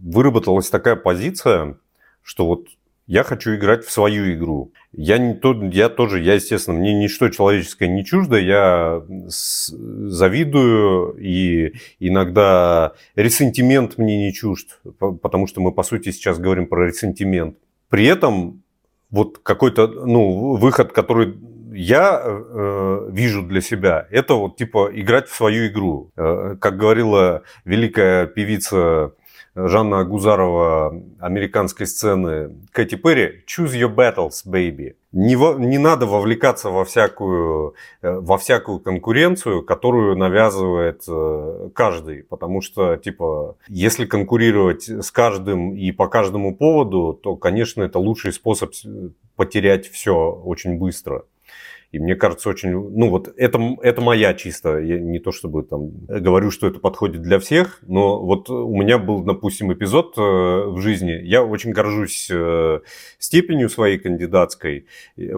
выработалась 0.03 0.69
такая 0.69 0.97
позиция, 0.97 1.79
что 2.23 2.47
вот 2.47 2.67
я 3.07 3.23
хочу 3.23 3.55
играть 3.55 3.85
в 3.85 3.93
свою 3.93 4.33
игру. 4.35 4.73
Я, 4.93 5.19
не 5.19 5.35
то, 5.35 5.55
я 5.65 5.89
тоже, 5.89 6.21
я, 6.21 6.35
естественно, 6.35 6.79
мне 6.79 6.95
ничто 6.95 7.29
человеческое 7.29 7.89
не 7.89 8.05
чуждо, 8.05 8.37
я 8.37 9.03
завидую, 9.29 11.17
и 11.19 11.75
иногда 11.99 12.93
ресентимент 13.15 13.99
мне 13.99 14.27
не 14.27 14.33
чужд, 14.33 14.81
потому 14.99 15.47
что 15.47 15.61
мы, 15.61 15.73
по 15.73 15.83
сути, 15.83 16.13
сейчас 16.13 16.39
говорим 16.39 16.67
про 16.67 16.87
ресентимент. 16.87 17.59
При 17.89 18.07
этом 18.07 18.64
вот 19.15 19.39
какой-то 19.39 19.87
ну, 19.87 20.57
выход, 20.57 20.93
который 20.93 21.37
я 21.73 22.21
э, 22.25 23.09
вижу 23.13 23.43
для 23.43 23.61
себя, 23.61 24.07
это 24.11 24.35
вот 24.35 24.57
типа 24.57 24.91
играть 24.93 25.29
в 25.29 25.35
свою 25.37 25.69
игру. 25.69 26.11
Э, 26.17 26.57
как 26.61 26.77
говорила 26.77 27.43
великая 27.65 28.27
певица 28.27 29.13
Жанна 29.55 30.05
Гузарова 30.05 31.01
американской 31.21 31.87
сцены 31.87 32.57
Кэти 32.73 32.97
Перри 32.97 33.45
«Choose 33.47 33.75
your 33.79 33.95
battles, 33.95 34.45
baby». 34.45 34.95
Не, 35.13 35.37
во, 35.37 35.55
не 35.55 35.79
надо 35.79 36.07
вовлекаться 36.07 36.71
во 36.71 36.85
всякую, 36.85 37.75
э, 38.03 38.19
во 38.19 38.37
всякую 38.37 38.81
конкуренцию, 38.81 39.63
которую 39.63 40.17
навязывает 40.17 41.05
э, 41.07 41.71
каждый. 41.73 42.25
Потому 42.25 42.63
что, 42.63 42.97
типа, 42.97 43.57
если 43.69 44.07
конкурировать 44.07 44.89
с 44.89 45.13
каждым 45.13 45.77
и 45.77 45.93
по 45.93 46.09
каждому 46.09 46.57
поводу, 46.57 47.19
то, 47.23 47.37
конечно, 47.37 47.85
это 47.85 48.01
лучший 48.01 48.33
способ 48.33 48.73
потерять 49.37 49.87
все 49.87 50.33
очень 50.33 50.79
быстро. 50.79 51.27
И 51.95 52.01
мне 52.01 52.17
кажется, 52.17 52.49
очень, 52.49 52.71
ну 52.71 53.09
вот 53.09 53.33
это, 53.37 53.77
это 53.81 54.01
моя 54.01 54.35
чисто, 54.35 54.79
я 54.79 54.99
не 54.99 55.21
то 55.21 55.31
чтобы 55.31 55.63
там 55.63 55.93
говорю, 56.09 56.51
что 56.51 56.67
это 56.67 56.81
подходит 56.81 57.23
для 57.23 57.39
всех, 57.39 57.79
но 57.87 58.21
вот 58.21 58.51
у 58.51 58.77
меня 58.77 58.99
был, 58.99 59.23
допустим, 59.23 59.73
эпизод 59.73 60.19
э, 60.19 60.21
в 60.21 60.81
жизни, 60.81 61.13
я 61.23 61.45
очень 61.45 61.71
горжусь 61.71 62.29
э, 62.33 62.81
степенью 63.21 63.69
своей 63.69 63.99
кандидатской, 63.99 64.87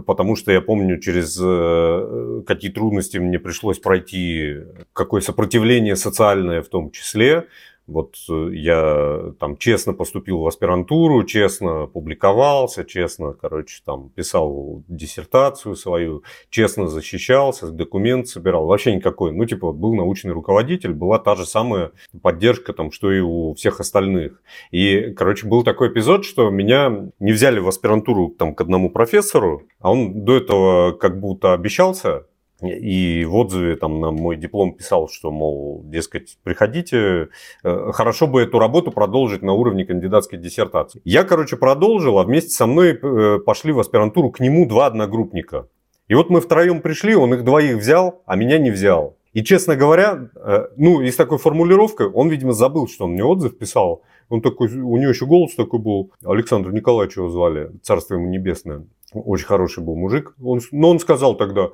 потому 0.06 0.34
что 0.34 0.50
я 0.50 0.62
помню, 0.62 0.98
через 0.98 1.38
э, 1.38 2.42
какие 2.46 2.70
трудности 2.70 3.18
мне 3.18 3.38
пришлось 3.38 3.78
пройти, 3.78 4.56
какое 4.94 5.20
сопротивление 5.20 5.94
социальное 5.94 6.62
в 6.62 6.68
том 6.68 6.90
числе, 6.90 7.48
вот 7.86 8.16
э, 8.28 8.48
я 8.52 9.32
там 9.38 9.56
честно 9.56 9.92
поступил 9.92 10.40
в 10.40 10.46
аспирантуру, 10.46 11.24
честно 11.24 11.86
публиковался, 11.86 12.84
честно, 12.84 13.32
короче, 13.32 13.80
там 13.84 14.10
писал 14.10 14.82
диссертацию 14.88 15.76
свою, 15.76 16.22
честно 16.50 16.88
защищался, 16.88 17.70
документ 17.70 18.28
собирал, 18.28 18.66
вообще 18.66 18.94
никакой. 18.94 19.32
Ну, 19.32 19.44
типа, 19.44 19.68
вот 19.68 19.76
был 19.76 19.94
научный 19.94 20.32
руководитель, 20.32 20.92
была 20.92 21.18
та 21.18 21.36
же 21.36 21.46
самая 21.46 21.92
поддержка, 22.22 22.72
там, 22.72 22.90
что 22.90 23.12
и 23.12 23.20
у 23.20 23.54
всех 23.54 23.80
остальных. 23.80 24.42
И, 24.70 25.12
короче, 25.16 25.46
был 25.46 25.62
такой 25.62 25.92
эпизод, 25.92 26.24
что 26.24 26.50
меня 26.50 27.10
не 27.20 27.32
взяли 27.32 27.60
в 27.60 27.68
аспирантуру 27.68 28.30
там 28.30 28.54
к 28.54 28.60
одному 28.60 28.90
профессору, 28.90 29.62
а 29.80 29.92
он 29.92 30.24
до 30.24 30.36
этого 30.36 30.92
как 30.92 31.20
будто 31.20 31.52
обещался, 31.52 32.26
и 32.62 33.24
в 33.24 33.34
отзыве 33.36 33.76
там 33.76 34.00
на 34.00 34.10
мой 34.10 34.36
диплом 34.36 34.72
писал, 34.74 35.08
что, 35.08 35.30
мол, 35.30 35.82
дескать, 35.84 36.38
приходите, 36.42 37.28
э, 37.62 37.92
хорошо 37.92 38.26
бы 38.26 38.42
эту 38.42 38.58
работу 38.58 38.90
продолжить 38.90 39.42
на 39.42 39.52
уровне 39.52 39.84
кандидатской 39.84 40.38
диссертации. 40.38 41.00
Я, 41.04 41.24
короче, 41.24 41.56
продолжил, 41.56 42.18
а 42.18 42.24
вместе 42.24 42.50
со 42.50 42.66
мной 42.66 42.98
э, 43.00 43.38
пошли 43.44 43.72
в 43.72 43.80
аспирантуру 43.80 44.30
к 44.30 44.40
нему 44.40 44.66
два 44.66 44.86
одногруппника. 44.86 45.68
И 46.08 46.14
вот 46.14 46.30
мы 46.30 46.40
втроем 46.40 46.80
пришли, 46.80 47.14
он 47.14 47.34
их 47.34 47.44
двоих 47.44 47.76
взял, 47.76 48.22
а 48.26 48.36
меня 48.36 48.58
не 48.58 48.70
взял. 48.70 49.16
И, 49.32 49.44
честно 49.44 49.76
говоря, 49.76 50.30
э, 50.34 50.68
ну, 50.76 51.02
из 51.02 51.14
такой 51.14 51.36
формулировкой, 51.36 52.08
он, 52.08 52.30
видимо, 52.30 52.52
забыл, 52.52 52.88
что 52.88 53.04
он 53.04 53.12
мне 53.12 53.24
отзыв 53.24 53.58
писал. 53.58 54.02
Он 54.30 54.40
такой, 54.40 54.68
у 54.68 54.96
него 54.96 55.10
еще 55.10 55.26
голос 55.26 55.54
такой 55.54 55.78
был. 55.78 56.10
Александр 56.24 56.72
Николаевич 56.72 57.18
его 57.18 57.28
звали, 57.28 57.70
царство 57.82 58.14
ему 58.14 58.28
небесное. 58.28 58.86
Очень 59.12 59.46
хороший 59.46 59.84
был 59.84 59.94
мужик. 59.94 60.34
Он, 60.42 60.60
но 60.72 60.90
он 60.90 60.98
сказал 60.98 61.36
тогда, 61.36 61.68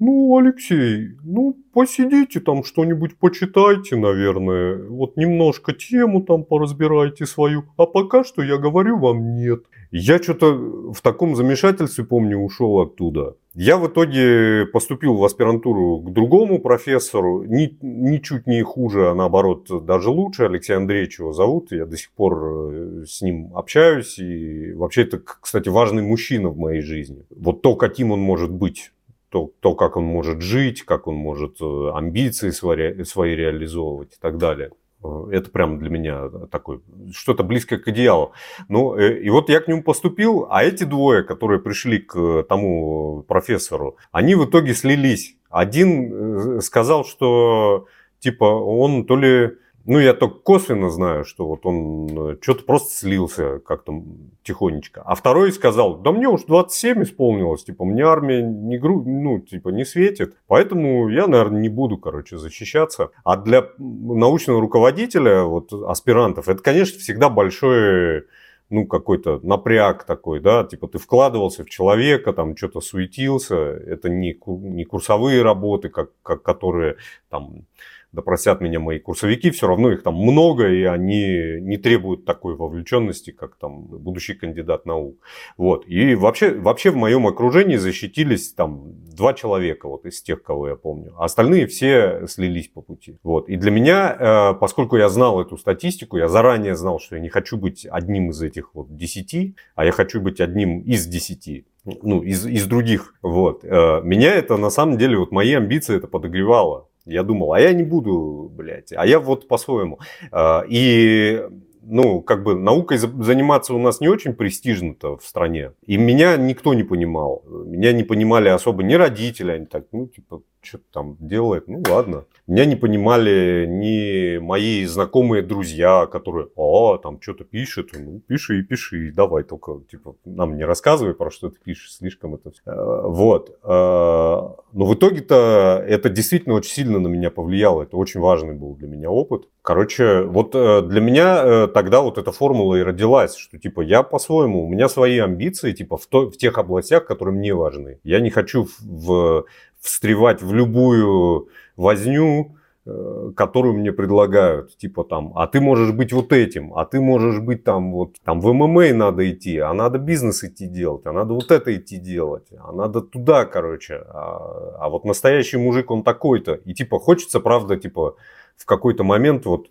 ну, 0.00 0.36
Алексей, 0.38 1.16
ну, 1.24 1.56
посидите 1.72 2.38
там 2.38 2.62
что-нибудь 2.62 3.18
почитайте, 3.18 3.96
наверное. 3.96 4.82
Вот 4.88 5.16
немножко 5.16 5.72
тему 5.72 6.22
там 6.22 6.44
поразбирайте 6.44 7.26
свою. 7.26 7.64
А 7.76 7.86
пока 7.86 8.22
что 8.22 8.42
я 8.42 8.58
говорю 8.58 8.98
вам 8.98 9.34
нет. 9.34 9.64
Я 9.90 10.22
что-то 10.22 10.54
в 10.92 11.00
таком 11.02 11.34
замешательстве, 11.34 12.04
помню, 12.04 12.38
ушел 12.38 12.78
оттуда. 12.78 13.34
Я 13.54 13.76
в 13.76 13.88
итоге 13.88 14.66
поступил 14.66 15.16
в 15.16 15.24
аспирантуру 15.24 15.98
к 15.98 16.12
другому 16.12 16.60
профессору, 16.60 17.42
ни, 17.42 17.76
ничуть 17.82 18.46
не 18.46 18.62
хуже, 18.62 19.10
а 19.10 19.14
наоборот 19.14 19.84
даже 19.84 20.10
лучше. 20.10 20.44
Алексей 20.44 20.76
Андреевич 20.76 21.18
его 21.18 21.32
зовут, 21.32 21.72
я 21.72 21.86
до 21.86 21.96
сих 21.96 22.12
пор 22.12 22.34
э, 22.44 23.04
с 23.04 23.20
ним 23.20 23.50
общаюсь. 23.56 24.16
И 24.20 24.72
вообще 24.74 25.02
это, 25.02 25.18
кстати, 25.18 25.68
важный 25.70 26.04
мужчина 26.04 26.50
в 26.50 26.58
моей 26.58 26.82
жизни. 26.82 27.24
Вот 27.34 27.62
то, 27.62 27.74
каким 27.74 28.12
он 28.12 28.20
может 28.20 28.52
быть 28.52 28.92
то, 29.30 29.50
то, 29.60 29.74
как 29.74 29.96
он 29.96 30.04
может 30.04 30.40
жить, 30.40 30.82
как 30.82 31.06
он 31.06 31.14
может 31.14 31.60
э, 31.60 31.90
амбиции 31.94 32.50
свои, 32.50 33.34
реализовывать 33.34 34.14
и 34.14 34.20
так 34.20 34.38
далее. 34.38 34.70
Э, 35.04 35.28
это 35.32 35.50
прям 35.50 35.78
для 35.78 35.90
меня 35.90 36.30
такое, 36.50 36.80
что-то 37.12 37.44
близкое 37.44 37.78
к 37.78 37.88
идеалу. 37.88 38.32
Ну, 38.68 38.96
э, 38.96 39.20
и 39.20 39.28
вот 39.30 39.50
я 39.50 39.60
к 39.60 39.68
нему 39.68 39.82
поступил, 39.82 40.46
а 40.50 40.64
эти 40.64 40.84
двое, 40.84 41.22
которые 41.22 41.60
пришли 41.60 41.98
к 41.98 42.44
тому 42.48 43.24
профессору, 43.28 43.96
они 44.12 44.34
в 44.34 44.46
итоге 44.46 44.74
слились. 44.74 45.36
Один 45.50 46.60
сказал, 46.60 47.04
что 47.04 47.86
типа 48.18 48.44
он 48.44 49.04
то 49.04 49.16
ли 49.16 49.52
ну, 49.88 49.98
я 49.98 50.12
только 50.12 50.36
косвенно 50.40 50.90
знаю, 50.90 51.24
что 51.24 51.46
вот 51.46 51.64
он 51.64 52.32
э, 52.32 52.36
что-то 52.42 52.64
просто 52.64 52.92
слился 52.92 53.58
как-то 53.60 54.02
тихонечко. 54.42 55.00
А 55.00 55.14
второй 55.14 55.50
сказал, 55.50 55.96
да 55.96 56.12
мне 56.12 56.28
уж 56.28 56.42
27 56.44 57.04
исполнилось, 57.04 57.64
типа, 57.64 57.86
мне 57.86 58.02
армия 58.02 58.42
не, 58.42 58.76
гру... 58.76 59.02
ну, 59.06 59.40
типа, 59.40 59.70
не 59.70 59.86
светит, 59.86 60.36
поэтому 60.46 61.08
я, 61.08 61.26
наверное, 61.26 61.62
не 61.62 61.70
буду, 61.70 61.96
короче, 61.96 62.36
защищаться. 62.36 63.12
А 63.24 63.38
для 63.38 63.70
научного 63.78 64.60
руководителя, 64.60 65.44
вот, 65.44 65.72
аспирантов, 65.72 66.50
это, 66.50 66.62
конечно, 66.62 66.98
всегда 66.98 67.30
большой 67.30 68.26
ну, 68.68 68.86
какой-то 68.86 69.40
напряг 69.42 70.04
такой, 70.04 70.40
да, 70.40 70.64
типа 70.64 70.88
ты 70.88 70.98
вкладывался 70.98 71.64
в 71.64 71.70
человека, 71.70 72.34
там 72.34 72.54
что-то 72.54 72.82
суетился, 72.82 73.56
это 73.56 74.10
не, 74.10 74.38
не 74.46 74.84
курсовые 74.84 75.42
работы, 75.42 75.88
как, 75.88 76.10
как, 76.22 76.42
которые 76.42 76.96
там 77.30 77.64
да 78.12 78.22
простят 78.22 78.60
меня 78.60 78.80
мои 78.80 78.98
курсовики, 78.98 79.50
все 79.50 79.66
равно 79.66 79.92
их 79.92 80.02
там 80.02 80.14
много, 80.14 80.68
и 80.68 80.82
они 80.84 81.60
не 81.60 81.76
требуют 81.76 82.24
такой 82.24 82.56
вовлеченности, 82.56 83.32
как 83.32 83.56
там 83.56 83.82
будущий 83.82 84.34
кандидат 84.34 84.86
наук. 84.86 85.18
Вот. 85.58 85.86
И 85.86 86.14
вообще, 86.14 86.54
вообще 86.54 86.90
в 86.90 86.96
моем 86.96 87.26
окружении 87.26 87.76
защитились 87.76 88.52
там 88.54 88.94
два 89.14 89.34
человека 89.34 89.88
вот 89.88 90.06
из 90.06 90.22
тех, 90.22 90.42
кого 90.42 90.68
я 90.68 90.76
помню. 90.76 91.12
А 91.18 91.26
остальные 91.26 91.66
все 91.66 92.26
слились 92.26 92.68
по 92.68 92.80
пути. 92.80 93.18
Вот. 93.22 93.48
И 93.50 93.56
для 93.56 93.70
меня, 93.70 94.16
э, 94.18 94.54
поскольку 94.58 94.96
я 94.96 95.10
знал 95.10 95.40
эту 95.42 95.58
статистику, 95.58 96.16
я 96.16 96.28
заранее 96.28 96.76
знал, 96.76 97.00
что 97.00 97.16
я 97.16 97.20
не 97.20 97.28
хочу 97.28 97.58
быть 97.58 97.86
одним 97.90 98.30
из 98.30 98.40
этих 98.40 98.74
вот 98.74 98.96
десяти, 98.96 99.54
а 99.74 99.84
я 99.84 99.92
хочу 99.92 100.20
быть 100.20 100.40
одним 100.40 100.80
из 100.80 101.06
десяти 101.06 101.66
ну, 102.02 102.22
из, 102.22 102.46
из 102.46 102.66
других. 102.66 103.14
Вот. 103.22 103.64
Э, 103.64 104.00
меня 104.02 104.34
это, 104.34 104.56
на 104.56 104.70
самом 104.70 104.98
деле, 104.98 105.18
вот 105.18 105.32
мои 105.32 105.52
амбиции 105.52 105.96
это 105.96 106.06
подогревало. 106.06 106.87
Я 107.08 107.22
думал, 107.22 107.52
а 107.54 107.60
я 107.60 107.72
не 107.72 107.82
буду, 107.82 108.50
блядь, 108.54 108.92
а 108.92 109.06
я 109.06 109.18
вот 109.18 109.48
по-своему. 109.48 109.98
А, 110.30 110.64
и 110.68 111.42
ну, 111.82 112.20
как 112.20 112.42
бы 112.42 112.54
наукой 112.54 112.98
заниматься 112.98 113.72
у 113.74 113.78
нас 113.78 114.00
не 114.00 114.08
очень 114.08 114.34
престижно-то 114.34 115.16
в 115.16 115.24
стране. 115.24 115.72
И 115.86 115.96
меня 115.96 116.36
никто 116.36 116.74
не 116.74 116.82
понимал. 116.82 117.42
Меня 117.46 117.92
не 117.92 118.04
понимали 118.04 118.50
особо 118.50 118.82
ни 118.82 118.94
родители, 118.94 119.52
они 119.52 119.66
так, 119.66 119.86
ну, 119.92 120.06
типа, 120.06 120.42
что-то 120.62 120.84
там 120.92 121.16
делает, 121.20 121.68
ну 121.68 121.82
ладно. 121.88 122.24
Меня 122.46 122.64
не 122.64 122.76
понимали 122.76 123.66
ни 123.68 124.38
мои 124.38 124.84
знакомые 124.86 125.42
друзья, 125.42 126.06
которые, 126.06 126.48
а, 126.56 126.98
там 126.98 127.20
что-то 127.20 127.44
пишет, 127.44 127.90
ну 127.92 128.20
пиши 128.26 128.60
и 128.60 128.62
пиши, 128.62 129.12
давай 129.14 129.44
только, 129.44 129.80
типа, 129.90 130.16
нам 130.24 130.56
не 130.56 130.64
рассказывай 130.64 131.14
про 131.14 131.30
что 131.30 131.50
ты 131.50 131.58
пишешь, 131.62 131.94
слишком 131.94 132.34
это 132.34 132.50
все. 132.50 132.62
Э, 132.66 133.02
вот. 133.04 133.50
Э, 133.62 133.68
но 133.68 134.86
в 134.86 134.94
итоге-то 134.94 135.84
это 135.86 136.08
действительно 136.08 136.54
очень 136.54 136.72
сильно 136.72 136.98
на 136.98 137.08
меня 137.08 137.30
повлияло, 137.30 137.82
это 137.82 137.96
очень 137.96 138.20
важный 138.20 138.54
был 138.54 138.74
для 138.74 138.88
меня 138.88 139.10
опыт. 139.10 139.48
Короче, 139.62 140.22
вот 140.22 140.54
э, 140.54 140.82
для 140.82 141.00
меня 141.00 141.66
тогда 141.68 142.00
вот 142.00 142.18
эта 142.18 142.32
формула 142.32 142.76
и 142.76 142.82
родилась, 142.82 143.36
что 143.36 143.58
типа 143.58 143.82
я 143.82 144.02
по-своему, 144.02 144.64
у 144.64 144.68
меня 144.68 144.88
свои 144.88 145.18
амбиции, 145.18 145.72
типа 145.72 145.96
в, 145.96 146.06
то, 146.06 146.30
в 146.30 146.36
тех 146.36 146.56
областях, 146.58 147.06
которые 147.06 147.34
мне 147.34 147.54
важны. 147.54 148.00
Я 148.04 148.20
не 148.20 148.30
хочу 148.30 148.68
в 148.80 149.44
встревать 149.80 150.42
в 150.42 150.52
любую 150.52 151.48
возню, 151.76 152.56
э, 152.86 153.32
которую 153.36 153.74
мне 153.74 153.92
предлагают, 153.92 154.76
типа 154.76 155.04
там, 155.04 155.32
а 155.36 155.46
ты 155.46 155.60
можешь 155.60 155.92
быть 155.92 156.12
вот 156.12 156.32
этим, 156.32 156.74
а 156.74 156.84
ты 156.84 157.00
можешь 157.00 157.40
быть 157.40 157.64
там 157.64 157.92
вот, 157.92 158.16
там 158.24 158.40
в 158.40 158.52
ММА 158.52 158.92
надо 158.94 159.30
идти, 159.30 159.58
а 159.58 159.72
надо 159.72 159.98
бизнес 159.98 160.44
идти 160.44 160.66
делать, 160.66 161.06
а 161.06 161.12
надо 161.12 161.34
вот 161.34 161.50
это 161.50 161.76
идти 161.76 161.96
делать, 161.98 162.46
а 162.58 162.72
надо 162.72 163.00
туда, 163.00 163.44
короче, 163.44 164.02
а, 164.08 164.76
а 164.80 164.88
вот 164.88 165.04
настоящий 165.04 165.58
мужик 165.58 165.90
он 165.90 166.02
такой-то, 166.02 166.54
и 166.54 166.74
типа 166.74 166.98
хочется, 166.98 167.40
правда, 167.40 167.76
типа 167.76 168.16
в 168.56 168.66
какой-то 168.66 169.04
момент 169.04 169.46
вот 169.46 169.70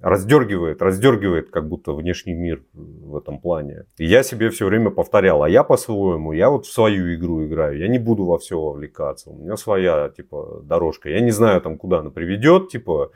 раздергивает, 0.00 0.82
раздергивает 0.82 1.50
как 1.50 1.68
будто 1.68 1.92
внешний 1.92 2.34
мир 2.34 2.62
в 2.72 3.16
этом 3.16 3.40
плане. 3.40 3.84
И 3.98 4.06
я 4.06 4.22
себе 4.22 4.50
все 4.50 4.66
время 4.66 4.90
повторял, 4.90 5.42
а 5.42 5.48
я 5.48 5.64
по-своему, 5.64 6.32
я 6.32 6.50
вот 6.50 6.66
в 6.66 6.72
свою 6.72 7.14
игру 7.14 7.44
играю, 7.44 7.78
я 7.78 7.88
не 7.88 7.98
буду 7.98 8.24
во 8.24 8.38
все 8.38 8.60
вовлекаться, 8.60 9.30
у 9.30 9.36
меня 9.36 9.56
своя, 9.56 10.08
типа, 10.08 10.60
дорожка. 10.62 11.08
Я 11.08 11.20
не 11.20 11.30
знаю 11.30 11.60
там, 11.60 11.78
куда 11.78 11.98
она 11.98 12.10
приведет, 12.10 12.68
типа, 12.68 13.10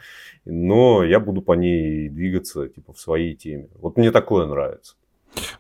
но 0.45 1.05
я 1.05 1.21
буду 1.21 1.43
по 1.43 1.53
ней 1.53 2.09
двигаться, 2.09 2.69
типа, 2.69 2.93
в 2.93 2.99
своей 2.99 3.35
теме. 3.35 3.69
Вот 3.81 3.97
мне 3.97 4.11
такое 4.11 4.47
нравится. 4.47 4.95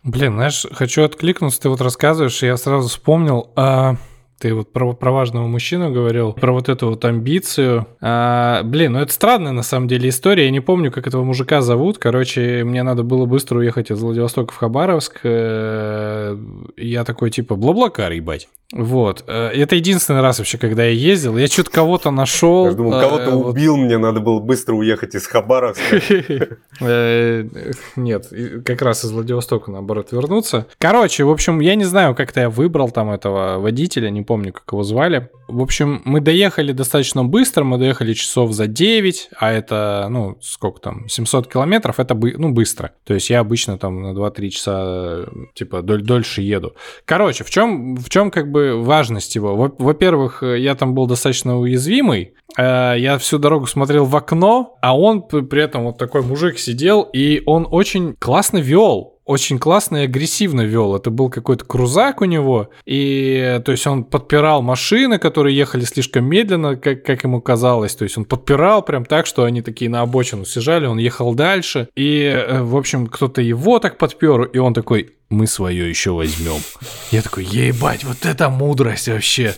Блин, 0.03 0.35
знаешь, 0.35 0.67
хочу 0.73 1.03
откликнуться, 1.03 1.63
ты 1.63 1.69
вот 1.69 1.81
рассказываешь, 1.81 2.43
и 2.43 2.47
я 2.47 2.57
сразу 2.57 2.89
вспомнил, 2.89 3.53
а 3.57 3.97
ты 4.43 4.55
вот 4.55 4.73
про, 4.73 4.93
про 4.93 5.13
важного 5.13 5.47
мужчину 5.47 5.93
говорил, 5.93 6.33
про 6.33 6.53
вот 6.53 6.69
эту 6.69 6.89
вот 6.89 7.05
амбицию. 7.05 7.87
А, 8.01 8.65
блин, 8.65 8.95
ну 8.95 8.99
это 8.99 9.13
странная 9.13 9.53
на 9.53 9.63
самом 9.63 9.87
деле 9.87 10.09
история. 10.09 10.47
Я 10.47 10.51
не 10.51 10.59
помню, 10.59 10.91
как 10.91 11.07
этого 11.07 11.23
мужика 11.23 11.61
зовут. 11.61 11.99
Короче, 11.99 12.65
мне 12.65 12.83
надо 12.83 13.05
было 13.05 13.25
быстро 13.25 13.61
уехать 13.61 13.93
из 13.93 14.03
Владивостока 14.03 14.53
в 14.53 14.57
Хабаровск. 14.57 15.21
Э, 15.23 16.37
я 16.77 17.05
такой 17.05 17.31
типа, 17.31 17.55
бла-блакар, 17.55 18.11
ебать. 18.11 18.49
Вот. 18.73 19.25
Э, 19.27 19.49
это 19.49 19.77
единственный 19.77 20.23
раз 20.23 20.39
вообще, 20.39 20.57
когда 20.57 20.85
я 20.85 20.91
ездил. 20.91 21.37
Я 21.37 21.47
что-то 21.47 21.71
кого-то 21.71 22.11
нашел. 22.11 22.67
Я 22.67 22.73
думал, 22.73 22.93
кого-то 22.93 23.31
э, 23.31 23.35
убил, 23.35 23.77
мне 23.77 23.99
надо 23.99 24.21
было 24.21 24.41
быстро 24.41 24.75
уехать 24.75 25.15
из 25.15 25.27
Хабаровска. 25.27 26.01
Э, 26.81 27.47
нет, 27.97 28.33
как 28.65 28.83
раз 28.83 29.05
из 29.05 29.13
Владивостока, 29.13 29.71
наоборот, 29.71 30.11
вернуться. 30.11 30.67
Короче, 30.79 31.23
в 31.25 31.31
общем, 31.31 31.61
я 31.61 31.75
не 31.75 31.85
знаю, 31.85 32.15
как-то 32.15 32.41
я 32.41 32.51
выбрал 32.51 32.91
там 32.91 33.11
этого 33.11 33.59
водителя, 33.59 34.09
не 34.11 34.23
помню, 34.23 34.53
как 34.53 34.65
его 34.73 34.83
звали. 34.83 35.31
В 35.49 35.61
общем, 35.61 36.01
мы 36.05 36.21
доехали 36.21 36.73
достаточно 36.73 37.25
быстро, 37.25 37.63
мы 37.63 37.79
доехали 37.79 38.15
часов 38.15 38.53
за 38.53 38.67
9, 38.67 39.31
а 39.37 39.53
это, 39.53 40.07
ну, 40.11 40.39
сколько 40.41 40.81
там, 40.81 41.09
700 41.09 41.53
километров, 41.53 42.01
это, 42.01 42.15
ну, 42.15 42.51
быстро. 42.51 42.93
То 43.05 43.15
есть 43.15 43.31
я 43.31 43.41
обычно 43.41 43.79
там 43.79 44.03
на 44.03 44.19
2-3 44.19 44.49
часа, 44.49 45.27
типа, 45.55 45.83
дольше 45.83 46.41
еду. 46.41 46.75
Короче, 47.05 47.45
в 47.45 47.51
чем, 47.51 47.97
в 47.97 48.09
чем 48.09 48.31
как 48.31 48.51
бы 48.51 48.62
важность 48.71 49.35
его. 49.35 49.73
Во-первых, 49.79 50.43
я 50.43 50.75
там 50.75 50.95
был 50.95 51.07
достаточно 51.07 51.59
уязвимый. 51.59 52.35
Э, 52.57 52.95
я 52.97 53.19
всю 53.19 53.39
дорогу 53.39 53.67
смотрел 53.67 54.05
в 54.05 54.17
окно, 54.17 54.77
а 54.81 54.97
он 54.97 55.23
при 55.23 55.63
этом 55.63 55.85
вот 55.85 55.99
такой 55.99 56.23
мужик 56.23 56.59
сидел, 56.59 57.03
и 57.03 57.43
он 57.47 57.67
очень 57.71 58.15
классно 58.19 58.59
вел 58.59 59.13
очень 59.25 59.59
классно 59.59 59.99
и 59.99 60.05
агрессивно 60.05 60.63
вел. 60.63 60.97
Это 60.97 61.11
был 61.11 61.31
какой-то 61.31 61.65
крузак 61.65 62.21
у 62.21 62.25
него, 62.25 62.71
и 62.85 63.61
то 63.65 63.73
есть 63.73 63.87
он 63.87 64.05
подпирал 64.05 64.63
машины, 64.63 65.19
которые 65.19 65.57
ехали 65.57 65.85
слишком 65.85 66.25
медленно, 66.25 66.77
как, 66.77 67.05
как 67.05 67.23
ему 67.25 67.41
казалось. 67.41 67.95
То 67.95 68.05
есть 68.05 68.19
он 68.19 68.25
подпирал 68.25 68.83
прям 68.83 69.05
так, 69.05 69.27
что 69.27 69.45
они 69.45 69.63
такие 69.63 69.91
на 69.91 70.03
обочину 70.03 70.45
съезжали, 70.45 70.87
он 70.87 70.99
ехал 70.99 71.35
дальше, 71.35 71.89
и, 71.95 72.25
э, 72.25 72.63
в 72.63 72.77
общем, 72.77 73.07
кто-то 73.07 73.41
его 73.41 73.79
так 73.79 73.97
подпер, 73.97 74.45
и 74.45 74.59
он 74.59 74.75
такой, 74.75 75.11
мы 75.33 75.47
свое 75.47 75.89
еще 75.89 76.13
возьмем. 76.13 76.61
Я 77.11 77.23
такой, 77.23 77.45
ебать, 77.45 78.05
вот 78.05 78.25
это 78.25 78.49
мудрость 78.49 79.09
вообще. 79.09 79.55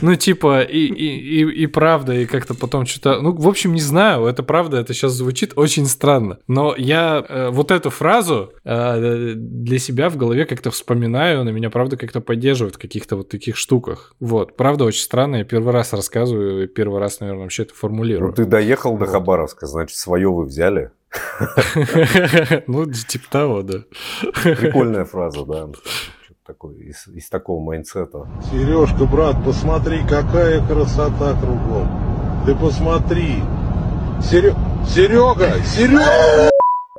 Ну, 0.00 0.14
типа, 0.14 0.62
и, 0.62 0.86
и, 0.86 1.42
и, 1.42 1.62
и 1.62 1.66
правда, 1.66 2.14
и 2.14 2.26
как-то 2.26 2.54
потом 2.54 2.86
что-то... 2.86 3.20
Ну, 3.20 3.32
в 3.32 3.48
общем, 3.48 3.72
не 3.72 3.80
знаю, 3.80 4.26
это 4.26 4.42
правда, 4.42 4.78
это 4.78 4.94
сейчас 4.94 5.12
звучит 5.12 5.52
очень 5.56 5.86
странно. 5.86 6.38
Но 6.46 6.74
я 6.76 7.24
э, 7.26 7.48
вот 7.50 7.70
эту 7.70 7.90
фразу 7.90 8.52
э, 8.64 9.32
для 9.34 9.78
себя 9.78 10.10
в 10.10 10.16
голове 10.16 10.44
как-то 10.44 10.70
вспоминаю, 10.70 11.40
она 11.40 11.50
меня, 11.50 11.70
правда, 11.70 11.96
как-то 11.96 12.20
поддерживает 12.20 12.76
в 12.76 12.78
каких-то 12.78 13.16
вот 13.16 13.28
таких 13.28 13.56
штуках. 13.56 14.14
Вот, 14.20 14.56
правда, 14.56 14.84
очень 14.84 15.02
странно, 15.02 15.36
я 15.36 15.44
первый 15.44 15.72
раз 15.72 15.92
рассказываю, 15.92 16.64
и 16.64 16.66
первый 16.66 17.00
раз, 17.00 17.20
наверное, 17.20 17.44
вообще 17.44 17.62
это 17.62 17.74
формулирую. 17.74 18.28
Ну, 18.28 18.34
ты 18.34 18.44
доехал 18.44 18.92
вот. 18.92 19.00
до 19.00 19.06
Хабаровска, 19.06 19.66
значит, 19.66 19.96
свое 19.96 20.30
вы 20.30 20.44
взяли. 20.44 20.90
Ну, 22.66 22.90
типа 22.90 23.30
того, 23.30 23.62
да. 23.62 23.78
Прикольная 24.42 25.04
фраза, 25.04 25.44
да. 25.44 25.68
Такой, 26.46 26.76
из, 26.76 27.08
из 27.08 27.28
такого 27.28 27.60
mindset 27.60 28.13
а. 28.13 28.28
Сережка, 28.50 29.04
брат, 29.04 29.36
посмотри, 29.44 30.02
какая 30.08 30.64
красота 30.66 31.34
кругом. 31.40 32.42
Ты 32.46 32.54
посмотри. 32.54 33.42
Серега, 34.22 34.56
Серега, 34.86 35.52
Серега! 35.64 36.50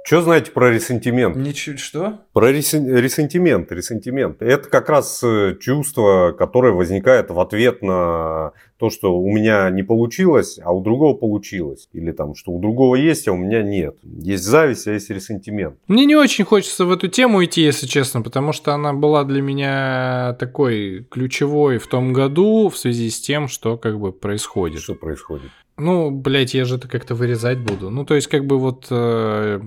Что 0.08 0.22
знаете 0.22 0.51
про 0.51 0.72
ресентимент? 0.72 1.36
Ничего, 1.36 1.76
что? 1.76 2.22
Про 2.32 2.53
ресен- 2.53 2.88
ресентимент, 2.95 3.70
ресентимент. 3.74 4.41
Это 4.41 4.70
как 4.70 4.88
раз 4.88 5.22
э, 5.22 5.58
чувство, 5.60 6.32
которое 6.32 6.72
возникает 6.72 7.30
в 7.30 7.38
ответ 7.41 7.82
на 7.82 8.53
то, 8.78 8.89
что 8.89 9.20
у 9.20 9.30
меня 9.30 9.70
не 9.70 9.84
получилось, 9.84 10.62
а 10.64 10.72
у 10.72 10.82
другого 10.82 11.14
получилось. 11.14 11.89
Или 11.91 12.14
там, 12.14 12.36
что 12.36 12.53
у 12.53 12.62
другого 12.62 12.95
есть, 12.95 13.28
а 13.28 13.34
у 13.34 13.36
меня 13.36 13.62
нет. 13.62 13.97
Есть 14.01 14.45
зависть, 14.45 14.88
а 14.88 14.93
есть 14.93 15.10
ресентимент. 15.10 15.76
Мне 15.89 16.05
не 16.05 16.16
очень 16.16 16.45
хочется 16.45 16.86
в 16.86 16.91
эту 16.93 17.10
тему 17.10 17.43
идти, 17.43 17.62
если 17.62 17.86
честно, 17.86 18.22
потому 18.22 18.53
что 18.53 18.74
она 18.74 18.93
была 18.93 19.26
для 19.26 19.41
меня 19.41 20.38
такой 20.39 21.05
ключевой 21.12 21.80
в 21.80 21.88
том 21.88 22.14
году 22.14 22.70
в 22.70 22.78
связи 22.78 23.10
с 23.10 23.20
тем, 23.20 23.49
что 23.49 23.76
как 23.76 23.99
бы 23.99 24.14
происходит. 24.14 24.80
Что 24.80 24.95
происходит? 24.95 25.51
Ну, 25.80 26.09
блядь, 26.09 26.55
я 26.55 26.65
же 26.65 26.78
это 26.78 26.88
как-то 26.88 27.13
вырезать 27.13 27.59
буду. 27.59 27.91
Ну, 27.91 28.03
то 28.03 28.15
есть, 28.15 28.28
как 28.28 28.45
бы 28.45 28.57
вот, 28.57 28.88
э, 28.89 29.59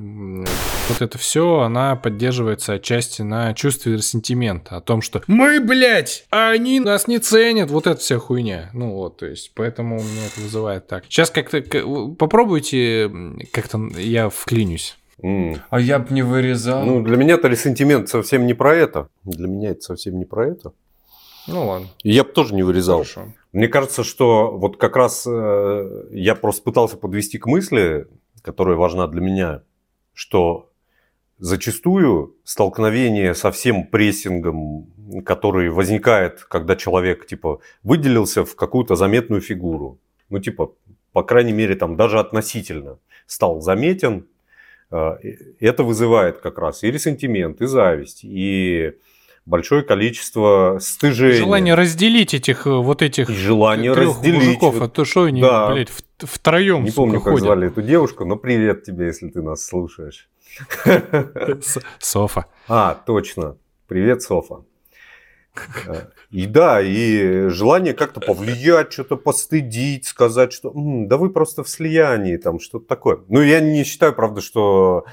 вот 0.89 1.01
это 1.03 1.19
все, 1.19 1.61
она 1.61 1.95
поддерживается 1.95 2.73
отчасти 2.75 3.23
на 3.23 3.55
чувстве 3.55 3.93
ресентимента. 3.95 4.77
О 4.77 4.81
том, 4.81 5.03
что 5.03 5.23
мы, 5.29 5.61
блядь, 5.61 6.27
а 6.31 6.51
они 6.51 6.81
нас 6.81 7.07
не 7.07 7.19
ценят. 7.21 7.71
Вот 7.71 7.87
эта 7.87 8.01
вся 8.01 8.19
хуйня. 8.19 8.71
Ну 8.75 8.93
вот, 8.95 9.19
то 9.19 9.27
есть, 9.27 9.53
поэтому 9.55 10.01
у 10.01 10.03
меня 10.03 10.27
это 10.27 10.41
вызывает 10.41 10.89
так. 10.89 11.05
Сейчас 11.09 11.31
как-то 11.31 11.63
к- 11.63 11.85
попробуйте, 12.19 13.11
как-то 13.53 13.79
я 13.97 14.29
вклинюсь. 14.31 14.97
М. 15.23 15.59
А 15.71 15.79
я 15.79 15.99
бы 15.99 16.13
не 16.15 16.23
вырезал. 16.23 16.85
Ну, 16.85 17.03
для 17.03 17.17
меня-то 17.19 17.47
ресентимент 17.47 18.09
совсем 18.09 18.47
не 18.47 18.55
про 18.55 18.75
это. 18.75 19.09
Для 19.25 19.47
меня 19.47 19.71
это 19.71 19.83
совсем 19.83 20.19
не 20.19 20.25
про 20.25 20.49
это. 20.49 20.73
Ну 21.53 21.67
ладно. 21.67 21.89
Я 22.03 22.25
бы 22.25 22.31
тоже 22.31 22.55
не 22.55 22.63
вырезал. 22.63 22.99
Хорошо. 22.99 23.33
Мне 23.53 23.69
кажется, 23.69 24.05
что 24.05 24.57
вот 24.57 24.77
как 24.77 24.97
раз 24.97 25.27
э, 25.27 26.07
я 26.13 26.35
просто 26.35 26.63
пытался 26.63 26.97
подвести 26.97 27.39
к 27.39 27.47
мысли, 27.47 28.07
которая 28.43 28.77
важна 28.77 29.07
для 29.09 29.21
меня, 29.21 29.63
что 30.15 30.71
зачастую 31.39 32.37
столкновение 32.45 33.35
со 33.35 33.51
всем 33.51 33.87
прессингом, 33.87 34.87
который 35.25 35.71
возникает, 35.71 36.45
когда 36.45 36.77
человек 36.77 37.27
типа 37.27 37.61
выделился 37.83 38.45
в 38.45 38.55
какую-то 38.55 38.95
заметную 38.95 39.41
фигуру, 39.41 39.99
ну 40.29 40.39
типа, 40.39 40.73
по 41.13 41.23
крайней 41.25 41.53
мере, 41.53 41.75
там 41.75 41.97
даже 41.97 42.21
относительно 42.21 42.99
стал 43.27 43.61
заметен, 43.61 44.27
э, 44.93 45.17
это 45.59 45.83
вызывает 45.83 46.39
как 46.39 46.59
раз 46.59 46.85
и 46.85 46.91
ресентимент, 46.91 47.61
и 47.61 47.67
зависть, 47.67 48.21
и 48.23 48.93
большое 49.51 49.83
количество 49.83 50.79
стыжения. 50.81 51.37
Желание 51.37 51.75
разделить 51.75 52.33
этих 52.33 52.67
э, 52.67 52.71
вот 52.71 53.03
этих 53.03 53.29
И 53.29 53.35
желание 53.35 53.93
трех 53.93 54.09
разделить. 54.17 54.37
мужиков, 54.47 54.81
а 54.81 54.89
то 54.89 55.05
что 55.05 55.25
они, 55.25 55.43
Да. 55.43 55.73
блядь, 55.73 55.91
втроем, 56.19 56.85
Не 56.85 56.91
сука, 56.91 56.97
помню, 57.03 57.21
как 57.21 57.33
ходят? 57.33 57.45
звали 57.45 57.67
эту 57.69 57.83
девушку, 57.83 58.25
но 58.25 58.37
привет 58.37 58.85
тебе, 58.85 59.07
если 59.07 59.29
ты 59.29 59.43
нас 59.43 59.63
слушаешь. 59.67 60.29
Софа. 61.99 62.47
А, 62.69 62.95
точно. 63.07 63.57
Привет, 63.87 64.23
Софа. 64.23 64.65
Э, 65.87 66.07
И 66.31 66.47
да, 66.47 66.81
и 66.81 67.49
желание 67.49 67.93
как-то 67.93 68.21
повлиять, 68.21 68.93
что-то 68.93 69.17
постыдить, 69.17 70.07
сказать, 70.07 70.53
что 70.53 70.71
«М, 70.71 71.09
да 71.09 71.17
вы 71.17 71.31
просто 71.31 71.65
в 71.65 71.69
слиянии, 71.69 72.37
там 72.37 72.61
что-то 72.61 72.87
такое. 72.87 73.19
Ну, 73.29 73.43
я 73.43 73.59
не 73.61 73.83
считаю, 73.85 74.15
правда, 74.15 74.41
что 74.41 75.05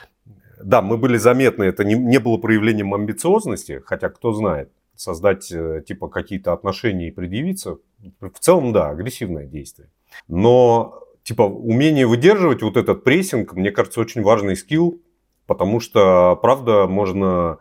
да, 0.61 0.81
мы 0.81 0.97
были 0.97 1.17
заметны, 1.17 1.63
это 1.63 1.83
не, 1.83 1.95
не 1.95 2.19
было 2.19 2.37
проявлением 2.37 2.93
амбициозности, 2.93 3.81
хотя 3.85 4.09
кто 4.09 4.33
знает, 4.33 4.71
создать 4.95 5.51
э, 5.51 5.83
типа 5.85 6.07
какие-то 6.07 6.53
отношения 6.53 7.09
и 7.09 7.11
предъявиться, 7.11 7.77
в 8.19 8.39
целом, 8.39 8.73
да, 8.73 8.89
агрессивное 8.89 9.45
действие. 9.45 9.89
Но 10.27 11.03
типа 11.23 11.43
умение 11.43 12.07
выдерживать 12.07 12.61
вот 12.61 12.77
этот 12.77 13.03
прессинг, 13.03 13.53
мне 13.53 13.71
кажется, 13.71 13.99
очень 13.99 14.23
важный 14.23 14.55
скилл, 14.55 15.01
потому 15.45 15.79
что, 15.79 16.37
правда, 16.41 16.87
можно, 16.87 17.59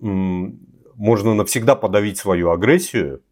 можно 0.00 1.34
навсегда 1.34 1.74
подавить 1.74 2.18
свою 2.18 2.50
агрессию 2.50 3.22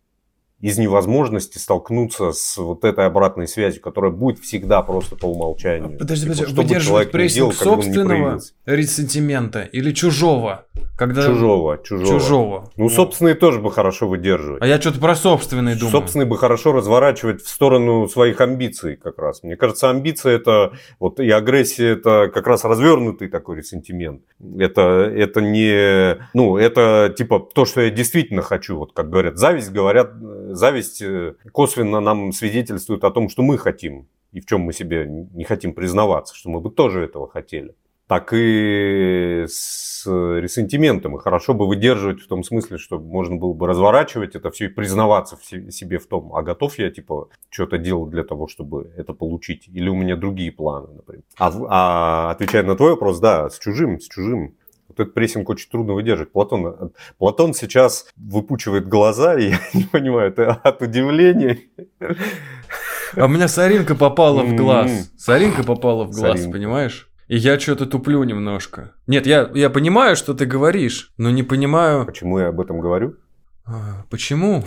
из 0.61 0.79
невозможности 0.79 1.59
столкнуться 1.59 2.33
с 2.33 2.57
вот 2.57 2.85
этой 2.85 3.07
обратной 3.07 3.47
связью, 3.47 3.83
которая 3.83 4.11
будет 4.11 4.39
всегда 4.39 4.81
просто 4.83 5.15
по 5.15 5.27
умолчанию. 5.27 5.99
Подожди, 5.99 6.27
Типа, 6.27 6.37
подожди, 6.39 6.57
бы 6.57 6.63
выдерживать 6.63 7.03
делал, 7.03 7.13
прессинг 7.13 7.53
ни 7.53 7.57
собственного 7.57 8.41
ресентимента 8.65 9.63
или 9.63 9.93
чужого? 9.93 10.65
Когда... 10.97 11.27
Чужого, 11.27 11.79
чужого. 11.85 12.07
Чужого. 12.07 12.73
Ну, 12.77 12.89
собственные 12.89 13.35
тоже 13.35 13.61
бы 13.61 13.71
хорошо 13.71 14.09
выдерживать. 14.09 14.63
А 14.63 14.67
я 14.67 14.81
что-то 14.81 14.99
про 14.99 15.15
собственный 15.15 15.75
думаю. 15.75 15.91
Собственный 15.91 16.25
бы 16.25 16.39
хорошо 16.39 16.73
разворачивать 16.73 17.43
в 17.43 17.49
сторону 17.49 18.09
своих 18.09 18.41
амбиций 18.41 18.97
как 18.97 19.19
раз. 19.19 19.43
Мне 19.43 19.57
кажется, 19.57 19.91
амбиция 19.91 20.37
это 20.37 20.73
вот 20.99 21.21
и 21.21 21.29
агрессия 21.31 21.91
это 21.91 22.31
как 22.33 22.47
раз 22.47 22.65
развернутый 22.65 23.29
такой 23.29 23.59
ресентимент. 23.59 24.23
Это, 24.59 24.81
это 25.15 25.43
не, 25.43 26.17
ну, 26.33 26.57
это 26.57 27.15
типа 27.17 27.47
то, 27.55 27.67
что 27.67 27.83
я 27.83 27.91
действительно 27.91 28.41
хочу. 28.41 28.79
Вот 28.79 28.93
как 28.95 29.11
говорят, 29.11 29.37
зависть, 29.37 29.71
говорят, 29.71 30.13
э, 30.15 30.46
зависть 30.55 31.03
э, 31.03 31.35
косвенно 31.53 32.01
нам 32.01 32.33
свидетельствует 32.33 33.05
о 33.05 33.11
том, 33.11 33.29
что 33.29 33.43
мы 33.43 33.59
хотим 33.59 34.07
и 34.33 34.41
в 34.41 34.47
чем 34.47 34.61
мы 34.61 34.73
себе 34.75 35.07
не 35.09 35.45
хотим 35.45 35.73
признаваться, 35.73 36.35
что 36.35 36.51
мы 36.51 36.61
бы 36.61 36.71
тоже 36.71 37.03
этого 37.03 37.27
хотели. 37.29 37.75
Так 38.07 38.33
и 38.33 39.47
с 39.49 40.07
ресентиментом. 40.07 41.17
И 41.17 41.21
хорошо 41.21 41.55
бы 41.55 41.67
выдерживать 41.67 42.21
в 42.21 42.29
том 42.29 42.45
смысле, 42.45 42.79
что 42.79 43.01
можно 43.01 43.37
было 43.37 43.53
бы 43.53 43.67
разворачивать 43.67 44.37
это 44.37 44.51
все 44.51 44.67
и 44.67 44.69
признаваться 44.69 45.37
в 45.37 45.45
се- 45.45 45.73
себе 45.73 45.99
в 45.99 46.07
том, 46.07 46.35
а 46.35 46.43
готов 46.43 46.79
я, 46.79 46.91
типа, 46.91 47.31
что-то 47.51 47.79
делать 47.79 48.11
для 48.11 48.23
того, 48.23 48.47
чтобы 48.47 48.93
это 48.97 49.13
получить, 49.13 49.69
или 49.69 49.89
у 49.89 49.97
меня 49.97 50.17
другие 50.17 50.53
планы, 50.53 50.89
например. 50.95 51.25
А, 51.39 51.53
а 51.69 52.31
отвечая 52.31 52.63
на 52.63 52.77
твой 52.77 52.91
вопрос, 52.91 53.19
да, 53.19 53.51
с 53.51 53.59
чужим, 53.59 53.99
с 53.99 54.07
чужим. 54.07 54.55
Вот 54.97 55.03
этот 55.03 55.15
прессинг 55.15 55.49
очень 55.51 55.71
трудно 55.71 55.93
выдержать. 55.93 56.33
Платон, 56.33 56.67
э, 56.67 56.89
Платон 57.19 57.53
сейчас 57.55 58.07
выпучивает 58.17 58.89
глаза, 58.89 59.39
и 59.39 59.51
я 59.51 59.59
не 59.75 59.85
понимаю, 59.85 60.29
это 60.31 60.53
от 60.53 60.81
удивления. 60.83 61.59
А 63.17 63.25
у 63.27 63.29
меня 63.29 63.49
соринка 63.49 63.95
попала 63.95 64.43
в 64.43 64.55
глаз. 64.55 64.91
М. 64.91 65.05
Соринка 65.19 65.63
попала 65.63 66.05
в 66.05 66.11
глаз, 66.11 66.33
Соринка. 66.39 66.53
понимаешь? 66.53 67.09
И 67.29 67.37
я 67.37 67.59
что-то 67.59 67.87
туплю 67.87 68.23
немножко. 68.25 68.93
Нет, 69.07 69.27
я, 69.27 69.51
я 69.55 69.69
понимаю, 69.71 70.17
что 70.17 70.33
ты 70.33 70.47
говоришь, 70.47 71.13
но 71.19 71.31
не 71.31 71.43
понимаю, 71.43 72.07
Почему 72.07 72.39
я 72.39 72.49
об 72.49 72.61
этом 72.61 72.81
говорю? 72.81 73.17
а, 73.65 74.05
почему. 74.11 74.65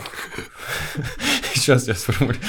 Сейчас 1.54 1.88
я 1.88 1.94
сформулирую. 1.96 2.44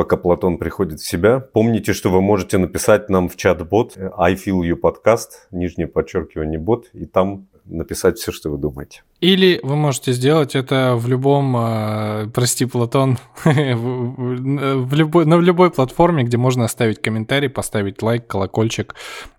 Пока 0.00 0.16
Платон 0.16 0.56
приходит 0.56 1.00
в 1.00 1.06
себя, 1.06 1.40
помните, 1.40 1.92
что 1.92 2.08
вы 2.08 2.22
можете 2.22 2.56
написать 2.56 3.10
нам 3.10 3.28
в 3.28 3.36
чат-бот 3.36 3.98
э, 3.98 4.08
I 4.16 4.32
feel 4.32 4.62
you 4.62 4.80
podcast, 4.80 5.28
нижнее 5.50 5.88
подчеркивание 5.88 6.58
бот, 6.58 6.86
и 6.94 7.04
там 7.04 7.48
написать 7.66 8.16
все, 8.16 8.32
что 8.32 8.48
вы 8.48 8.56
думаете. 8.56 9.02
Или 9.20 9.60
вы 9.62 9.76
можете 9.76 10.12
сделать 10.12 10.56
это 10.56 10.94
в 10.96 11.06
любом, 11.06 11.54
э, 11.54 12.28
прости, 12.32 12.64
Платон, 12.64 13.18
в 13.44 14.94
любой, 14.94 15.26
на 15.26 15.38
любой 15.38 15.70
платформе, 15.70 16.24
где 16.24 16.38
можно 16.38 16.64
оставить 16.64 17.02
комментарий, 17.02 17.50
поставить 17.50 18.00
лайк, 18.00 18.26
колокольчик. 18.26 18.94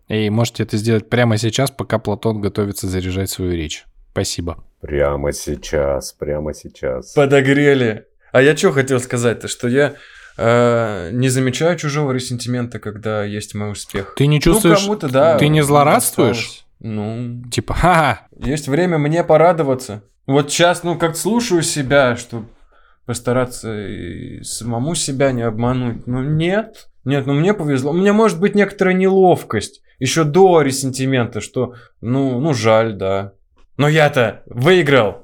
И 0.09 0.29
можете 0.29 0.61
это 0.61 0.77
сделать 0.77 1.09
прямо 1.09 1.37
сейчас, 1.37 1.71
пока 1.71 1.97
Платон 1.97 2.39
готовится 2.39 2.87
заряжать 2.87 3.31
свою 3.31 3.53
речь. 3.53 3.85
Спасибо. 4.11 4.63
Прямо 4.79 5.33
сейчас, 5.33 6.13
прямо 6.13 6.53
сейчас. 6.53 7.13
Подогрели. 7.13 8.05
А 8.31 8.43
я 8.43 8.55
что 8.55 8.71
хотел 8.71 8.99
сказать-то, 8.99 9.47
что 9.47 9.67
я 9.67 9.95
э, 10.37 11.09
не 11.11 11.29
замечаю 11.29 11.77
чужого 11.77 12.11
ресентимента, 12.11 12.79
когда 12.79 13.23
есть 13.23 13.55
мой 13.55 13.71
успех. 13.71 14.13
Ты 14.15 14.27
не 14.27 14.39
чувствуешь, 14.41 14.85
Ну, 14.85 14.95
да. 14.97 15.37
ты 15.37 15.47
не 15.47 15.61
злорадствуешь? 15.61 16.65
Ну, 16.79 17.43
Типа, 17.51 17.73
ха 17.73 18.27
есть 18.37 18.67
время 18.67 18.97
мне 18.97 19.23
порадоваться. 19.23 20.03
Вот 20.25 20.51
сейчас, 20.51 20.83
ну, 20.83 20.97
как 20.97 21.15
слушаю 21.15 21.61
себя, 21.61 22.15
что 22.15 22.45
постараться 23.05 23.87
и 23.87 24.43
самому 24.43 24.95
себя 24.95 25.31
не 25.31 25.41
обмануть. 25.41 26.07
Ну, 26.07 26.21
нет. 26.21 26.87
Нет, 27.03 27.25
ну 27.25 27.33
мне 27.33 27.53
повезло. 27.53 27.91
У 27.91 27.95
меня 27.95 28.13
может 28.13 28.39
быть 28.39 28.55
некоторая 28.55 28.93
неловкость. 28.93 29.81
Еще 29.99 30.23
до 30.23 30.61
ресентимента, 30.61 31.41
что, 31.41 31.75
ну, 31.99 32.39
ну, 32.39 32.53
жаль, 32.53 32.93
да. 32.93 33.33
Но 33.77 33.87
я-то 33.87 34.43
выиграл. 34.45 35.23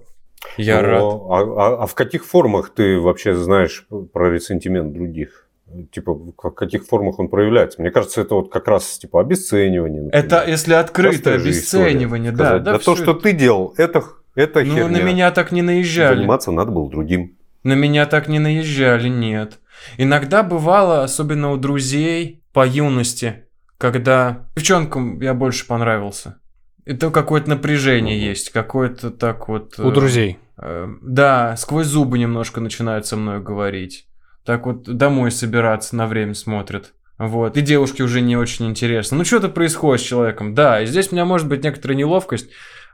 Я 0.57 0.81
Но, 0.81 0.87
рад. 0.87 1.01
А, 1.01 1.39
а- 1.67 1.83
а 1.83 1.85
в 1.87 1.95
каких 1.95 2.25
формах 2.25 2.69
ты 2.73 2.99
вообще 2.99 3.33
знаешь 3.35 3.85
про 4.13 4.31
ресентимент 4.31 4.93
других? 4.93 5.47
Типа, 5.91 6.13
в 6.13 6.31
ка- 6.31 6.51
каких 6.51 6.85
формах 6.85 7.19
он 7.19 7.27
проявляется? 7.27 7.81
Мне 7.81 7.91
кажется, 7.91 8.21
это 8.21 8.35
вот 8.35 8.51
как 8.51 8.67
раз 8.67 8.97
типа 8.97 9.19
обесценивание. 9.19 10.03
например. 10.03 10.25
Это 10.25 10.43
если 10.47 10.71
история, 10.73 11.35
обесценивание, 11.35 12.31
да. 12.31 12.37
сказать, 12.45 12.63
Да, 12.63 12.71
да 12.73 12.79
то, 12.79 12.95
что 12.95 13.11
это- 13.11 13.21
ты 13.21 13.33
делал, 13.33 13.73
это, 13.77 14.03
это 14.35 14.63
Ну, 14.63 14.75
херня. 14.75 14.87
на 14.99 15.01
меня 15.03 15.31
так 15.31 15.51
не 15.51 15.61
наезжали. 15.61 16.15
Заниматься 16.17 16.51
надо 16.51 16.71
было 16.71 16.89
другим. 16.89 17.35
На 17.63 17.73
меня 17.73 18.05
так 18.05 18.29
не 18.29 18.39
наезжали, 18.39 19.09
нет. 19.09 19.59
Иногда 19.97 20.41
бывало, 20.43 21.03
особенно 21.03 21.51
у 21.51 21.57
друзей 21.57 22.41
по 22.53 22.65
юности, 22.65 23.43
когда 23.77 24.45
девчонкам 24.55 25.19
я 25.21 25.33
больше 25.33 25.67
понравился. 25.67 26.39
Это 26.87 27.11
какое-то 27.11 27.49
напряжение 27.49 28.19
есть, 28.19 28.51
какое-то 28.51 29.11
так 29.11 29.49
вот... 29.49 29.77
у 29.77 29.89
э, 29.89 29.93
друзей. 29.93 30.39
э, 30.57 30.87
да, 31.01 31.57
сквозь 31.57 31.87
зубы 31.87 32.17
немножко 32.17 32.61
начинают 32.61 33.05
со 33.05 33.17
мной 33.17 33.41
говорить. 33.41 34.07
Так 34.45 34.65
вот 34.65 34.83
домой 34.83 35.31
собираться 35.31 35.97
на 35.97 36.07
время 36.07 36.33
смотрят. 36.33 36.93
Вот, 37.17 37.57
и 37.57 37.61
девушке 37.61 38.03
уже 38.03 38.21
не 38.21 38.37
очень 38.37 38.67
интересно. 38.67 39.17
Ну, 39.17 39.25
что-то 39.25 39.49
происходит 39.49 40.01
с 40.01 40.07
человеком. 40.07 40.53
Да, 40.53 40.81
и 40.81 40.85
здесь 40.85 41.11
у 41.11 41.15
меня 41.15 41.25
может 41.25 41.47
быть 41.47 41.63
некоторая 41.63 41.97
неловкость, 41.97 42.49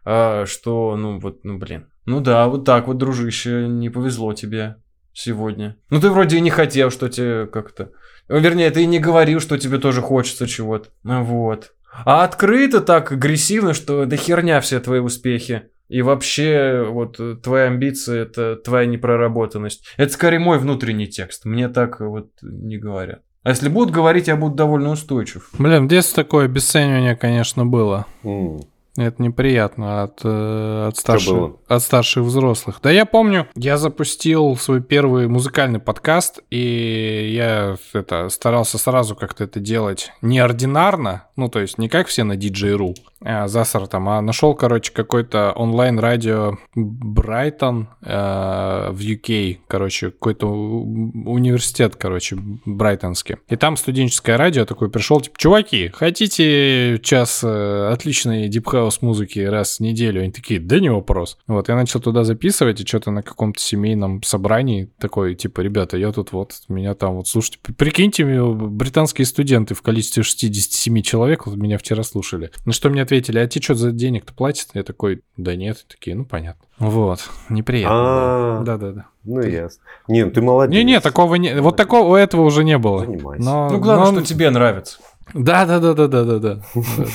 а, 0.05 0.45
что, 0.47 0.95
ну, 0.95 1.19
вот, 1.19 1.43
ну, 1.43 1.59
блин. 1.59 1.87
Ну 2.05 2.19
да, 2.19 2.47
вот 2.47 2.65
так 2.65 2.87
вот, 2.87 2.97
дружище, 2.97 3.67
не 3.67 3.89
повезло 3.89 4.33
тебе 4.33 4.77
сегодня. 5.13 5.77
Ну, 5.91 5.99
ты 5.99 6.09
вроде 6.09 6.37
и 6.37 6.41
не 6.41 6.49
хотел, 6.49 6.89
что 6.89 7.09
тебе 7.09 7.45
как-то... 7.45 7.91
Вернее, 8.27 8.71
ты 8.71 8.83
и 8.83 8.87
не 8.87 8.99
говорил, 8.99 9.39
что 9.39 9.57
тебе 9.57 9.77
тоже 9.77 10.01
хочется 10.01 10.47
чего-то. 10.47 10.89
Вот. 11.03 11.72
А 12.05 12.23
открыто 12.23 12.81
так 12.81 13.11
агрессивно, 13.11 13.73
что 13.73 14.05
да 14.05 14.15
херня 14.15 14.61
все 14.61 14.79
твои 14.79 14.99
успехи. 14.99 15.63
И 15.89 16.01
вообще, 16.01 16.87
вот 16.89 17.19
э, 17.19 17.35
твои 17.35 17.63
амбиции 17.63 18.21
это 18.21 18.55
твоя 18.55 18.85
непроработанность. 18.85 19.85
Это 19.97 20.11
скорее 20.11 20.39
мой 20.39 20.57
внутренний 20.57 21.07
текст. 21.07 21.45
Мне 21.45 21.69
так 21.69 21.99
вот 21.99 22.29
не 22.41 22.77
говорят. 22.77 23.21
А 23.43 23.49
если 23.49 23.67
будут 23.67 23.93
говорить, 23.93 24.27
я 24.27 24.37
буду 24.37 24.55
довольно 24.55 24.89
устойчив. 24.89 25.49
Блин, 25.59 25.85
в 25.85 25.89
детстве 25.89 26.23
такое 26.23 26.45
обесценивание, 26.45 27.15
конечно, 27.15 27.65
было. 27.65 28.05
М. 28.23 28.61
Это 28.95 29.23
неприятно 29.23 30.03
от, 30.03 30.21
э, 30.23 30.87
от, 30.89 30.97
старших, 30.97 31.53
от 31.67 31.81
старших 31.81 32.23
взрослых. 32.23 32.79
Да 32.83 32.91
я 32.91 33.05
помню, 33.05 33.47
я 33.55 33.77
запустил 33.77 34.55
свой 34.55 34.81
первый 34.81 35.27
музыкальный 35.27 35.79
подкаст, 35.79 36.41
и 36.51 37.31
я 37.33 37.75
это, 37.93 38.29
старался 38.29 38.77
сразу 38.77 39.15
как-то 39.15 39.45
это 39.45 39.59
делать 39.59 40.11
неординарно, 40.21 41.27
ну, 41.35 41.49
то 41.49 41.59
есть 41.59 41.79
не 41.79 41.89
как 41.89 42.07
все 42.07 42.23
на 42.23 42.33
DJ.ru, 42.33 42.95
а 43.25 43.47
засор 43.47 43.87
там, 43.87 44.09
а 44.09 44.21
нашел, 44.21 44.53
короче, 44.53 44.91
какой-то 44.91 45.53
онлайн-радио 45.55 46.57
Брайтон 46.75 47.89
э, 48.01 48.89
в 48.91 48.99
UK, 48.99 49.59
короче, 49.67 50.11
какой-то 50.11 50.47
университет, 50.47 51.95
короче, 51.95 52.37
брайтонский. 52.65 53.37
И 53.47 53.55
там 53.55 53.77
студенческое 53.77 54.37
радио 54.37 54.65
такой 54.65 54.89
пришел, 54.89 55.21
типа, 55.21 55.37
чуваки, 55.37 55.89
хотите 55.89 56.99
час 57.01 57.41
э, 57.43 57.89
отличной 57.91 58.49
deep 58.49 58.72
house 58.72 59.01
музыки 59.01 59.39
раз 59.39 59.77
в 59.77 59.79
неделю? 59.79 60.21
Они 60.21 60.31
такие, 60.31 60.59
да 60.59 60.79
не 60.79 60.91
вопрос. 60.91 61.37
Вот, 61.47 61.69
я 61.69 61.75
начал 61.75 61.99
туда 61.99 62.23
записывать, 62.23 62.81
и 62.81 62.85
что-то 62.85 63.11
на 63.11 63.23
каком-то 63.23 63.59
семейном 63.61 64.21
собрании 64.23 64.91
такой, 64.99 65.35
типа, 65.35 65.61
ребята, 65.61 65.97
я 65.97 66.11
тут 66.11 66.33
вот, 66.33 66.53
меня 66.67 66.93
там 66.93 67.15
вот, 67.15 67.27
слушайте, 67.27 67.59
прикиньте, 67.77 68.25
британские 68.25 69.25
студенты 69.25 69.75
в 69.75 69.81
количестве 69.81 70.23
67 70.23 71.01
человек 71.01 71.47
вот 71.47 71.55
меня 71.55 71.77
вчера 71.77 72.03
слушали. 72.03 72.51
На 72.65 72.73
что 72.73 72.89
мне 72.89 73.01
ответили, 73.01 73.12
а 73.17 73.47
тебе 73.47 73.61
что 73.61 73.75
за 73.75 73.91
денег-то 73.91 74.33
платят? 74.33 74.69
Я 74.73 74.83
такой, 74.83 75.21
да 75.37 75.55
нет, 75.55 75.85
такие, 75.87 76.15
ну 76.15 76.25
понятно. 76.25 76.65
Вот, 76.79 77.29
неприятно. 77.49 78.63
Да-да-да. 78.65 79.05
Ну, 79.23 79.41
ясно. 79.41 79.81
Не, 80.07 80.25
ну 80.25 80.31
ты 80.31 80.41
молодец. 80.41 80.73
Не-не, 80.75 80.99
такого 80.99 81.35
не... 81.35 81.61
Вот 81.61 81.77
такого 81.77 82.09
у 82.09 82.15
этого 82.15 82.41
уже 82.41 82.63
не 82.63 82.77
было. 82.77 83.05
Занимайся. 83.05 83.43
Ну, 83.43 83.79
главное, 83.79 84.11
но- 84.11 84.19
что 84.19 84.27
тебе 84.27 84.49
нравится. 84.49 84.99
Да-да-да-да-да-да. 85.33 86.61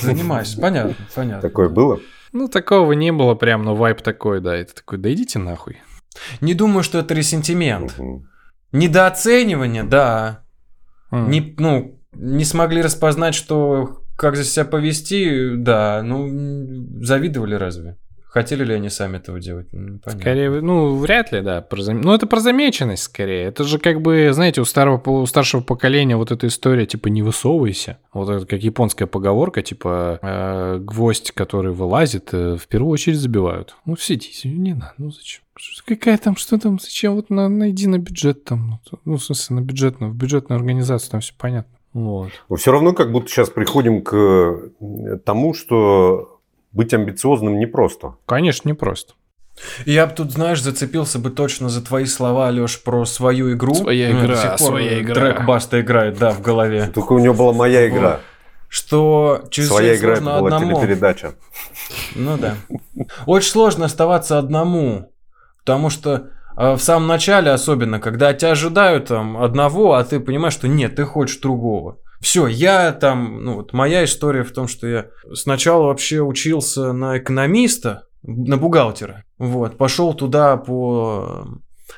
Занимайся, 0.01 0.59
понятно, 0.59 0.95
понятно. 1.13 1.41
Такое 1.41 1.69
было? 1.69 1.99
Ну, 2.31 2.47
такого 2.47 2.93
не 2.93 3.11
было 3.11 3.35
прям, 3.35 3.63
но 3.63 3.75
вайп 3.75 4.01
такой, 4.01 4.41
да. 4.41 4.55
Это 4.55 4.75
такой, 4.75 4.97
да 4.97 5.13
идите 5.13 5.39
нахуй. 5.39 5.77
Не 6.41 6.53
думаю, 6.53 6.83
что 6.83 6.99
это 6.99 7.13
ресентимент. 7.13 7.97
Мгм. 7.97 8.27
Недооценивание, 8.71 9.83
да. 9.83 10.43
Не, 11.11 11.55
ну, 11.57 11.99
не 12.13 12.45
смогли 12.45 12.81
распознать, 12.81 13.35
что 13.35 14.01
как 14.19 14.35
за 14.35 14.43
себя 14.43 14.65
повести, 14.65 15.55
да. 15.55 16.01
Ну, 16.03 17.01
завидовали 17.01 17.55
разве? 17.55 17.97
Хотели 18.25 18.63
ли 18.63 18.75
они 18.75 18.89
сами 18.89 19.17
этого 19.17 19.39
делать? 19.39 19.69
Ну, 19.71 19.97
понятно. 19.99 20.21
Скорее, 20.21 20.61
ну, 20.61 20.97
вряд 20.97 21.31
ли, 21.31 21.41
да. 21.41 21.65
Ну, 21.71 22.13
это 22.13 22.27
про 22.27 22.41
замеченность 22.41 23.03
скорее. 23.03 23.45
Это 23.45 23.63
же 23.63 23.79
как 23.79 24.01
бы, 24.01 24.29
знаете, 24.33 24.61
у, 24.61 24.65
старого, 24.65 25.01
у 25.09 25.25
старшего 25.25 25.61
поколения 25.61 26.15
вот 26.15 26.31
эта 26.31 26.45
история, 26.45 26.85
типа, 26.85 27.07
не 27.07 27.23
высовывайся. 27.23 27.97
Вот 28.13 28.29
это 28.29 28.45
как 28.45 28.61
японская 28.61 29.07
поговорка, 29.07 29.63
типа, 29.63 30.19
э, 30.21 30.79
гвоздь, 30.79 31.31
который 31.31 31.71
вылазит, 31.71 32.29
э, 32.33 32.55
в 32.55 32.67
первую 32.67 32.91
очередь 32.91 33.17
забивают. 33.17 33.75
Ну, 33.85 33.97
сидите, 33.97 34.49
не 34.49 34.73
надо, 34.73 34.93
ну 34.97 35.11
зачем? 35.11 35.41
Какая 35.85 36.17
там, 36.17 36.35
что 36.35 36.59
там, 36.59 36.77
зачем? 36.79 37.15
Вот 37.15 37.29
на, 37.29 37.49
найди 37.49 37.87
на 37.87 37.97
бюджет 37.97 38.43
там. 38.43 38.79
Ну, 39.05 39.15
в 39.15 39.23
смысле, 39.23 39.55
на 39.55 39.61
бюджетную, 39.61 40.11
в 40.11 40.15
бюджетную 40.15 40.59
организацию, 40.59 41.11
там 41.11 41.21
все 41.21 41.33
понятно. 41.37 41.78
Вот. 41.93 42.29
Но 42.49 42.55
все 42.55 42.71
равно 42.71 42.93
как 42.93 43.11
будто 43.11 43.29
сейчас 43.29 43.49
приходим 43.49 44.03
к 44.03 44.13
э, 44.15 45.17
тому, 45.25 45.53
что 45.53 46.39
быть 46.71 46.93
амбициозным 46.93 47.57
непросто. 47.59 48.15
Конечно, 48.25 48.69
непросто. 48.69 49.13
Я 49.85 50.05
бы 50.07 50.13
тут, 50.13 50.31
знаешь, 50.31 50.61
зацепился 50.61 51.19
бы 51.19 51.31
точно 51.31 51.67
за 51.69 51.83
твои 51.83 52.05
слова, 52.05 52.49
Леш, 52.49 52.81
про 52.81 53.05
свою 53.05 53.51
игру. 53.53 53.75
Своя 53.75 54.09
Ну, 54.13 54.19
игра, 54.21 54.35
до 54.35 54.41
сих 54.41 54.49
пор 54.51 54.57
своя 54.59 55.01
игра. 55.01 55.15
Трек 55.15 55.45
Баста 55.45 55.81
играет, 55.81 56.17
да, 56.17 56.31
в 56.31 56.41
голове. 56.41 56.89
Только 56.93 57.13
у 57.13 57.19
него 57.19 57.33
была 57.33 57.53
моя 57.53 57.87
игра. 57.89 58.19
Что 58.69 59.43
через 59.49 59.69
Своя 59.69 59.95
игра 59.97 60.13
это 60.13 60.21
сложно 60.21 60.39
была 60.41 60.55
одному. 60.57 60.75
телепередача. 60.79 61.33
Ну 62.15 62.37
да. 62.37 62.55
Очень 63.25 63.49
сложно 63.49 63.85
оставаться 63.85 64.37
одному, 64.37 65.11
потому 65.59 65.89
что 65.89 66.29
в 66.59 66.79
самом 66.79 67.07
начале 67.07 67.51
особенно, 67.51 67.99
когда 67.99 68.33
тебя 68.33 68.51
ожидают 68.51 69.07
там 69.07 69.41
одного, 69.41 69.93
а 69.93 70.03
ты 70.03 70.19
понимаешь, 70.19 70.53
что 70.53 70.67
нет, 70.67 70.95
ты 70.95 71.05
хочешь 71.05 71.37
другого. 71.37 71.99
Все, 72.19 72.47
я 72.47 72.91
там, 72.91 73.43
ну 73.43 73.55
вот 73.55 73.71
моя 73.71 74.03
история 74.03 74.43
в 74.43 74.51
том, 74.51 74.67
что 74.67 74.87
я 74.87 75.05
сначала 75.33 75.85
вообще 75.85 76.21
учился 76.21 76.91
на 76.91 77.17
экономиста, 77.17 78.07
на 78.23 78.57
бухгалтера, 78.57 79.23
вот, 79.37 79.77
пошел 79.77 80.13
туда 80.13 80.57
по 80.57 81.47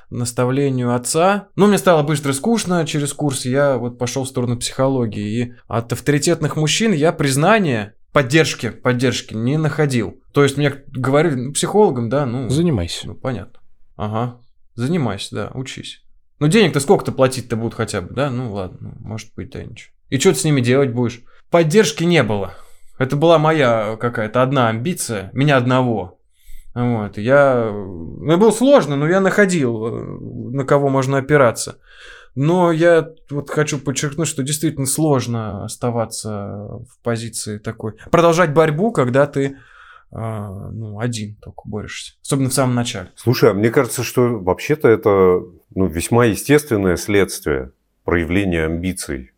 наставлению 0.09 0.93
отца. 0.93 1.47
Ну, 1.55 1.67
мне 1.67 1.77
стало 1.77 2.03
быстро 2.03 2.33
скучно 2.33 2.85
через 2.85 3.13
курс, 3.13 3.45
я 3.45 3.77
вот 3.77 3.97
пошел 3.97 4.23
в 4.23 4.27
сторону 4.27 4.57
психологии. 4.57 5.41
И 5.41 5.53
от 5.67 5.91
авторитетных 5.91 6.55
мужчин 6.55 6.91
я 6.93 7.11
признание, 7.11 7.95
поддержки, 8.11 8.69
поддержки 8.69 9.33
не 9.33 9.57
находил. 9.57 10.19
То 10.33 10.43
есть 10.43 10.57
мне 10.57 10.73
говорили, 10.87 11.35
ну, 11.35 11.53
психологом, 11.53 12.09
да, 12.09 12.25
ну... 12.25 12.49
Занимайся. 12.49 13.07
Ну, 13.07 13.15
понятно. 13.15 13.59
Ага. 13.95 14.39
Занимайся, 14.75 15.35
да, 15.35 15.51
учись. 15.53 16.03
Ну, 16.39 16.47
денег-то 16.47 16.79
сколько-то 16.79 17.11
платить-то 17.11 17.55
будут 17.55 17.75
хотя 17.75 18.01
бы, 18.01 18.13
да? 18.13 18.29
Ну, 18.29 18.51
ладно, 18.53 18.77
ну, 18.81 19.07
может 19.07 19.29
быть, 19.35 19.51
да, 19.51 19.63
ничего. 19.63 19.93
И 20.09 20.19
что 20.19 20.33
ты 20.33 20.39
с 20.39 20.43
ними 20.43 20.61
делать 20.61 20.91
будешь? 20.91 21.21
Поддержки 21.49 22.03
не 22.03 22.23
было. 22.23 22.55
Это 22.97 23.15
была 23.15 23.37
моя 23.37 23.97
какая-то 23.99 24.41
одна 24.41 24.69
амбиция, 24.69 25.29
меня 25.33 25.57
одного. 25.57 26.19
Вот, 26.73 27.17
я... 27.17 27.69
Ну, 27.71 28.37
было 28.37 28.51
сложно, 28.51 28.95
но 28.95 29.07
я 29.07 29.19
находил, 29.19 29.87
э, 29.87 30.03
на 30.55 30.65
кого 30.65 30.89
можно 30.89 31.17
опираться. 31.17 31.77
Но 32.35 32.71
я 32.71 33.09
вот 33.29 33.49
хочу 33.49 33.77
подчеркнуть, 33.77 34.27
что 34.27 34.41
действительно 34.41 34.85
сложно 34.85 35.65
оставаться 35.65 36.29
в 36.29 37.03
позиции 37.03 37.57
такой. 37.57 37.93
Продолжать 38.09 38.53
борьбу, 38.53 38.91
когда 38.91 39.27
ты 39.27 39.57
ну, 40.11 40.99
один 40.99 41.35
только 41.35 41.61
борешься. 41.65 42.13
Особенно 42.21 42.49
в 42.49 42.53
самом 42.53 42.75
начале. 42.75 43.09
Слушай, 43.15 43.51
а 43.51 43.53
мне 43.53 43.69
кажется, 43.69 44.03
что 44.03 44.39
вообще-то 44.39 44.89
это 44.89 45.41
ну, 45.73 45.85
весьма 45.87 46.25
естественное 46.25 46.97
следствие 46.97 47.71
проявления 48.03 48.65
амбиций. 48.65 49.31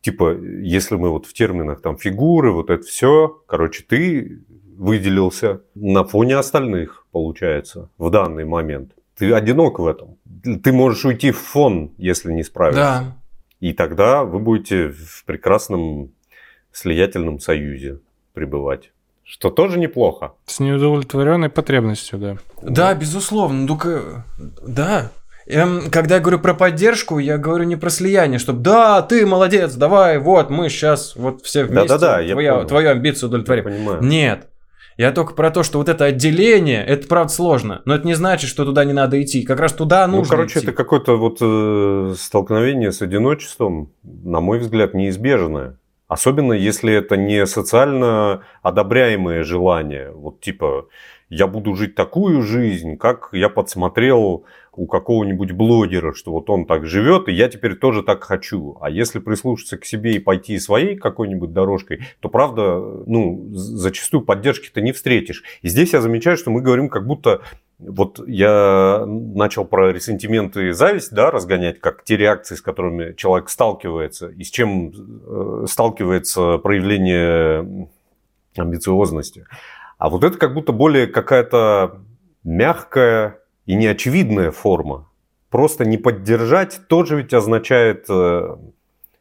Типа, 0.00 0.34
если 0.36 0.96
мы 0.96 1.10
вот 1.10 1.26
в 1.26 1.32
терминах 1.32 1.82
там 1.82 1.98
фигуры, 1.98 2.52
вот 2.52 2.70
это 2.70 2.84
все, 2.84 3.42
короче, 3.46 3.84
ты 3.86 4.42
выделился 4.76 5.62
на 5.74 6.04
фоне 6.04 6.36
остальных, 6.36 7.06
получается, 7.10 7.90
в 7.98 8.10
данный 8.10 8.44
момент. 8.44 8.92
Ты 9.16 9.32
одинок 9.32 9.80
в 9.80 9.86
этом. 9.86 10.16
Ты 10.62 10.72
можешь 10.72 11.04
уйти 11.04 11.32
в 11.32 11.38
фон, 11.38 11.92
если 11.98 12.32
не 12.32 12.44
справишься. 12.44 12.80
Да. 12.80 13.16
И 13.58 13.72
тогда 13.72 14.22
вы 14.22 14.38
будете 14.38 14.90
в 14.90 15.24
прекрасном 15.24 16.12
слиятельном 16.70 17.40
союзе 17.40 17.98
пребывать. 18.32 18.92
Что 19.30 19.50
тоже 19.50 19.78
неплохо. 19.78 20.32
С 20.46 20.58
неудовлетворенной 20.58 21.50
потребностью, 21.50 22.18
да. 22.18 22.36
Да, 22.62 22.94
безусловно. 22.94 23.60
Ну, 23.60 23.66
только... 23.68 24.24
Да. 24.66 25.10
Эм, 25.46 25.90
когда 25.90 26.14
я 26.14 26.20
говорю 26.22 26.38
про 26.38 26.54
поддержку, 26.54 27.18
я 27.18 27.36
говорю 27.36 27.64
не 27.64 27.76
про 27.76 27.90
слияние, 27.90 28.38
чтобы 28.38 28.60
да, 28.60 29.02
ты 29.02 29.26
молодец, 29.26 29.74
давай, 29.74 30.18
вот, 30.18 30.48
мы 30.50 30.68
сейчас 30.70 31.14
вот 31.14 31.42
все 31.42 31.64
вместе 31.64 31.88
Да-да-да, 31.88 32.20
я 32.20 32.32
твоя- 32.32 32.54
понял. 32.54 32.66
твою 32.68 32.90
амбицию 32.90 33.24
Я 33.24 33.28
удовлетворим. 33.28 33.64
понимаю. 33.64 34.02
Нет. 34.02 34.46
Я 34.96 35.12
только 35.12 35.34
про 35.34 35.50
то, 35.50 35.62
что 35.62 35.78
вот 35.78 35.88
это 35.88 36.06
отделение, 36.06 36.84
это 36.84 37.06
правда 37.06 37.32
сложно. 37.32 37.82
Но 37.84 37.94
это 37.94 38.06
не 38.06 38.14
значит, 38.14 38.48
что 38.50 38.64
туда 38.64 38.84
не 38.84 38.92
надо 38.94 39.22
идти. 39.22 39.42
Как 39.42 39.60
раз 39.60 39.72
туда 39.74 40.06
нужно 40.06 40.22
Ну, 40.24 40.28
короче, 40.28 40.58
идти. 40.58 40.66
это 40.66 40.72
какое-то 40.76 41.16
вот 41.16 41.38
э, 41.40 42.14
столкновение 42.18 42.92
с 42.92 43.00
одиночеством, 43.02 43.92
на 44.02 44.40
мой 44.40 44.58
взгляд, 44.58 44.94
неизбежное. 44.94 45.76
Особенно 46.08 46.54
если 46.54 46.94
это 46.94 47.18
не 47.18 47.46
социально 47.46 48.42
одобряемое 48.62 49.44
желание. 49.44 50.10
Вот 50.10 50.40
типа, 50.40 50.88
я 51.28 51.46
буду 51.46 51.74
жить 51.74 51.94
такую 51.94 52.40
жизнь, 52.40 52.96
как 52.96 53.28
я 53.32 53.50
подсмотрел 53.50 54.44
у 54.72 54.86
какого-нибудь 54.86 55.52
блогера, 55.52 56.14
что 56.14 56.32
вот 56.32 56.48
он 56.48 56.64
так 56.64 56.86
живет, 56.86 57.28
и 57.28 57.32
я 57.32 57.48
теперь 57.48 57.74
тоже 57.74 58.02
так 58.02 58.24
хочу. 58.24 58.78
А 58.80 58.88
если 58.88 59.18
прислушаться 59.18 59.76
к 59.76 59.84
себе 59.84 60.14
и 60.14 60.18
пойти 60.18 60.58
своей 60.58 60.96
какой-нибудь 60.96 61.52
дорожкой, 61.52 62.00
то 62.20 62.30
правда, 62.30 62.80
ну, 63.06 63.48
зачастую 63.52 64.22
поддержки 64.22 64.70
ты 64.72 64.80
не 64.80 64.92
встретишь. 64.92 65.42
И 65.60 65.68
здесь 65.68 65.92
я 65.92 66.00
замечаю, 66.00 66.38
что 66.38 66.50
мы 66.50 66.62
говорим 66.62 66.88
как 66.88 67.06
будто 67.06 67.42
Вот 67.78 68.20
я 68.26 69.04
начал 69.06 69.64
про 69.64 69.92
ресентименты 69.92 70.68
и 70.68 70.72
зависть, 70.72 71.12
да, 71.12 71.30
разгонять, 71.30 71.80
как 71.80 72.02
те 72.02 72.16
реакции, 72.16 72.56
с 72.56 72.60
которыми 72.60 73.12
человек 73.12 73.48
сталкивается, 73.48 74.28
и 74.28 74.42
с 74.42 74.50
чем 74.50 74.90
э, 74.90 75.66
сталкивается 75.68 76.58
проявление 76.58 77.88
амбициозности. 78.56 79.46
А 79.98 80.10
вот 80.10 80.24
это 80.24 80.36
как 80.38 80.54
будто 80.54 80.72
более 80.72 81.06
какая-то 81.06 82.00
мягкая 82.42 83.38
и 83.66 83.74
неочевидная 83.74 84.50
форма. 84.50 85.08
Просто 85.50 85.84
не 85.84 85.98
поддержать 85.98 86.80
тоже 86.88 87.16
ведь 87.16 87.32
означает, 87.32 88.06
э, 88.08 88.56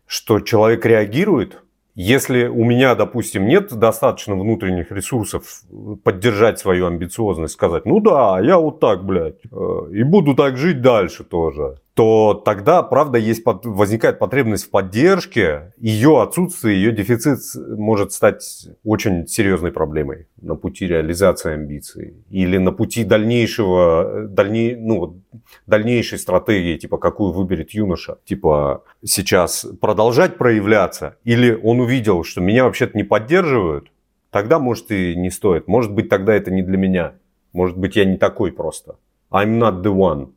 что 0.07 0.39
человек 0.39 0.85
реагирует. 0.85 1.61
Если 1.99 2.45
у 2.45 2.63
меня, 2.63 2.93
допустим, 2.93 3.47
нет 3.47 3.73
достаточно 3.73 4.35
внутренних 4.35 4.91
ресурсов 4.91 5.63
поддержать 6.03 6.59
свою 6.59 6.85
амбициозность, 6.85 7.55
сказать, 7.55 7.85
ну 7.85 7.99
да, 7.99 8.39
я 8.39 8.59
вот 8.59 8.79
так, 8.79 9.03
блядь, 9.03 9.41
э, 9.51 9.91
и 9.91 10.03
буду 10.03 10.35
так 10.35 10.57
жить 10.57 10.79
дальше 10.81 11.23
тоже 11.23 11.77
то 11.97 12.35
тогда, 12.45 12.83
правда, 12.83 13.17
есть, 13.17 13.41
возникает 13.43 14.19
потребность 14.19 14.65
в 14.65 14.69
поддержке. 14.69 15.73
Ее 15.77 16.21
отсутствие, 16.21 16.75
ее 16.75 16.91
дефицит 16.91 17.39
может 17.75 18.11
стать 18.11 18.67
очень 18.83 19.25
серьезной 19.25 19.71
проблемой 19.71 20.27
на 20.39 20.53
пути 20.53 20.85
реализации 20.85 21.53
амбиций. 21.53 22.13
Или 22.29 22.59
на 22.59 22.71
пути 22.71 23.03
дальнейшего, 23.03 24.27
дальней, 24.29 24.75
ну, 24.75 25.23
дальнейшей 25.65 26.19
стратегии, 26.19 26.77
типа 26.77 26.99
какую 26.99 27.31
выберет 27.31 27.71
юноша. 27.71 28.19
Типа 28.25 28.83
сейчас 29.03 29.65
продолжать 29.81 30.37
проявляться, 30.37 31.15
или 31.23 31.59
он 31.63 31.79
увидел, 31.79 32.23
что 32.23 32.41
меня 32.41 32.65
вообще-то 32.65 32.95
не 32.95 33.05
поддерживают, 33.05 33.87
тогда, 34.29 34.59
может, 34.59 34.91
и 34.91 35.15
не 35.15 35.31
стоит. 35.31 35.67
Может 35.67 35.91
быть, 35.93 36.09
тогда 36.09 36.35
это 36.35 36.51
не 36.51 36.61
для 36.61 36.77
меня. 36.77 37.13
Может 37.53 37.75
быть, 37.75 37.95
я 37.95 38.05
не 38.05 38.17
такой 38.17 38.51
просто. 38.51 38.97
I'm 39.31 39.57
not 39.57 39.81
the 39.81 39.91
one. 39.91 40.27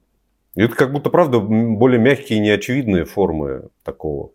И 0.61 0.63
это 0.63 0.77
как 0.77 0.93
будто, 0.93 1.09
правда, 1.09 1.39
более 1.41 1.99
мягкие 1.99 2.39
и 2.39 2.43
неочевидные 2.43 3.07
формы 3.07 3.71
такого 3.83 4.33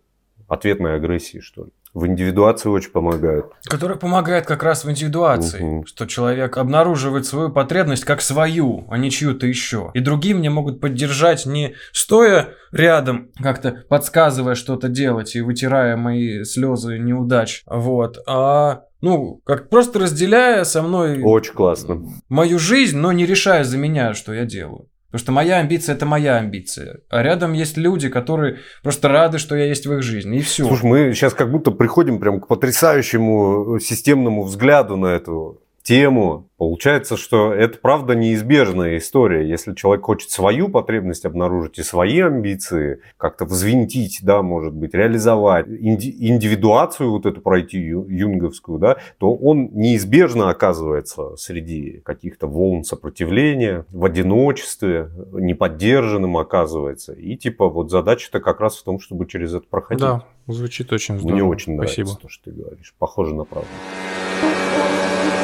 ответной 0.48 0.96
агрессии, 0.96 1.40
что 1.40 1.66
ли. 1.66 1.70
В 1.94 2.08
индивидуации 2.08 2.68
очень 2.68 2.90
помогают. 2.90 3.52
Который 3.66 3.96
помогает 3.96 4.48
как 4.48 4.64
раз 4.64 4.86
в 4.86 4.90
индивидуации, 4.90 5.62
угу. 5.62 5.86
что 5.86 6.08
человек 6.08 6.58
обнаруживает 6.58 7.28
свою 7.28 7.52
потребность 7.52 8.06
как 8.06 8.22
свою, 8.22 8.88
а 8.90 8.98
не 8.98 9.12
чью-то 9.12 9.46
еще. 9.46 9.92
И 9.94 10.00
другие 10.00 10.34
мне 10.34 10.50
могут 10.50 10.82
поддержать 10.82 11.46
не 11.46 11.76
стоя 11.92 12.56
рядом, 12.72 13.30
как-то 13.40 13.84
подсказывая 13.88 14.56
что-то 14.56 14.90
делать 14.90 15.36
и 15.36 15.42
вытирая 15.42 15.96
мои 15.96 16.44
слезы 16.44 16.98
неудач, 16.98 17.62
вот, 17.68 18.18
а 18.28 18.86
ну, 19.00 19.42
как 19.46 19.70
просто 19.70 20.00
разделяя 20.00 20.64
со 20.64 20.82
мной... 20.82 21.22
Очень 21.22 21.54
классно. 21.54 22.02
Мою 22.30 22.58
жизнь, 22.58 22.98
но 22.98 23.12
не 23.12 23.28
решая 23.28 23.64
за 23.64 23.78
меня, 23.78 24.16
что 24.16 24.34
я 24.34 24.46
делаю. 24.46 24.88
Потому 25.08 25.20
что 25.20 25.32
моя 25.32 25.58
амбиция 25.58 25.96
это 25.96 26.06
моя 26.06 26.38
амбиция. 26.38 27.00
А 27.10 27.24
рядом 27.24 27.54
есть 27.54 27.78
люди, 27.78 28.10
которые 28.10 28.60
просто 28.84 29.08
рады, 29.08 29.38
что 29.38 29.56
я 29.56 29.66
есть 29.66 29.86
в 29.86 29.94
их 29.94 30.04
жизни. 30.04 30.40
И 30.40 30.42
все. 30.42 30.66
Слушай, 30.68 30.86
мы 30.86 31.14
сейчас 31.14 31.34
как 31.34 31.52
будто 31.52 31.72
приходим 31.72 32.20
прям 32.20 32.42
к 32.42 32.48
потрясающему 32.48 33.80
системному 33.80 34.44
взгляду 34.44 34.98
на 34.98 35.08
эту 35.08 35.65
тему. 35.86 36.50
Получается, 36.58 37.16
что 37.16 37.54
это 37.54 37.78
правда 37.78 38.16
неизбежная 38.16 38.98
история. 38.98 39.48
Если 39.48 39.74
человек 39.76 40.06
хочет 40.06 40.32
свою 40.32 40.70
потребность 40.70 41.26
обнаружить 41.26 41.78
и 41.80 41.84
свои 41.84 42.22
амбиции 42.22 43.02
как-то 43.18 43.46
взвинтить, 43.46 44.20
да, 44.24 44.42
может 44.42 44.74
быть, 44.74 44.94
реализовать, 44.94 45.68
инди- 45.68 46.16
индивидуацию 46.18 47.12
вот 47.12 47.26
эту 47.26 47.42
пройти 47.42 47.78
ю- 47.80 48.08
юнговскую, 48.08 48.80
да, 48.80 48.98
то 49.20 49.34
он 49.34 49.70
неизбежно 49.74 50.50
оказывается 50.50 51.36
среди 51.36 52.02
каких-то 52.04 52.48
волн 52.48 52.84
сопротивления, 52.84 53.86
в 53.92 54.06
одиночестве, 54.06 55.10
неподдержанным 55.34 56.38
оказывается. 56.38 57.14
И 57.14 57.36
типа 57.38 57.70
вот 57.70 57.92
задача-то 57.92 58.40
как 58.40 58.60
раз 58.60 58.78
в 58.78 58.84
том, 58.84 59.00
чтобы 59.00 59.28
через 59.28 59.54
это 59.54 59.66
проходить. 59.70 60.02
Да, 60.02 60.24
звучит 60.48 60.92
очень 60.92 61.20
здорово. 61.20 61.36
Мне 61.36 61.44
очень 61.44 61.76
Спасибо. 61.76 62.06
нравится 62.08 62.22
то, 62.22 62.30
что 62.30 62.44
ты 62.46 62.52
говоришь. 62.58 62.96
Похоже 62.98 63.36
на 63.36 63.44
правду. 63.44 63.68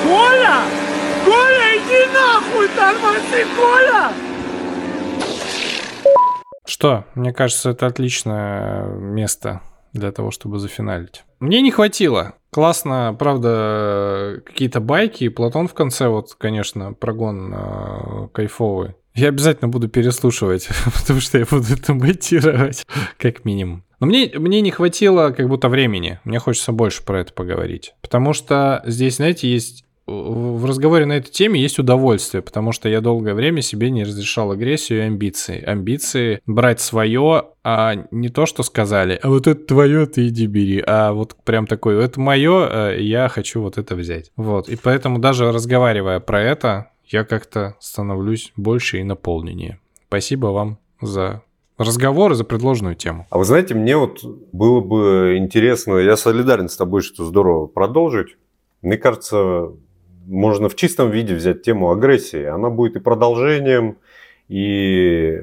Коля! 0.04 0.62
Коля, 1.26 1.78
иди 1.78 2.14
нахуй, 2.14 2.68
тормози, 2.76 3.46
Коля! 3.56 4.12
Что? 6.66 7.06
Мне 7.16 7.34
кажется, 7.34 7.70
это 7.72 7.86
отличное 7.86 8.86
место 8.86 9.62
для 9.94 10.12
того, 10.12 10.32
чтобы 10.32 10.58
зафиналить. 10.60 11.24
Мне 11.40 11.62
не 11.62 11.72
хватило. 11.72 12.34
Классно, 12.50 13.16
правда, 13.18 14.42
какие-то 14.46 14.80
байки, 14.80 15.26
и 15.26 15.30
Платон 15.30 15.68
в 15.68 15.74
конце, 15.74 16.08
вот, 16.08 16.36
конечно, 16.36 16.94
прогон 16.94 17.54
э, 17.54 18.28
кайфовый. 18.34 18.96
Я 19.14 19.30
обязательно 19.30 19.68
буду 19.68 19.90
переслушивать, 19.90 20.70
потому 21.00 21.20
что 21.20 21.38
я 21.38 21.46
буду 21.46 21.66
это 21.74 21.94
монтировать, 21.94 22.86
как 23.18 23.46
минимум. 23.46 23.84
Но 24.00 24.08
мне, 24.08 24.32
мне 24.34 24.62
не 24.62 24.72
хватило 24.72 25.30
как 25.30 25.48
будто 25.48 25.70
времени. 25.70 26.20
Мне 26.24 26.40
хочется 26.40 26.72
больше 26.72 27.06
про 27.06 27.22
это 27.22 27.34
поговорить. 27.34 27.94
Потому 28.02 28.34
что 28.34 28.82
здесь, 28.86 29.18
знаете, 29.18 29.48
есть 29.48 29.86
в 30.08 30.66
разговоре 30.66 31.06
на 31.06 31.14
эту 31.14 31.32
тему 31.32 31.56
есть 31.56 31.80
удовольствие, 31.80 32.42
потому 32.42 32.72
что 32.72 32.90
я 32.90 33.02
долгое 33.02 33.34
время 33.34 33.62
себе 33.62 33.90
не 33.92 34.04
разрешал 34.04 34.52
агрессию 34.52 35.00
и 35.00 35.02
амбиции. 35.04 35.64
Амбиции 35.64 36.42
брать 36.46 36.82
свое, 36.82 37.50
а 37.64 38.08
не 38.12 38.30
то, 38.30 38.46
что 38.46 38.64
сказали, 38.64 39.20
а 39.22 39.30
вот 39.30 39.48
это 39.48 39.64
твое, 39.64 40.06
ты 40.06 40.28
иди 40.28 40.48
бери, 40.48 40.84
а 40.86 41.14
вот 41.14 41.36
прям 41.44 41.68
такой, 41.68 42.04
это 42.04 42.20
мое, 42.20 42.68
э, 42.68 43.02
я 43.02 43.30
хочу 43.30 43.62
вот 43.62 43.78
это 43.78 43.96
взять. 43.96 44.32
Вот, 44.36 44.70
и 44.70 44.76
поэтому 44.76 45.20
даже 45.20 45.52
разговаривая 45.52 46.20
про 46.20 46.42
это, 46.42 46.92
я 47.06 47.24
как-то 47.24 47.76
становлюсь 47.80 48.52
больше 48.56 49.00
и 49.00 49.04
наполненнее. 49.04 49.80
Спасибо 50.08 50.48
вам 50.48 50.80
за 51.02 51.44
разговор 51.78 52.32
и 52.32 52.36
за 52.36 52.44
предложенную 52.44 52.96
тему. 52.96 53.28
А 53.30 53.38
вы 53.38 53.46
знаете, 53.46 53.76
мне 53.76 53.98
вот 53.98 54.24
было 54.52 54.82
бы 54.82 55.36
интересно, 55.38 55.98
я 55.98 56.18
солидарен 56.18 56.70
с 56.70 56.78
тобой, 56.78 57.02
что 57.02 57.26
здорово 57.26 57.68
продолжить. 57.68 58.38
Мне 58.82 58.98
кажется, 58.98 59.72
можно 60.32 60.70
в 60.70 60.76
чистом 60.76 61.12
виде 61.12 61.36
взять 61.36 61.62
тему 61.62 61.92
агрессии. 61.92 62.44
Она 62.46 62.70
будет 62.70 62.96
и 62.96 63.00
продолжением, 63.00 63.98
и 64.48 65.42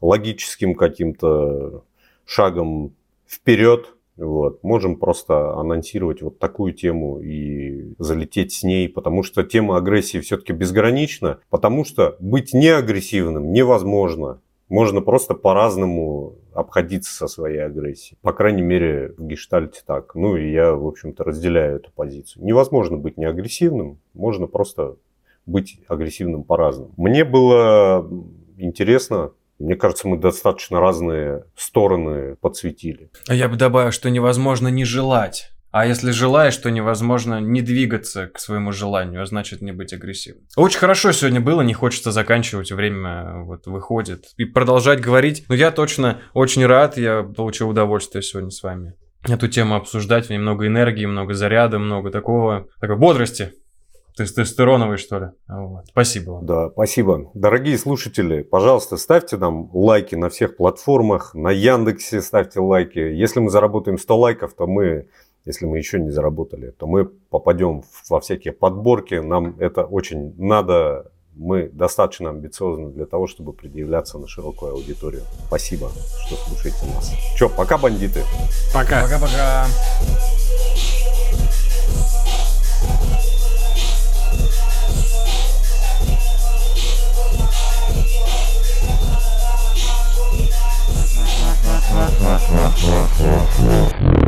логическим 0.00 0.74
каким-то 0.74 1.84
шагом 2.26 2.94
вперед. 3.26 3.94
Вот. 4.16 4.62
Можем 4.62 4.96
просто 4.96 5.54
анонсировать 5.54 6.22
вот 6.22 6.38
такую 6.38 6.72
тему 6.72 7.20
и 7.20 7.94
залететь 7.98 8.52
с 8.52 8.62
ней, 8.62 8.88
потому 8.88 9.22
что 9.22 9.42
тема 9.44 9.76
агрессии 9.76 10.18
все-таки 10.18 10.52
безгранична, 10.52 11.40
потому 11.50 11.84
что 11.84 12.16
быть 12.20 12.54
неагрессивным 12.54 13.52
невозможно. 13.52 14.40
Можно 14.68 15.00
просто 15.00 15.34
по-разному 15.34 16.36
обходиться 16.54 17.12
со 17.12 17.26
своей 17.26 17.58
агрессией. 17.58 18.18
По 18.22 18.32
крайней 18.32 18.62
мере, 18.62 19.14
в 19.16 19.26
гештальте 19.26 19.82
так. 19.86 20.14
Ну 20.14 20.36
и 20.36 20.50
я, 20.50 20.72
в 20.72 20.86
общем-то, 20.86 21.24
разделяю 21.24 21.76
эту 21.76 21.90
позицию. 21.90 22.44
Невозможно 22.44 22.96
быть 22.96 23.16
неагрессивным, 23.16 23.98
можно 24.14 24.46
просто 24.46 24.96
быть 25.46 25.80
агрессивным 25.88 26.44
по-разному. 26.44 26.92
Мне 26.96 27.24
было 27.24 28.08
интересно 28.56 29.32
мне 29.58 29.76
кажется, 29.76 30.08
мы 30.08 30.18
достаточно 30.18 30.80
разные 30.80 31.44
стороны 31.56 32.36
подсветили. 32.36 33.10
А 33.28 33.34
я 33.34 33.48
бы 33.48 33.56
добавил, 33.56 33.92
что 33.92 34.10
невозможно 34.10 34.68
не 34.68 34.84
желать. 34.84 35.53
А 35.74 35.86
если 35.86 36.12
желаешь, 36.12 36.56
то 36.56 36.70
невозможно 36.70 37.40
не 37.40 37.60
двигаться 37.60 38.28
к 38.28 38.38
своему 38.38 38.70
желанию, 38.70 39.22
а 39.22 39.26
значит 39.26 39.60
не 39.60 39.72
быть 39.72 39.92
агрессивным. 39.92 40.44
Очень 40.54 40.78
хорошо 40.78 41.10
сегодня 41.10 41.40
было, 41.40 41.62
не 41.62 41.74
хочется 41.74 42.12
заканчивать, 42.12 42.70
время 42.70 43.42
вот 43.42 43.66
выходит. 43.66 44.26
И 44.36 44.44
продолжать 44.44 45.00
говорить. 45.00 45.44
Но 45.48 45.56
я 45.56 45.72
точно 45.72 46.20
очень 46.32 46.64
рад, 46.64 46.96
я 46.96 47.24
получил 47.24 47.70
удовольствие 47.70 48.22
сегодня 48.22 48.50
с 48.50 48.62
вами 48.62 48.94
эту 49.26 49.48
тему 49.48 49.74
обсуждать. 49.74 50.26
В 50.26 50.30
ней 50.30 50.38
много 50.38 50.68
энергии, 50.68 51.06
много 51.06 51.34
заряда, 51.34 51.80
много 51.80 52.12
такого, 52.12 52.68
такой 52.80 52.96
бодрости. 52.96 53.52
Тестостероновый, 54.16 54.96
что 54.96 55.18
ли? 55.18 55.26
Вот. 55.48 55.86
Спасибо 55.88 56.30
вам. 56.30 56.46
Да, 56.46 56.70
спасибо. 56.70 57.32
Дорогие 57.34 57.76
слушатели, 57.76 58.42
пожалуйста, 58.42 58.96
ставьте 58.96 59.36
нам 59.38 59.68
лайки 59.74 60.14
на 60.14 60.28
всех 60.28 60.56
платформах. 60.56 61.34
На 61.34 61.50
Яндексе 61.50 62.22
ставьте 62.22 62.60
лайки. 62.60 63.00
Если 63.00 63.40
мы 63.40 63.50
заработаем 63.50 63.98
100 63.98 64.16
лайков, 64.16 64.54
то 64.54 64.68
мы 64.68 65.08
если 65.44 65.66
мы 65.66 65.78
еще 65.78 66.00
не 66.00 66.10
заработали, 66.10 66.70
то 66.70 66.86
мы 66.86 67.04
попадем 67.04 67.82
во 68.08 68.20
всякие 68.20 68.52
подборки, 68.52 69.14
нам 69.14 69.56
это 69.58 69.84
очень 69.84 70.34
надо, 70.38 71.10
мы 71.34 71.68
достаточно 71.68 72.30
амбициозны 72.30 72.90
для 72.90 73.06
того, 73.06 73.26
чтобы 73.26 73.52
предъявляться 73.52 74.18
на 74.18 74.26
широкую 74.26 74.72
аудиторию. 74.72 75.22
Спасибо, 75.46 75.90
что 76.26 76.36
слушаете 76.36 76.86
нас. 76.94 77.12
Че, 77.36 77.48
пока, 77.48 77.78
бандиты. 77.78 78.22
Пока. 78.72 79.02
Пока-пока. 79.02 79.66
Yeah, 92.84 93.08
yeah, 93.20 93.48
yeah, 93.60 94.18
yeah. 94.18 94.23